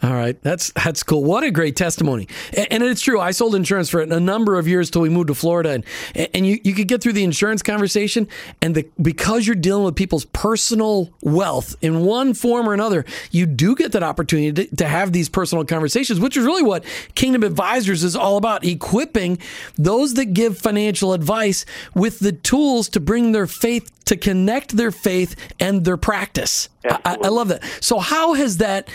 All 0.04 0.14
right, 0.14 0.40
that's 0.44 0.72
that's 0.74 1.02
cool. 1.02 1.24
What 1.24 1.44
a 1.44 1.50
great 1.50 1.76
testimony, 1.76 2.28
and, 2.56 2.84
it's 2.84 3.02
true. 3.02 3.20
I 3.20 3.32
sold 3.32 3.56
insurance 3.56 3.90
for 3.90 4.02
a 4.02 4.20
number 4.20 4.60
of 4.60 4.68
years 4.68 4.92
till 4.92 5.02
we 5.02 5.10
moved 5.10 5.30
to 5.30 5.34
Florida, 5.34 5.72
and 5.72 6.30
and 6.36 6.46
you, 6.46 6.60
you 6.64 6.76
could 6.76 6.88
get 6.88 7.02
through 7.02 7.14
the 7.14 7.24
insurance 7.24 7.64
conversation, 7.64 8.28
and 8.62 8.76
the, 8.76 8.88
because 9.02 9.48
you're 9.48 9.56
dealing 9.56 9.86
with 9.86 9.96
people's 9.96 10.26
personal 10.26 11.10
wealth 11.22 11.76
in 11.82 12.02
one 12.02 12.36
form 12.36 12.70
or 12.70 12.76
another, 12.76 13.06
you 13.32 13.48
do 13.48 13.76
get 13.76 13.92
that 13.94 14.04
opportunity 14.04 14.68
to, 14.68 14.76
to 14.76 14.88
have 14.88 15.14
these 15.14 15.30
personal 15.30 15.66
conversations, 15.66 16.20
which 16.20 16.38
is 16.38 16.46
really 16.46 16.64
what 16.64 16.86
Kingdom 17.16 17.42
Advisors 17.42 18.04
is 18.04 18.16
all 18.16 18.38
about: 18.38 18.64
equipping 18.64 19.40
those 19.80 20.14
that 20.14 20.26
give 20.26 20.60
financial 20.60 21.14
advice 21.14 21.66
with 21.96 22.20
the 22.20 22.34
tools 22.34 22.88
to 22.90 23.00
bring 23.00 23.32
their 23.32 23.48
faith 23.48 23.92
to 24.08 24.16
connect 24.16 24.78
their 24.78 24.92
faith 24.92 25.36
and 25.60 25.84
their 25.84 25.98
practice. 25.98 26.70
I, 26.90 27.18
I, 27.22 27.28
love 27.28 27.50
that. 27.50 27.64
So, 27.82 28.00
how 28.00 28.34
has 28.34 28.58
that 28.58 28.88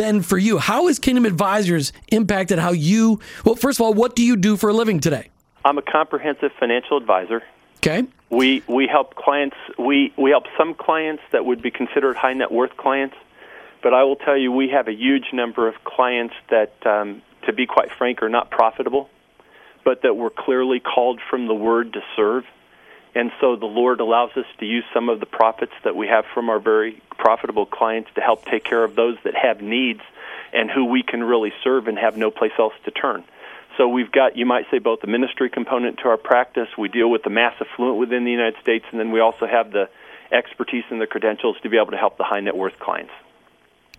been 0.00 0.22
for 0.22 0.38
you? 0.38 0.56
How 0.56 0.86
has 0.86 0.98
Kingdom 0.98 1.26
Advisors 1.26 1.92
impacted 2.10 2.58
how 2.58 2.72
you, 2.72 3.20
well, 3.44 3.54
first 3.54 3.78
of 3.78 3.84
all, 3.84 3.92
what 3.92 4.16
do 4.16 4.24
you 4.24 4.34
do 4.34 4.56
for 4.56 4.70
a 4.70 4.72
living 4.72 4.98
today? 4.98 5.28
I'm 5.62 5.76
a 5.76 5.82
comprehensive 5.82 6.52
financial 6.58 6.96
advisor. 6.96 7.42
Okay. 7.76 8.04
We, 8.30 8.62
we 8.66 8.86
help 8.86 9.14
clients, 9.14 9.56
we, 9.78 10.14
we 10.16 10.30
help 10.30 10.44
some 10.56 10.72
clients 10.72 11.22
that 11.32 11.44
would 11.44 11.60
be 11.60 11.70
considered 11.70 12.16
high 12.16 12.32
net 12.32 12.50
worth 12.50 12.78
clients, 12.78 13.14
but 13.82 13.92
I 13.92 14.04
will 14.04 14.16
tell 14.16 14.38
you, 14.38 14.50
we 14.50 14.70
have 14.70 14.88
a 14.88 14.94
huge 14.94 15.34
number 15.34 15.68
of 15.68 15.74
clients 15.84 16.34
that, 16.48 16.72
um, 16.86 17.20
to 17.44 17.52
be 17.52 17.66
quite 17.66 17.90
frank, 17.98 18.22
are 18.22 18.30
not 18.30 18.50
profitable, 18.50 19.10
but 19.84 20.00
that 20.00 20.14
were 20.14 20.30
clearly 20.30 20.80
called 20.80 21.20
from 21.28 21.46
the 21.46 21.54
word 21.54 21.92
to 21.92 22.00
serve. 22.16 22.44
And 23.14 23.32
so 23.40 23.56
the 23.56 23.66
Lord 23.66 24.00
allows 24.00 24.30
us 24.36 24.46
to 24.60 24.66
use 24.66 24.84
some 24.94 25.08
of 25.08 25.20
the 25.20 25.26
profits 25.26 25.72
that 25.84 25.96
we 25.96 26.06
have 26.06 26.24
from 26.32 26.48
our 26.48 26.60
very 26.60 27.02
profitable 27.18 27.66
clients 27.66 28.10
to 28.14 28.20
help 28.20 28.44
take 28.44 28.64
care 28.64 28.84
of 28.84 28.94
those 28.94 29.16
that 29.24 29.34
have 29.34 29.60
needs 29.60 30.00
and 30.52 30.70
who 30.70 30.84
we 30.84 31.02
can 31.02 31.22
really 31.22 31.52
serve 31.62 31.88
and 31.88 31.98
have 31.98 32.16
no 32.16 32.30
place 32.30 32.52
else 32.58 32.74
to 32.84 32.90
turn. 32.90 33.24
So 33.76 33.88
we've 33.88 34.10
got, 34.10 34.36
you 34.36 34.46
might 34.46 34.66
say, 34.70 34.78
both 34.78 35.00
the 35.00 35.06
ministry 35.06 35.48
component 35.48 35.98
to 35.98 36.08
our 36.08 36.16
practice. 36.16 36.68
We 36.76 36.88
deal 36.88 37.10
with 37.10 37.22
the 37.22 37.30
mass 37.30 37.54
affluent 37.60 37.98
within 37.98 38.24
the 38.24 38.30
United 38.30 38.60
States, 38.60 38.84
and 38.90 39.00
then 39.00 39.10
we 39.10 39.20
also 39.20 39.46
have 39.46 39.72
the 39.72 39.88
expertise 40.32 40.84
and 40.90 41.00
the 41.00 41.06
credentials 41.06 41.56
to 41.62 41.70
be 41.70 41.76
able 41.76 41.92
to 41.92 41.96
help 41.96 42.18
the 42.18 42.24
high 42.24 42.40
net 42.40 42.56
worth 42.56 42.78
clients. 42.78 43.12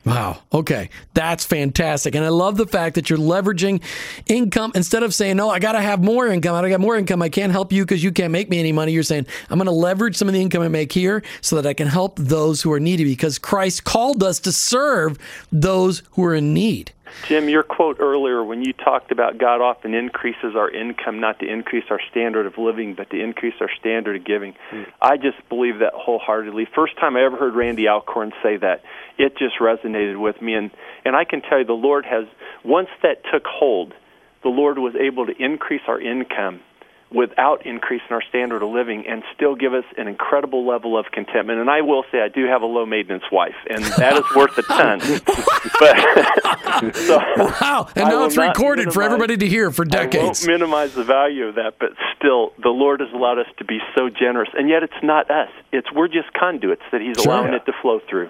Wow. 0.03 0.39
Okay. 0.51 0.89
That's 1.13 1.45
fantastic. 1.45 2.15
And 2.15 2.25
I 2.25 2.29
love 2.29 2.57
the 2.57 2.65
fact 2.65 2.95
that 2.95 3.09
you're 3.09 3.19
leveraging 3.19 3.83
income 4.25 4.71
instead 4.73 5.03
of 5.03 5.13
saying, 5.13 5.37
no, 5.37 5.49
I 5.49 5.59
got 5.59 5.73
to 5.73 5.81
have 5.81 6.03
more 6.03 6.27
income. 6.27 6.55
I 6.55 6.67
got 6.69 6.79
more 6.79 6.97
income. 6.97 7.21
I 7.21 7.29
can't 7.29 7.51
help 7.51 7.71
you 7.71 7.83
because 7.83 8.03
you 8.03 8.11
can't 8.11 8.31
make 8.31 8.49
me 8.49 8.59
any 8.59 8.71
money. 8.71 8.93
You're 8.93 9.03
saying, 9.03 9.27
I'm 9.49 9.59
going 9.59 9.67
to 9.67 9.71
leverage 9.71 10.15
some 10.15 10.27
of 10.27 10.33
the 10.33 10.41
income 10.41 10.63
I 10.63 10.69
make 10.69 10.91
here 10.91 11.21
so 11.41 11.55
that 11.57 11.67
I 11.67 11.73
can 11.73 11.87
help 11.87 12.15
those 12.17 12.61
who 12.61 12.71
are 12.71 12.79
needy 12.79 13.03
because 13.03 13.37
Christ 13.37 13.83
called 13.83 14.23
us 14.23 14.39
to 14.39 14.51
serve 14.51 15.19
those 15.51 16.01
who 16.11 16.23
are 16.25 16.33
in 16.33 16.53
need. 16.53 16.93
Jim, 17.27 17.49
your 17.49 17.63
quote 17.63 17.97
earlier 17.99 18.43
when 18.43 18.61
you 18.63 18.73
talked 18.73 19.11
about 19.11 19.37
God 19.37 19.61
often 19.61 19.93
increases 19.93 20.55
our 20.55 20.69
income 20.69 21.19
not 21.19 21.39
to 21.39 21.47
increase 21.47 21.85
our 21.89 21.99
standard 22.09 22.45
of 22.45 22.57
living, 22.57 22.93
but 22.95 23.09
to 23.11 23.21
increase 23.21 23.53
our 23.61 23.69
standard 23.79 24.15
of 24.15 24.25
giving. 24.25 24.55
Mm. 24.71 24.87
I 25.01 25.17
just 25.17 25.37
believe 25.49 25.79
that 25.79 25.93
wholeheartedly. 25.93 26.67
First 26.73 26.97
time 26.97 27.15
I 27.15 27.23
ever 27.23 27.37
heard 27.37 27.55
Randy 27.55 27.87
Alcorn 27.87 28.31
say 28.43 28.57
that, 28.57 28.83
it 29.17 29.37
just 29.37 29.55
resonated 29.59 30.19
with 30.19 30.41
me. 30.41 30.53
And, 30.53 30.71
and 31.05 31.15
I 31.15 31.25
can 31.25 31.41
tell 31.41 31.59
you, 31.59 31.65
the 31.65 31.73
Lord 31.73 32.05
has, 32.05 32.25
once 32.63 32.89
that 33.03 33.23
took 33.31 33.45
hold, 33.45 33.93
the 34.43 34.49
Lord 34.49 34.79
was 34.79 34.95
able 34.95 35.25
to 35.25 35.33
increase 35.37 35.81
our 35.87 35.99
income 35.99 36.61
without 37.13 37.65
increasing 37.65 38.07
our 38.11 38.21
standard 38.29 38.63
of 38.63 38.69
living 38.69 39.05
and 39.07 39.23
still 39.35 39.55
give 39.55 39.73
us 39.73 39.83
an 39.97 40.07
incredible 40.07 40.65
level 40.65 40.97
of 40.97 41.05
contentment. 41.11 41.59
And 41.59 41.69
I 41.69 41.81
will 41.81 42.03
say 42.11 42.21
I 42.21 42.29
do 42.29 42.45
have 42.45 42.61
a 42.61 42.65
low 42.65 42.85
maintenance 42.85 43.23
wife, 43.31 43.55
and 43.69 43.83
that 43.83 44.17
is 44.17 44.23
worth 44.35 44.57
a 44.57 44.61
ton. 44.63 44.99
but 45.79 46.95
so 46.95 47.17
wow! 47.37 47.87
And 47.95 48.09
now 48.09 48.25
it's 48.25 48.37
recorded 48.37 48.87
minimize, 48.87 48.93
for 48.93 49.03
everybody 49.03 49.37
to 49.37 49.47
hear 49.47 49.71
for 49.71 49.85
decades. 49.85 50.15
I 50.15 50.23
won't 50.23 50.47
minimize 50.47 50.93
the 50.93 51.03
value 51.03 51.47
of 51.47 51.55
that, 51.55 51.75
but 51.79 51.91
still, 52.17 52.53
the 52.61 52.69
Lord 52.69 53.01
has 53.01 53.09
allowed 53.13 53.39
us 53.39 53.47
to 53.57 53.65
be 53.65 53.79
so 53.95 54.09
generous, 54.09 54.49
and 54.53 54.69
yet 54.69 54.83
it's 54.83 54.93
not 55.03 55.29
us. 55.29 55.49
It's 55.71 55.91
we're 55.91 56.07
just 56.07 56.31
conduits 56.33 56.83
that 56.91 57.01
He's 57.01 57.21
sure. 57.21 57.33
allowing 57.33 57.53
it 57.53 57.65
to 57.65 57.73
flow 57.81 57.99
through. 58.09 58.29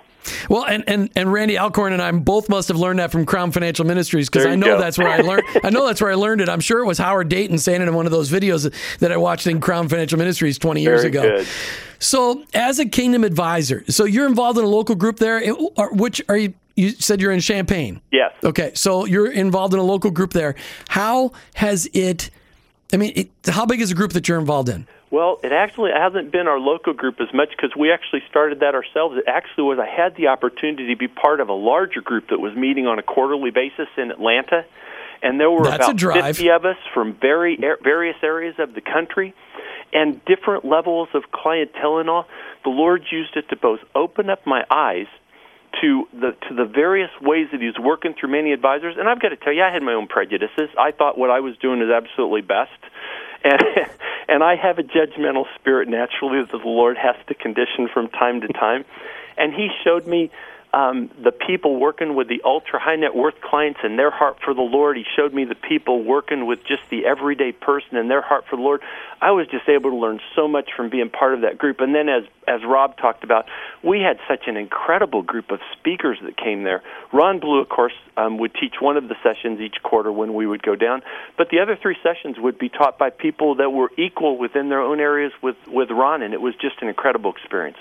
Well, 0.50 0.66
and, 0.66 0.84
and, 0.88 1.10
and 1.16 1.32
Randy 1.32 1.58
Alcorn 1.58 1.94
and 1.94 2.02
I 2.02 2.12
both 2.12 2.50
must 2.50 2.68
have 2.68 2.78
learned 2.78 3.00
that 3.00 3.12
from 3.12 3.26
Crown 3.26 3.52
Financial 3.52 3.86
Ministries 3.86 4.30
because 4.30 4.46
I 4.46 4.56
know 4.56 4.68
go. 4.68 4.80
that's 4.80 4.98
where 4.98 5.10
I 5.10 5.18
learned. 5.18 5.44
I 5.64 5.70
know 5.70 5.86
that's 5.86 6.02
where 6.02 6.12
I 6.12 6.16
learned 6.16 6.42
it. 6.42 6.50
I'm 6.50 6.60
sure 6.60 6.80
it 6.80 6.86
was 6.86 6.98
Howard 6.98 7.30
Dayton 7.30 7.58
saying 7.58 7.82
it 7.82 7.88
in 7.88 7.94
one 7.94 8.06
of 8.06 8.12
those 8.12 8.30
videos 8.30 8.74
that 9.00 9.12
I 9.12 9.18
watched 9.18 9.48
in 9.48 9.60
Crown 9.60 9.88
Financial 9.90 10.18
Ministries 10.18 10.58
20 10.58 10.82
years 10.82 11.02
Very 11.02 11.10
ago. 11.10 11.38
Good. 11.38 11.48
So, 12.00 12.44
as 12.54 12.80
a 12.80 12.86
Kingdom 12.86 13.24
advisor, 13.24 13.84
so 13.88 14.06
you're 14.06 14.26
involved 14.26 14.58
in 14.58 14.66
a 14.66 14.70
local 14.70 14.96
group 14.96 15.18
there. 15.18 15.42
Which 15.92 16.22
are 16.30 16.38
you? 16.38 16.54
You 16.76 16.90
said 16.92 17.22
you're 17.22 17.32
in 17.32 17.42
Champaign. 17.42 18.02
Yes. 18.12 18.34
Okay, 18.44 18.72
so 18.74 19.06
you're 19.06 19.32
involved 19.32 19.74
in 19.74 19.80
a 19.80 19.84
local 19.84 20.10
group 20.10 20.34
there. 20.34 20.56
How 20.88 21.32
has 21.56 21.88
it? 21.94 22.32
I 22.94 22.98
mean, 22.98 23.14
it, 23.16 23.30
how 23.46 23.66
big 23.66 23.82
is 23.82 23.90
the 23.90 23.96
group 23.96 24.14
that 24.14 24.28
you're 24.28 24.40
involved 24.40 24.70
in? 24.70 24.88
Well, 25.12 25.40
it 25.44 25.52
actually 25.52 25.92
hasn't 25.92 26.32
been 26.32 26.48
our 26.48 26.58
local 26.58 26.94
group 26.94 27.20
as 27.20 27.28
much 27.34 27.50
because 27.50 27.76
we 27.78 27.92
actually 27.92 28.24
started 28.30 28.62
that 28.62 28.76
ourselves. 28.76 29.18
It 29.18 29.26
actually 29.28 29.66
was 29.66 29.78
I 29.78 29.86
had 29.86 30.16
the 30.16 30.28
opportunity 30.28 30.88
to 30.88 30.96
be 30.96 31.10
part 31.10 31.42
of 31.42 31.50
a 31.50 31.54
larger 31.54 32.00
group 32.00 32.30
that 32.30 32.40
was 32.40 32.56
meeting 32.56 32.88
on 32.88 32.98
a 32.98 33.04
quarterly 33.04 33.52
basis 33.52 33.88
in 33.98 34.10
Atlanta, 34.10 34.66
and 35.22 35.38
there 35.38 35.52
were 35.52 35.66
That's 35.66 35.86
about 36.02 36.14
50 36.14 36.50
of 36.52 36.66
us 36.66 36.78
from 36.94 37.14
very 37.14 37.60
various 37.84 38.16
areas 38.24 38.56
of 38.58 38.74
the 38.74 38.80
country 38.80 39.34
and 39.92 40.24
different 40.24 40.64
levels 40.64 41.10
of 41.14 41.24
clientele 41.32 42.00
and 42.00 42.10
all. 42.10 42.26
The 42.64 42.70
Lord 42.70 43.04
used 43.12 43.36
it 43.36 43.50
to 43.50 43.58
both 43.58 43.80
open 43.94 44.30
up 44.30 44.48
my 44.48 44.64
eyes 44.72 45.08
to 45.82 46.08
the 46.14 46.36
to 46.48 46.56
the 46.56 46.66
various 46.66 47.12
ways 47.22 47.48
that 47.52 47.62
he's 47.62 47.78
working 47.78 48.14
through 48.18 48.32
many 48.32 48.54
advisors. 48.54 48.96
And 48.98 49.10
I've 49.10 49.22
got 49.22 49.30
to 49.30 49.38
tell 49.38 49.54
you, 49.54 49.64
I 49.64 49.74
had 49.74 49.84
my 49.84 49.94
own 49.94 50.08
prejudices. 50.08 50.70
I 50.80 50.92
thought 50.92 51.18
what 51.18 51.30
I 51.30 51.40
was 51.40 51.58
doing 51.58 51.82
is 51.82 51.90
absolutely 51.90 52.42
best, 52.42 52.80
and 53.44 53.60
and 54.32 54.44
I 54.44 54.56
have 54.56 54.80
a 54.80 54.84
judgmental 54.84 55.44
spirit 55.60 55.90
naturally 55.90 56.40
that 56.42 56.52
the 56.52 56.70
Lord 56.70 56.98
has 56.98 57.18
to 57.28 57.34
condition 57.34 57.90
from 57.94 58.08
time 58.08 58.40
to 58.40 58.48
time. 58.48 58.86
And 59.38 59.54
He 59.54 59.68
showed 59.84 60.08
me 60.08 60.32
um, 60.74 61.10
the 61.22 61.32
people 61.32 61.80
working 61.80 62.16
with 62.16 62.30
the 62.30 62.42
ultra 62.46 62.80
high 62.80 62.96
net 62.96 63.14
worth 63.14 63.36
clients 63.42 63.82
and 63.84 64.00
their 64.00 64.12
heart 64.12 64.38
for 64.44 64.54
the 64.54 64.62
Lord. 64.62 64.96
He 64.96 65.04
showed 65.18 65.34
me 65.34 65.44
the 65.44 65.56
people 65.56 66.04
working 66.04 66.46
with 66.46 66.60
just 66.66 66.84
the 66.90 67.06
everyday 67.06 67.52
person 67.52 67.98
and 67.98 68.10
their 68.10 68.22
heart 68.22 68.46
for 68.50 68.56
the 68.56 68.62
Lord. 68.62 68.82
I 69.22 69.32
was 69.32 69.48
just 69.48 69.68
able 69.68 69.90
to 69.90 69.98
learn 69.98 70.22
so 70.34 70.48
much 70.48 70.70
from 70.76 70.90
being 70.90 71.10
part 71.10 71.34
of 71.34 71.42
that 71.42 71.58
group. 71.58 71.82
And 71.82 71.94
then, 71.94 72.08
as 72.08 72.24
as 72.48 72.62
Rob 72.66 72.98
talked 72.98 73.24
about, 73.24 73.46
we 73.84 74.00
had 74.00 74.18
such 74.30 74.48
an 74.48 74.56
incredible 74.56 75.24
group 75.24 75.52
of 75.52 75.60
speakers 75.78 76.18
that 76.24 76.38
came 76.38 76.64
there. 76.64 76.82
Ron 77.12 77.40
Blue, 77.40 77.60
of 77.60 77.68
course, 77.68 77.94
um, 78.16 78.38
would 78.38 78.54
teach 78.54 78.76
one 78.80 78.96
of 78.96 79.10
the 79.10 79.16
sessions 79.22 79.60
each 79.60 79.84
quarter 79.84 80.12
when 80.12 80.34
we 80.34 80.48
would 80.48 80.64
go 80.64 80.76
down, 80.76 81.02
but 81.38 81.50
the 81.50 81.60
other 81.60 81.78
three 81.80 81.98
sessions 82.02 82.38
would 82.40 82.58
be 82.58 82.70
taught 82.70 82.98
by 82.98 83.10
people 83.10 83.56
that 83.56 83.72
were 83.72 83.92
equal 83.98 84.38
within 84.38 84.70
their 84.70 84.82
own 84.82 85.02
areas 85.02 85.34
with 85.42 85.58
with 85.68 85.92
Ron, 85.92 86.22
and 86.22 86.34
it 86.34 86.40
was 86.40 86.56
just 86.56 86.82
an 86.82 86.88
incredible 86.88 87.32
experience. 87.32 87.78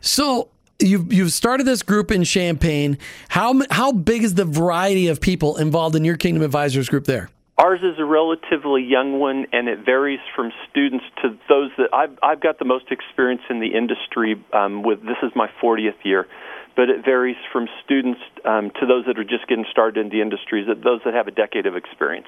So 0.00 0.48
you've 0.78 1.12
you've 1.12 1.32
started 1.32 1.64
this 1.64 1.82
group 1.82 2.10
in 2.10 2.24
Champaign. 2.24 2.98
How 3.28 3.60
how 3.70 3.92
big 3.92 4.22
is 4.22 4.34
the 4.34 4.44
variety 4.44 5.08
of 5.08 5.20
people 5.20 5.56
involved 5.56 5.96
in 5.96 6.04
your 6.04 6.16
Kingdom 6.16 6.42
Advisors 6.42 6.88
group 6.88 7.04
there? 7.04 7.30
Ours 7.58 7.80
is 7.82 7.98
a 7.98 8.04
relatively 8.04 8.82
young 8.82 9.20
one, 9.20 9.46
and 9.52 9.68
it 9.68 9.84
varies 9.84 10.20
from 10.34 10.50
students 10.70 11.04
to 11.22 11.38
those 11.48 11.70
that 11.78 11.90
I've 11.92 12.18
I've 12.22 12.40
got 12.40 12.58
the 12.58 12.64
most 12.64 12.86
experience 12.90 13.42
in 13.50 13.60
the 13.60 13.74
industry. 13.74 14.42
Um, 14.52 14.82
with 14.82 15.02
this 15.02 15.18
is 15.22 15.30
my 15.36 15.48
40th 15.62 16.02
year, 16.02 16.26
but 16.74 16.88
it 16.88 17.04
varies 17.04 17.36
from 17.52 17.68
students 17.84 18.20
um, 18.44 18.70
to 18.80 18.86
those 18.86 19.04
that 19.06 19.18
are 19.18 19.24
just 19.24 19.46
getting 19.48 19.66
started 19.70 20.00
in 20.00 20.10
the 20.10 20.22
industries, 20.22 20.66
those 20.66 21.00
that 21.04 21.14
have 21.14 21.28
a 21.28 21.30
decade 21.30 21.66
of 21.66 21.76
experience. 21.76 22.26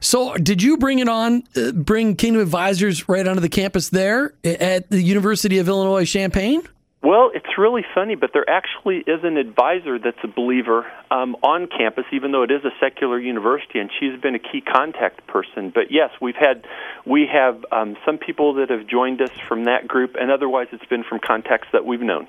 So, 0.00 0.34
did 0.36 0.62
you 0.62 0.76
bring 0.76 0.98
it 0.98 1.08
on, 1.08 1.42
uh, 1.56 1.72
bring 1.72 2.14
Kingdom 2.16 2.42
Advisors 2.42 3.08
right 3.08 3.26
onto 3.26 3.40
the 3.40 3.48
campus 3.48 3.88
there 3.88 4.34
at 4.44 4.90
the 4.90 5.02
University 5.02 5.58
of 5.58 5.68
Illinois 5.68 6.04
Champaign? 6.04 6.62
Well, 7.06 7.30
it's 7.32 7.56
really 7.56 7.84
funny, 7.94 8.16
but 8.16 8.30
there 8.32 8.50
actually 8.50 8.96
is 8.96 9.22
an 9.22 9.36
advisor 9.36 9.96
that's 9.96 10.18
a 10.24 10.26
believer 10.26 10.84
um, 11.08 11.36
on 11.40 11.68
campus, 11.68 12.04
even 12.10 12.32
though 12.32 12.42
it 12.42 12.50
is 12.50 12.64
a 12.64 12.72
secular 12.80 13.16
university, 13.16 13.78
and 13.78 13.88
she's 14.00 14.20
been 14.20 14.34
a 14.34 14.40
key 14.40 14.60
contact 14.60 15.24
person. 15.28 15.70
But 15.72 15.92
yes, 15.92 16.10
we've 16.20 16.34
had 16.34 16.66
we 17.06 17.28
have 17.32 17.64
um, 17.70 17.96
some 18.04 18.18
people 18.18 18.54
that 18.54 18.70
have 18.70 18.88
joined 18.88 19.22
us 19.22 19.30
from 19.46 19.66
that 19.66 19.86
group, 19.86 20.16
and 20.20 20.32
otherwise 20.32 20.66
it's 20.72 20.84
been 20.86 21.04
from 21.04 21.20
contacts 21.24 21.68
that 21.72 21.86
we've 21.86 22.00
known. 22.00 22.26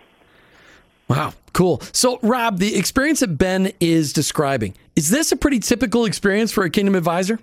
Wow, 1.07 1.33
cool. 1.53 1.81
So, 1.91 2.19
Rob, 2.21 2.59
the 2.59 2.75
experience 2.75 3.21
that 3.21 3.35
Ben 3.35 3.71
is 3.79 4.13
describing 4.13 4.75
is 4.95 5.09
this 5.09 5.31
a 5.31 5.37
pretty 5.37 5.57
typical 5.57 6.05
experience 6.05 6.51
for 6.51 6.63
a 6.63 6.69
Kingdom 6.69 6.93
advisor? 6.93 7.39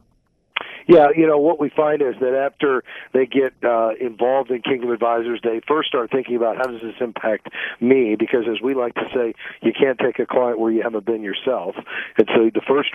Yeah, 0.87 1.09
you 1.17 1.27
know 1.27 1.39
what 1.39 1.59
we 1.59 1.71
find 1.71 2.03
is 2.03 2.15
that 2.21 2.35
after 2.35 2.85
they 3.13 3.27
get 3.27 3.55
uh, 3.63 3.91
involved 4.01 4.51
in 4.51 4.63
Kingdom 4.63 4.91
Advisors, 4.91 5.41
they 5.43 5.61
first 5.67 5.89
start 5.89 6.11
thinking 6.11 6.37
about 6.37 6.57
how 6.57 6.65
does 6.65 6.83
this 6.83 6.97
impact 7.01 7.49
me? 7.81 8.17
Because 8.17 8.45
as 8.51 8.61
we 8.61 8.75
like 8.75 8.95
to 8.95 9.09
say, 9.15 9.35
you 9.63 9.73
can't 9.73 9.99
take 9.99 10.19
a 10.19 10.27
client 10.27 10.59
where 10.59 10.71
you 10.71 10.83
haven't 10.83 11.07
been 11.07 11.23
yourself. 11.23 11.77
And 12.19 12.29
so 12.35 12.51
the 12.53 12.61
first 12.67 12.91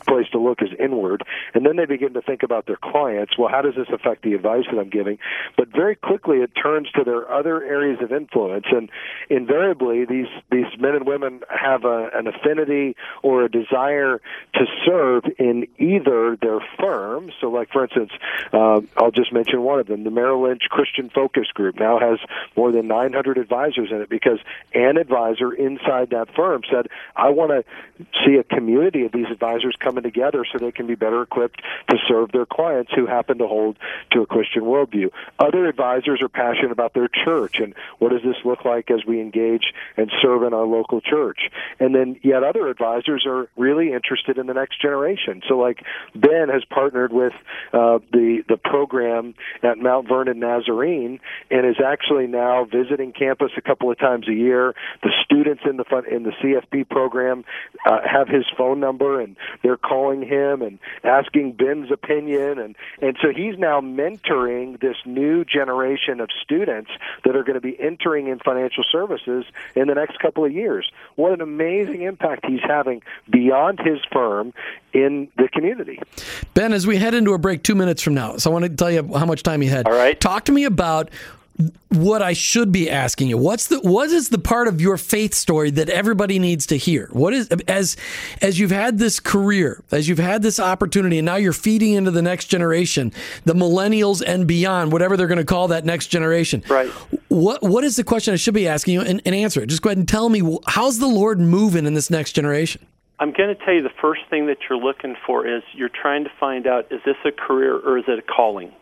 place 0.00 0.26
to 0.32 0.38
look 0.38 0.62
is 0.62 0.70
inward, 0.78 1.22
and 1.54 1.64
then 1.64 1.76
they 1.76 1.84
begin 1.84 2.14
to 2.14 2.22
think 2.22 2.42
about 2.42 2.66
their 2.66 2.76
clients. 2.76 3.36
Well, 3.38 3.48
how 3.48 3.62
does 3.62 3.74
this 3.74 3.88
affect 3.92 4.22
the 4.22 4.34
advice 4.34 4.64
that 4.70 4.78
I'm 4.78 4.90
giving? 4.90 5.18
But 5.56 5.68
very 5.68 5.96
quickly, 5.96 6.38
it 6.38 6.50
turns 6.60 6.90
to 6.92 7.04
their 7.04 7.30
other 7.30 7.62
areas 7.62 7.98
of 8.02 8.12
influence, 8.12 8.66
and 8.70 8.90
invariably, 9.30 10.04
these 10.04 10.26
these 10.50 10.66
men 10.78 10.94
and 10.94 11.06
women 11.06 11.40
have 11.48 11.84
a, 11.84 12.10
an 12.14 12.26
affinity 12.26 12.96
or 13.22 13.44
a 13.44 13.50
desire 13.50 14.20
to 14.54 14.64
serve 14.86 15.24
in 15.38 15.66
either 15.78 16.36
their 16.40 16.60
firm. 16.78 17.30
So, 17.40 17.48
like 17.48 17.70
for 17.70 17.84
instance, 17.84 18.12
uh, 18.52 18.80
I'll 18.96 19.10
just 19.10 19.32
mention 19.32 19.62
one 19.62 19.80
of 19.80 19.86
them: 19.86 20.04
the 20.04 20.10
Merrill 20.10 20.42
Lynch 20.42 20.62
Christian 20.70 21.10
Focus 21.10 21.48
Group 21.54 21.78
now 21.78 21.98
has 21.98 22.18
more 22.56 22.72
than 22.72 22.88
900 22.88 23.38
advisors 23.38 23.90
in 23.90 24.00
it 24.02 24.08
because 24.08 24.38
an 24.74 24.96
advisor 24.96 25.52
inside 25.52 26.10
that 26.10 26.34
firm 26.34 26.62
said, 26.70 26.88
"I 27.16 27.30
want 27.30 27.50
to 27.50 27.64
see 28.24 28.36
a 28.36 28.44
community 28.44 29.04
of 29.04 29.12
these 29.12 29.26
advisors 29.30 29.76
coming 29.82 30.02
together 30.02 30.44
so 30.50 30.58
they 30.58 30.72
can 30.72 30.86
be 30.86 30.94
better 30.94 31.22
equipped 31.22 31.60
to 31.90 31.96
serve 32.08 32.32
their 32.32 32.46
clients 32.46 32.92
who 32.94 33.06
happen 33.06 33.38
to 33.38 33.46
hold 33.46 33.76
to 34.12 34.22
a 34.22 34.26
Christian 34.26 34.62
worldview. 34.62 35.10
Other 35.38 35.66
advisors 35.66 36.20
are 36.22 36.28
passionate 36.28 36.72
about 36.72 36.94
their 36.94 37.08
church 37.24 37.56
and 37.60 37.74
what 37.98 38.10
does 38.10 38.22
this 38.22 38.36
look 38.44 38.64
like 38.64 38.90
as 38.90 39.04
we 39.06 39.20
engage 39.20 39.72
and 39.96 40.10
serve 40.20 40.42
in 40.42 40.54
our 40.54 40.66
local 40.66 41.00
church. 41.00 41.38
And 41.80 41.94
then 41.94 42.18
yet 42.22 42.42
other 42.42 42.68
advisors 42.68 43.24
are 43.26 43.48
really 43.56 43.92
interested 43.92 44.38
in 44.38 44.46
the 44.46 44.54
next 44.54 44.80
generation. 44.80 45.42
So 45.48 45.58
like 45.58 45.84
Ben 46.14 46.48
has 46.48 46.64
partnered 46.64 47.12
with 47.12 47.32
uh, 47.72 47.98
the 48.12 48.44
the 48.48 48.56
program 48.56 49.34
at 49.62 49.78
Mount 49.78 50.08
Vernon 50.08 50.38
Nazarene 50.38 51.20
and 51.50 51.66
is 51.66 51.76
actually 51.84 52.26
now 52.26 52.64
visiting 52.64 53.12
campus 53.12 53.52
a 53.56 53.62
couple 53.62 53.90
of 53.90 53.98
times 53.98 54.28
a 54.28 54.32
year. 54.34 54.74
The 55.02 55.10
students 55.24 55.62
in 55.68 55.76
the 55.76 55.84
in 56.10 56.22
the 56.22 56.32
CFP 56.42 56.88
program 56.88 57.44
uh, 57.86 58.00
have 58.04 58.28
his 58.28 58.44
phone 58.56 58.80
number 58.80 59.20
and 59.20 59.36
they're 59.62 59.71
calling 59.76 60.22
him 60.22 60.62
and 60.62 60.78
asking 61.04 61.52
Ben's 61.52 61.90
opinion 61.90 62.58
and 62.58 62.76
and 63.00 63.16
so 63.20 63.28
he's 63.30 63.58
now 63.58 63.80
mentoring 63.80 64.80
this 64.80 64.96
new 65.04 65.44
generation 65.44 66.20
of 66.20 66.28
students 66.42 66.90
that 67.24 67.36
are 67.36 67.42
going 67.42 67.54
to 67.54 67.60
be 67.60 67.78
entering 67.80 68.28
in 68.28 68.38
financial 68.38 68.84
services 68.90 69.44
in 69.74 69.88
the 69.88 69.94
next 69.94 70.18
couple 70.18 70.44
of 70.44 70.52
years. 70.52 70.90
What 71.16 71.32
an 71.32 71.40
amazing 71.40 72.02
impact 72.02 72.46
he's 72.46 72.62
having 72.62 73.02
beyond 73.30 73.80
his 73.80 73.98
firm 74.12 74.52
in 74.92 75.28
the 75.36 75.48
community. 75.48 76.00
Ben, 76.54 76.72
as 76.72 76.86
we 76.86 76.96
head 76.96 77.14
into 77.14 77.32
a 77.32 77.38
break 77.38 77.62
2 77.62 77.74
minutes 77.74 78.02
from 78.02 78.14
now. 78.14 78.36
So 78.36 78.50
I 78.50 78.52
want 78.52 78.64
to 78.64 78.70
tell 78.70 78.90
you 78.90 79.10
how 79.14 79.26
much 79.26 79.42
time 79.42 79.62
you 79.62 79.70
had. 79.70 79.86
All 79.86 79.92
right. 79.92 80.18
Talk 80.18 80.44
to 80.46 80.52
me 80.52 80.64
about 80.64 81.10
what 81.88 82.22
I 82.22 82.32
should 82.32 82.72
be 82.72 82.90
asking 82.90 83.28
you. 83.28 83.36
What's 83.36 83.66
the 83.66 83.80
what 83.80 84.10
is 84.10 84.30
the 84.30 84.38
part 84.38 84.68
of 84.68 84.80
your 84.80 84.96
faith 84.96 85.34
story 85.34 85.70
that 85.72 85.88
everybody 85.88 86.38
needs 86.38 86.66
to 86.66 86.76
hear? 86.76 87.08
What 87.12 87.34
is 87.34 87.48
as 87.68 87.96
as 88.40 88.58
you've 88.58 88.70
had 88.70 88.98
this 88.98 89.20
career, 89.20 89.82
as 89.90 90.08
you've 90.08 90.18
had 90.18 90.42
this 90.42 90.58
opportunity, 90.58 91.18
and 91.18 91.26
now 91.26 91.36
you're 91.36 91.52
feeding 91.52 91.92
into 91.94 92.10
the 92.10 92.22
next 92.22 92.46
generation, 92.46 93.12
the 93.44 93.54
millennials 93.54 94.22
and 94.26 94.46
beyond, 94.46 94.92
whatever 94.92 95.16
they're 95.16 95.26
going 95.26 95.38
to 95.38 95.44
call 95.44 95.68
that 95.68 95.84
next 95.84 96.08
generation. 96.08 96.62
Right. 96.68 96.88
What 97.28 97.62
what 97.62 97.84
is 97.84 97.96
the 97.96 98.04
question 98.04 98.34
I 98.34 98.36
should 98.36 98.54
be 98.54 98.68
asking 98.68 98.94
you, 98.94 99.00
and, 99.02 99.20
and 99.24 99.34
answer 99.34 99.62
it? 99.62 99.66
Just 99.66 99.82
go 99.82 99.90
ahead 99.90 99.98
and 99.98 100.08
tell 100.08 100.28
me 100.28 100.58
how's 100.66 100.98
the 100.98 101.08
Lord 101.08 101.40
moving 101.40 101.86
in 101.86 101.94
this 101.94 102.10
next 102.10 102.32
generation. 102.32 102.86
I'm 103.18 103.32
going 103.32 103.54
to 103.56 103.64
tell 103.64 103.72
you 103.72 103.82
the 103.82 103.90
first 104.00 104.22
thing 104.30 104.46
that 104.46 104.56
you're 104.68 104.78
looking 104.78 105.14
for 105.24 105.46
is 105.46 105.62
you're 105.74 105.88
trying 105.88 106.24
to 106.24 106.30
find 106.40 106.66
out 106.66 106.90
is 106.90 107.00
this 107.04 107.14
a 107.24 107.30
career 107.30 107.76
or 107.76 107.98
is 107.98 108.04
it 108.08 108.18
a 108.18 108.22
calling? 108.22 108.72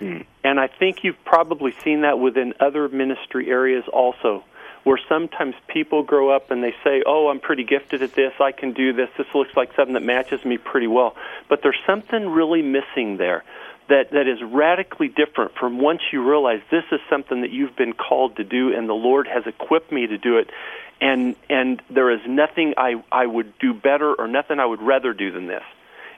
Mm. 0.00 0.24
And 0.42 0.58
I 0.58 0.66
think 0.66 1.04
you've 1.04 1.22
probably 1.24 1.74
seen 1.84 2.02
that 2.02 2.18
within 2.18 2.54
other 2.58 2.88
ministry 2.88 3.48
areas 3.48 3.84
also, 3.92 4.44
where 4.84 4.98
sometimes 5.08 5.54
people 5.68 6.02
grow 6.02 6.30
up 6.34 6.50
and 6.50 6.62
they 6.62 6.74
say, 6.82 7.02
Oh, 7.06 7.28
I'm 7.28 7.40
pretty 7.40 7.64
gifted 7.64 8.02
at 8.02 8.14
this, 8.14 8.32
I 8.40 8.52
can 8.52 8.72
do 8.72 8.92
this, 8.92 9.10
this 9.18 9.26
looks 9.34 9.54
like 9.56 9.74
something 9.76 9.94
that 9.94 10.02
matches 10.02 10.44
me 10.44 10.56
pretty 10.56 10.86
well. 10.86 11.14
But 11.48 11.60
there's 11.62 11.78
something 11.86 12.30
really 12.30 12.62
missing 12.62 13.18
there 13.18 13.44
that, 13.88 14.12
that 14.12 14.26
is 14.26 14.38
radically 14.42 15.08
different 15.08 15.52
from 15.56 15.78
once 15.78 16.00
you 16.12 16.26
realize 16.26 16.60
this 16.70 16.84
is 16.92 17.00
something 17.10 17.42
that 17.42 17.50
you've 17.50 17.76
been 17.76 17.92
called 17.92 18.36
to 18.36 18.44
do 18.44 18.74
and 18.74 18.88
the 18.88 18.94
Lord 18.94 19.26
has 19.26 19.46
equipped 19.46 19.92
me 19.92 20.06
to 20.06 20.16
do 20.16 20.38
it. 20.38 20.48
And, 21.02 21.34
and 21.48 21.82
there 21.90 22.10
is 22.10 22.20
nothing 22.26 22.74
I, 22.76 23.02
I 23.10 23.26
would 23.26 23.58
do 23.58 23.74
better 23.74 24.14
or 24.14 24.28
nothing 24.28 24.60
I 24.60 24.66
would 24.66 24.82
rather 24.82 25.12
do 25.12 25.32
than 25.32 25.46
this. 25.46 25.62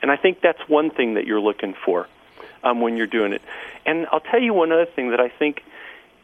And 0.03 0.11
I 0.11 0.17
think 0.17 0.41
that's 0.43 0.61
one 0.69 0.91
thing 0.91 1.15
that 1.15 1.27
you're 1.27 1.41
looking 1.41 1.75
for 1.85 2.09
um, 2.63 2.81
when 2.81 2.97
you're 2.97 3.07
doing 3.07 3.33
it. 3.33 3.43
And 3.87 4.07
I'll 4.13 4.21
tell 4.21 4.41
you 4.41 4.55
one 4.55 4.73
other 4.73 4.87
thing 4.87 5.11
that 5.11 5.21
I 5.21 5.29
think 5.29 5.63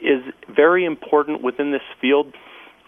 is 0.01 0.23
very 0.49 0.85
important 0.85 1.43
within 1.43 1.73
this 1.73 1.83
field. 2.01 2.33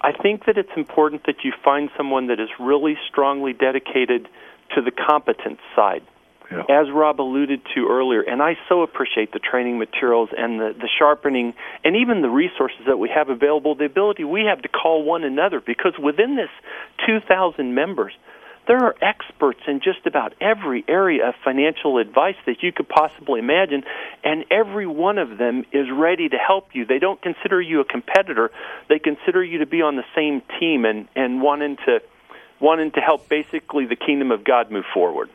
I 0.01 0.13
think 0.13 0.47
that 0.47 0.57
it's 0.57 0.71
important 0.77 1.27
that 1.27 1.45
you 1.45 1.53
find 1.65 1.91
someone 1.97 2.29
that 2.29 2.41
is 2.41 2.49
really 2.59 2.97
strongly 3.09 3.53
dedicated 3.53 4.29
to 4.75 4.83
the 4.83 4.91
competence 4.91 5.61
side. 5.75 6.03
Yeah. 6.51 6.63
As 6.69 6.91
Rob 6.91 7.21
alluded 7.21 7.61
to 7.77 7.87
earlier, 7.89 8.23
and 8.23 8.43
I 8.43 8.59
so 8.69 8.83
appreciate 8.83 9.33
the 9.33 9.39
training 9.39 9.79
materials 9.79 10.31
and 10.37 10.59
the, 10.59 10.75
the 10.77 10.89
sharpening 10.99 11.55
and 11.85 11.95
even 11.95 12.23
the 12.23 12.29
resources 12.29 12.81
that 12.89 12.99
we 12.99 13.09
have 13.09 13.29
available, 13.29 13.77
the 13.77 13.85
ability 13.85 14.25
we 14.25 14.47
have 14.47 14.61
to 14.63 14.69
call 14.69 15.05
one 15.05 15.23
another, 15.23 15.61
because 15.61 15.93
within 15.97 16.35
this 16.35 16.51
2,000 17.07 17.73
members, 17.73 18.13
there 18.71 18.85
are 18.85 18.95
experts 19.03 19.59
in 19.67 19.81
just 19.81 20.07
about 20.07 20.33
every 20.41 20.85
area 20.87 21.31
of 21.31 21.35
financial 21.43 21.99
advice 21.99 22.37
that 22.47 22.63
you 22.63 22.71
could 22.71 22.89
possibly 22.89 23.41
imagine, 23.41 23.83
and 24.23 24.45
every 24.49 24.87
one 24.87 25.19
of 25.19 25.39
them 25.39 25.65
is 25.73 25.89
ready 25.93 26.29
to 26.29 26.37
help 26.37 26.69
you. 26.73 26.87
They 26.87 27.01
don't 27.01 27.21
consider 27.21 27.61
you 27.61 27.81
a 27.81 27.85
competitor, 27.85 28.53
they 28.89 29.01
consider 29.01 29.43
you 29.43 29.59
to 29.59 29.67
be 29.67 29.83
on 29.83 29.97
the 29.97 30.05
same 30.15 30.41
team 30.61 30.85
and, 30.85 31.09
and 31.17 31.43
wanting 31.43 31.79
to 31.87 31.99
wanting 32.61 32.91
to 32.93 33.01
help 33.01 33.29
basically 33.29 33.87
the 33.87 33.97
kingdom 33.97 34.31
of 34.31 34.45
God 34.45 34.71
move 34.71 34.85
forward. 34.93 35.31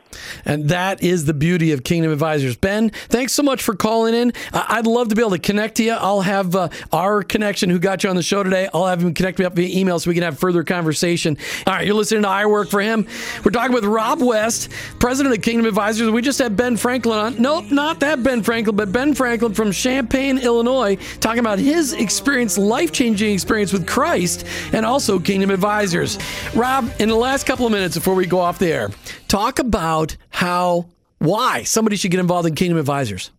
And 0.46 0.70
that 0.70 1.04
is 1.04 1.26
the 1.26 1.34
beauty 1.34 1.72
of 1.72 1.84
Kingdom 1.84 2.12
Advisors. 2.12 2.56
Ben, 2.56 2.90
thanks 2.90 3.34
so 3.34 3.44
much 3.44 3.64
for 3.64 3.76
calling 3.76 4.14
in. 4.14 4.34
I'd 4.54 4.88
love 4.88 5.10
to 5.10 5.16
be 5.16 5.22
able 5.22 5.32
to 5.32 5.40
connect 5.40 5.76
to 5.76 5.84
you. 5.84 5.94
I'll 5.94 6.22
have 6.22 6.56
uh, 6.56 6.70
our 6.94 7.24
connection 7.24 7.70
who 7.70 7.80
got 7.80 8.04
you 8.04 8.10
on 8.10 8.16
the 8.16 8.24
show 8.24 8.44
today. 8.44 8.70
I'll 8.74 8.86
have 8.86 9.02
him 9.02 9.14
connect 9.14 9.40
me 9.40 9.46
up 9.46 9.54
via 9.54 9.68
email 9.78 10.00
so 10.00 10.10
we 10.10 10.14
can 10.14 10.24
have 10.24 10.40
further 10.40 10.64
conversation. 10.64 11.38
All 11.68 11.74
right, 11.74 11.86
you're 11.86 11.96
listening 11.96 12.22
to 12.24 12.30
I 12.30 12.46
Work 12.46 12.70
for 12.70 12.82
Him. 12.82 13.08
We're 13.44 13.52
talking 13.52 13.74
with 13.74 13.86
Rob 13.86 14.22
West, 14.22 14.72
president 15.00 15.36
of 15.36 15.42
Kingdom 15.42 15.66
Advisors. 15.66 16.10
We 16.10 16.22
just 16.22 16.40
had 16.40 16.56
Ben 16.56 16.78
Franklin 16.78 17.18
on. 17.18 17.42
Nope, 17.42 17.72
not 17.72 18.00
that 18.02 18.24
Ben 18.24 18.44
Franklin, 18.44 18.76
but 18.76 18.92
Ben 18.92 19.14
Franklin 19.14 19.54
from 19.54 19.72
Champaign, 19.72 20.38
Illinois, 20.38 20.98
talking 21.20 21.40
about 21.40 21.60
his 21.60 21.94
experience, 21.94 22.58
life 22.58 22.92
changing 22.92 23.34
experience 23.34 23.74
with 23.74 23.88
Christ 23.88 24.46
and 24.74 24.86
also 24.86 25.20
Kingdom 25.20 25.50
Advisors. 25.50 26.18
Rob, 26.56 26.90
in 27.00 27.10
the 27.16 27.22
last 27.22 27.46
couple 27.46 27.66
of 27.66 27.72
minutes 27.72 27.96
before 27.96 28.14
we 28.14 28.26
go 28.26 28.40
off 28.40 28.60
the 28.60 28.68
air, 28.68 28.90
talk 29.30 29.60
about 29.60 30.18
how, 30.32 30.86
why 31.20 31.64
somebody 31.64 31.96
should 31.96 32.12
get 32.12 32.20
involved 32.20 32.46
in 32.46 32.56
Kingdom 32.56 32.78
Advisors. 32.78 33.32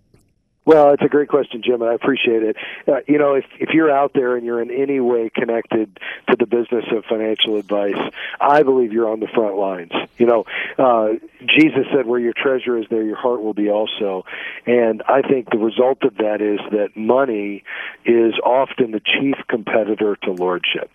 Well, 0.65 0.95
it's 0.95 1.03
a 1.03 1.09
great 1.09 1.29
question, 1.29 1.63
Jim, 1.63 1.83
and 1.83 1.91
I 1.91 1.95
appreciate 1.95 2.43
it. 2.43 2.57
Uh, 2.89 2.97
you 3.07 3.19
know, 3.19 3.35
if 3.35 3.45
if 3.61 3.69
you're 3.73 3.91
out 3.91 4.13
there 4.15 4.35
and 4.35 4.45
you're 4.45 4.61
in 4.61 4.71
any 4.73 4.99
way 4.99 5.31
connected 5.33 6.01
to 6.29 6.37
the 6.37 6.47
business 6.47 6.85
of 6.91 7.05
financial 7.05 7.57
advice, 7.57 7.95
I 8.41 8.65
believe 8.65 8.93
you're 8.93 9.09
on 9.09 9.21
the 9.21 9.29
front 9.29 9.57
lines. 9.57 9.93
You 10.19 10.27
know, 10.27 10.45
uh, 10.77 11.11
Jesus 11.47 11.87
said, 11.95 12.07
"Where 12.07 12.19
your 12.19 12.33
treasure 12.33 12.77
is, 12.79 12.87
there 12.91 13.05
your 13.05 13.17
heart 13.17 13.43
will 13.43 13.55
be 13.55 13.71
also." 13.71 14.25
And 14.67 15.05
I 15.07 15.23
think 15.23 15.51
the 15.51 15.59
result 15.59 16.03
of 16.03 16.17
that 16.17 16.41
is 16.41 16.59
that 16.73 16.97
money 16.97 17.63
is 18.05 18.35
often 18.43 18.91
the 18.91 19.01
chief 19.01 19.37
competitor 19.47 20.17
to 20.25 20.33
lordship 20.33 20.91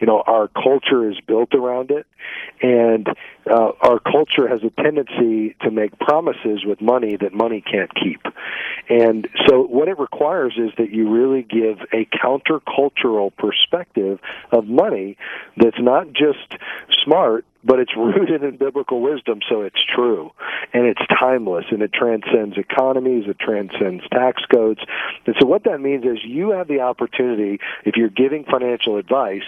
you 0.00 0.06
know 0.06 0.22
our 0.26 0.48
culture 0.48 1.10
is 1.10 1.16
built 1.26 1.54
around 1.54 1.90
it. 1.90 2.06
And 2.62 3.06
uh, 3.50 3.72
our 3.80 3.98
culture 3.98 4.46
has 4.48 4.60
a 4.62 4.70
tendency 4.82 5.56
to 5.62 5.70
make 5.70 5.98
promises 5.98 6.64
with 6.64 6.80
money 6.80 7.16
that 7.16 7.32
money 7.32 7.62
can't 7.62 7.90
keep. 7.94 8.20
And 8.88 9.28
so 9.46 9.62
what 9.62 9.88
it 9.88 9.98
requires 9.98 10.54
is 10.58 10.70
that 10.78 10.90
you 10.90 11.08
really 11.08 11.42
give 11.42 11.78
a 11.92 12.06
countercultural 12.06 13.32
perspective 13.36 14.18
of 14.52 14.66
money 14.66 15.16
that's 15.56 15.80
not 15.80 16.08
just 16.12 16.60
smart 17.04 17.44
but 17.64 17.78
it's 17.78 17.92
rooted 17.96 18.42
in 18.42 18.56
biblical 18.56 19.00
wisdom, 19.00 19.40
so 19.48 19.62
it's 19.62 19.82
true. 19.94 20.30
And 20.72 20.86
it's 20.86 21.00
timeless, 21.18 21.66
and 21.70 21.82
it 21.82 21.92
transcends 21.92 22.56
economies, 22.56 23.24
it 23.26 23.38
transcends 23.38 24.04
tax 24.10 24.42
codes. 24.52 24.80
And 25.26 25.34
so 25.40 25.46
what 25.46 25.64
that 25.64 25.80
means 25.80 26.04
is 26.04 26.18
you 26.24 26.50
have 26.52 26.68
the 26.68 26.80
opportunity, 26.80 27.58
if 27.84 27.96
you're 27.96 28.08
giving 28.08 28.44
financial 28.44 28.96
advice, 28.96 29.42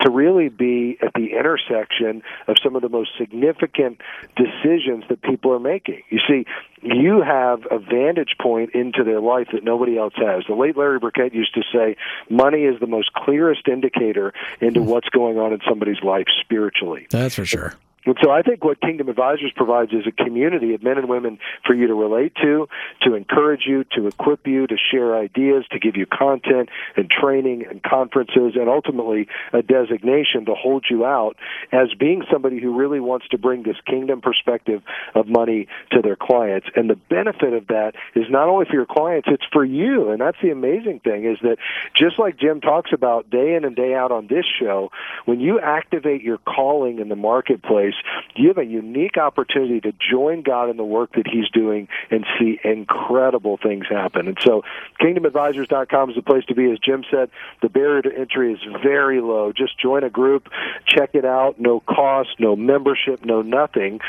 to 0.00 0.10
really 0.10 0.48
be 0.48 0.98
at 1.02 1.12
the 1.14 1.32
intersection 1.38 2.22
of 2.48 2.56
some 2.62 2.76
of 2.76 2.82
the 2.82 2.88
most 2.88 3.10
significant 3.18 4.00
decisions 4.36 5.04
that 5.08 5.22
people 5.22 5.52
are 5.52 5.60
making. 5.60 6.02
You 6.10 6.20
see, 6.28 6.46
you 6.84 7.22
have 7.22 7.60
a 7.70 7.78
vantage 7.78 8.36
point 8.40 8.70
into 8.74 9.04
their 9.04 9.20
life 9.20 9.48
that 9.52 9.64
nobody 9.64 9.96
else 9.96 10.14
has. 10.16 10.44
The 10.46 10.54
late 10.54 10.76
Larry 10.76 10.98
Burkett 10.98 11.34
used 11.34 11.54
to 11.54 11.62
say, 11.72 11.96
money 12.28 12.64
is 12.64 12.78
the 12.80 12.86
most 12.86 13.12
clearest 13.14 13.66
indicator 13.68 14.32
into 14.60 14.80
hmm. 14.80 14.86
what's 14.86 15.08
going 15.08 15.38
on 15.38 15.52
in 15.52 15.60
somebody's 15.68 16.02
life 16.02 16.26
spiritually. 16.42 17.06
That's 17.10 17.34
for 17.34 17.44
sure. 17.44 17.74
And 18.06 18.16
so 18.22 18.30
I 18.30 18.42
think 18.42 18.64
what 18.64 18.80
Kingdom 18.80 19.08
Advisors 19.08 19.52
provides 19.54 19.92
is 19.92 20.06
a 20.06 20.12
community 20.12 20.74
of 20.74 20.82
men 20.82 20.98
and 20.98 21.08
women 21.08 21.38
for 21.66 21.74
you 21.74 21.86
to 21.86 21.94
relate 21.94 22.34
to, 22.42 22.68
to 23.02 23.14
encourage 23.14 23.62
you, 23.66 23.84
to 23.96 24.06
equip 24.06 24.46
you, 24.46 24.66
to 24.66 24.76
share 24.90 25.16
ideas, 25.16 25.64
to 25.72 25.78
give 25.78 25.96
you 25.96 26.06
content 26.06 26.68
and 26.96 27.10
training 27.10 27.64
and 27.68 27.82
conferences, 27.82 28.54
and 28.56 28.68
ultimately 28.68 29.28
a 29.52 29.62
designation 29.62 30.44
to 30.46 30.54
hold 30.54 30.84
you 30.90 31.04
out 31.04 31.36
as 31.72 31.88
being 31.98 32.22
somebody 32.30 32.60
who 32.60 32.76
really 32.76 33.00
wants 33.00 33.26
to 33.28 33.38
bring 33.38 33.62
this 33.62 33.76
kingdom 33.86 34.20
perspective 34.20 34.82
of 35.14 35.26
money 35.26 35.66
to 35.90 36.02
their 36.02 36.16
clients. 36.16 36.66
And 36.76 36.90
the 36.90 36.96
benefit 36.96 37.52
of 37.52 37.68
that 37.68 37.94
is 38.14 38.24
not 38.28 38.48
only 38.48 38.66
for 38.66 38.74
your 38.74 38.86
clients, 38.86 39.28
it's 39.30 39.44
for 39.52 39.64
you. 39.64 40.10
And 40.10 40.20
that's 40.20 40.38
the 40.42 40.50
amazing 40.50 41.00
thing 41.00 41.24
is 41.24 41.38
that 41.42 41.56
just 41.96 42.18
like 42.18 42.38
Jim 42.38 42.60
talks 42.60 42.92
about 42.92 43.30
day 43.30 43.54
in 43.54 43.64
and 43.64 43.74
day 43.74 43.94
out 43.94 44.12
on 44.12 44.26
this 44.26 44.44
show, 44.60 44.90
when 45.24 45.40
you 45.40 45.58
activate 45.60 46.22
your 46.22 46.38
calling 46.38 46.98
in 46.98 47.08
the 47.08 47.16
marketplace, 47.16 47.93
you 48.34 48.48
have 48.48 48.58
a 48.58 48.64
unique 48.64 49.16
opportunity 49.16 49.80
to 49.80 49.92
join 49.92 50.42
God 50.42 50.70
in 50.70 50.76
the 50.76 50.84
work 50.84 51.12
that 51.14 51.26
He's 51.26 51.48
doing 51.50 51.88
and 52.10 52.26
see 52.38 52.58
incredible 52.64 53.56
things 53.56 53.86
happen. 53.88 54.28
And 54.28 54.38
so, 54.40 54.62
KingdomAdvisors.com 55.00 56.10
is 56.10 56.16
the 56.16 56.22
place 56.22 56.44
to 56.46 56.54
be. 56.54 56.70
As 56.70 56.78
Jim 56.78 57.04
said, 57.10 57.30
the 57.62 57.68
barrier 57.68 58.02
to 58.02 58.18
entry 58.18 58.52
is 58.52 58.60
very 58.82 59.20
low. 59.20 59.52
Just 59.52 59.78
join 59.78 60.04
a 60.04 60.10
group, 60.10 60.48
check 60.86 61.10
it 61.14 61.24
out, 61.24 61.60
no 61.60 61.80
cost, 61.80 62.30
no 62.38 62.56
membership, 62.56 63.24
no 63.24 63.42
nothing 63.42 64.00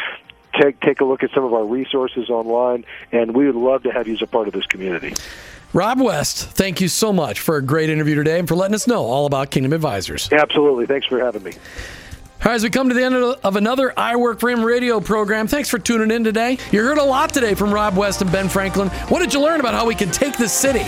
take 0.59 0.79
take 0.79 1.01
a 1.01 1.05
look 1.05 1.23
at 1.23 1.31
some 1.31 1.43
of 1.43 1.53
our 1.53 1.65
resources 1.65 2.29
online, 2.29 2.86
and 3.11 3.36
we 3.36 3.45
would 3.45 3.55
love 3.55 3.83
to 3.83 3.91
have 3.91 4.07
you 4.07 4.13
as 4.13 4.21
a 4.21 4.27
part 4.27 4.47
of 4.47 4.53
this 4.53 4.65
community. 4.65 5.13
Rob 5.73 5.99
West, 5.99 6.51
thank 6.51 6.79
you 6.79 6.88
so 6.88 7.11
much 7.11 7.41
for 7.41 7.57
a 7.57 7.61
great 7.61 7.89
interview 7.89 8.15
today 8.15 8.39
and 8.39 8.47
for 8.47 8.55
letting 8.55 8.75
us 8.75 8.88
know 8.88 9.03
all 9.03 9.25
about 9.25 9.51
Kingdom 9.51 9.73
Advisors. 9.73 10.31
Absolutely. 10.31 10.86
Thanks 10.86 11.05
for 11.05 11.19
having 11.19 11.43
me. 11.43 11.53
All 12.43 12.51
right, 12.51 12.55
as 12.55 12.63
we 12.63 12.69
come 12.69 12.89
to 12.89 12.93
the 12.93 13.03
end 13.03 13.15
of 13.15 13.55
another 13.55 13.91
I 13.97 14.17
Work 14.17 14.39
for 14.39 14.49
Him 14.51 14.63
radio 14.63 14.99
program, 14.99 15.47
thanks 15.47 15.67
for 15.67 15.79
tuning 15.79 16.11
in 16.11 16.23
today. 16.23 16.59
You 16.71 16.83
heard 16.83 16.99
a 16.99 17.03
lot 17.03 17.33
today 17.33 17.55
from 17.55 17.73
Rob 17.73 17.97
West 17.97 18.21
and 18.21 18.31
Ben 18.31 18.49
Franklin. 18.49 18.89
What 19.09 19.19
did 19.19 19.33
you 19.33 19.41
learn 19.41 19.59
about 19.59 19.73
how 19.73 19.88
we 19.88 19.95
can 19.95 20.11
take 20.11 20.38
the 20.38 20.47
city? 20.47 20.83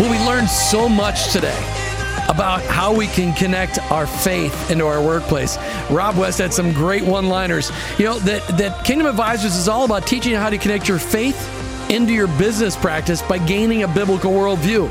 Well, 0.00 0.10
we 0.10 0.18
learned 0.26 0.48
so 0.48 0.88
much 0.88 1.32
today 1.32 1.77
about 2.28 2.62
how 2.62 2.94
we 2.94 3.06
can 3.06 3.34
connect 3.34 3.78
our 3.90 4.06
faith 4.06 4.70
into 4.70 4.86
our 4.86 5.02
workplace. 5.02 5.56
Rob 5.90 6.16
West 6.16 6.38
had 6.38 6.52
some 6.52 6.72
great 6.72 7.02
one-liners. 7.02 7.72
You 7.98 8.04
know 8.04 8.18
that 8.20 8.46
that 8.58 8.84
Kingdom 8.84 9.06
Advisors 9.06 9.56
is 9.56 9.68
all 9.68 9.84
about 9.84 10.06
teaching 10.06 10.34
how 10.34 10.50
to 10.50 10.58
connect 10.58 10.88
your 10.88 10.98
faith 10.98 11.54
into 11.90 12.12
your 12.12 12.26
business 12.26 12.76
practice 12.76 13.22
by 13.22 13.38
gaining 13.38 13.82
a 13.82 13.88
biblical 13.88 14.30
worldview. 14.30 14.90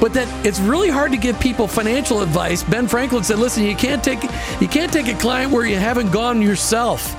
But 0.00 0.14
that 0.14 0.46
it's 0.46 0.60
really 0.60 0.88
hard 0.88 1.12
to 1.12 1.18
give 1.18 1.38
people 1.38 1.68
financial 1.68 2.22
advice. 2.22 2.62
Ben 2.62 2.88
Franklin 2.88 3.22
said, 3.22 3.38
"Listen, 3.38 3.64
you 3.64 3.76
can't 3.76 4.02
take 4.02 4.22
you 4.60 4.68
can't 4.68 4.92
take 4.92 5.08
a 5.08 5.14
client 5.14 5.52
where 5.52 5.66
you 5.66 5.76
haven't 5.76 6.10
gone 6.10 6.40
yourself." 6.40 7.14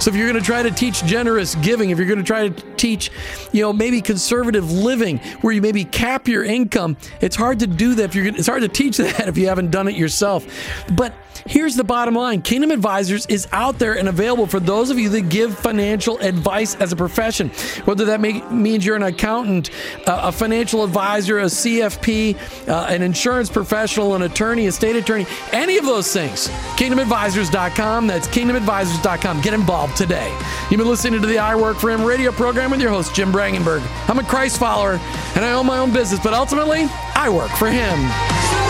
So 0.00 0.10
if 0.10 0.16
you're 0.16 0.28
going 0.28 0.40
to 0.40 0.46
try 0.46 0.62
to 0.62 0.70
teach 0.70 1.04
generous 1.04 1.54
giving, 1.56 1.90
if 1.90 1.98
you're 1.98 2.06
going 2.06 2.18
to 2.18 2.24
try 2.24 2.48
to 2.48 2.76
teach, 2.76 3.10
you 3.52 3.62
know, 3.62 3.72
maybe 3.72 4.00
conservative 4.00 4.70
living 4.70 5.18
where 5.40 5.52
you 5.52 5.62
maybe 5.62 5.84
cap 5.84 6.28
your 6.28 6.44
income, 6.44 6.96
it's 7.20 7.36
hard 7.36 7.60
to 7.60 7.66
do 7.66 7.94
that 7.94 8.04
if 8.04 8.14
you're 8.14 8.26
it's 8.26 8.46
hard 8.46 8.62
to 8.62 8.68
teach 8.68 8.96
that 8.98 9.28
if 9.28 9.38
you 9.38 9.48
haven't 9.48 9.70
done 9.70 9.88
it 9.88 9.96
yourself. 9.96 10.46
But 10.92 11.14
Here's 11.46 11.76
the 11.76 11.84
bottom 11.84 12.14
line 12.14 12.42
Kingdom 12.42 12.70
Advisors 12.70 13.26
is 13.26 13.46
out 13.52 13.78
there 13.78 13.96
and 13.98 14.08
available 14.08 14.46
for 14.46 14.60
those 14.60 14.90
of 14.90 14.98
you 14.98 15.08
that 15.10 15.28
give 15.28 15.58
financial 15.58 16.18
advice 16.18 16.74
as 16.76 16.92
a 16.92 16.96
profession. 16.96 17.50
Whether 17.84 18.04
that 18.06 18.20
may, 18.20 18.40
means 18.50 18.84
you're 18.84 18.96
an 18.96 19.02
accountant, 19.02 19.70
uh, 20.06 20.20
a 20.24 20.32
financial 20.32 20.84
advisor, 20.84 21.40
a 21.40 21.44
CFP, 21.44 22.68
uh, 22.68 22.86
an 22.88 23.02
insurance 23.02 23.50
professional, 23.50 24.14
an 24.14 24.22
attorney, 24.22 24.66
a 24.66 24.72
state 24.72 24.96
attorney, 24.96 25.26
any 25.52 25.76
of 25.76 25.84
those 25.84 26.12
things. 26.12 26.48
KingdomAdvisors.com. 26.76 28.06
That's 28.06 28.28
KingdomAdvisors.com. 28.28 29.40
Get 29.40 29.54
involved 29.54 29.96
today. 29.96 30.36
You've 30.70 30.78
been 30.78 30.88
listening 30.88 31.20
to 31.20 31.26
the 31.26 31.38
I 31.38 31.54
Work 31.54 31.78
for 31.78 31.90
Him 31.90 32.04
radio 32.04 32.32
program 32.32 32.70
with 32.70 32.80
your 32.80 32.90
host, 32.90 33.14
Jim 33.14 33.32
Brangenberg. 33.32 33.82
I'm 34.08 34.18
a 34.18 34.24
Christ 34.24 34.58
follower 34.58 35.00
and 35.34 35.44
I 35.44 35.52
own 35.52 35.66
my 35.66 35.78
own 35.78 35.92
business, 35.92 36.20
but 36.22 36.32
ultimately, 36.32 36.86
I 37.14 37.28
work 37.28 37.50
for 37.50 37.68
Him. 37.68 38.63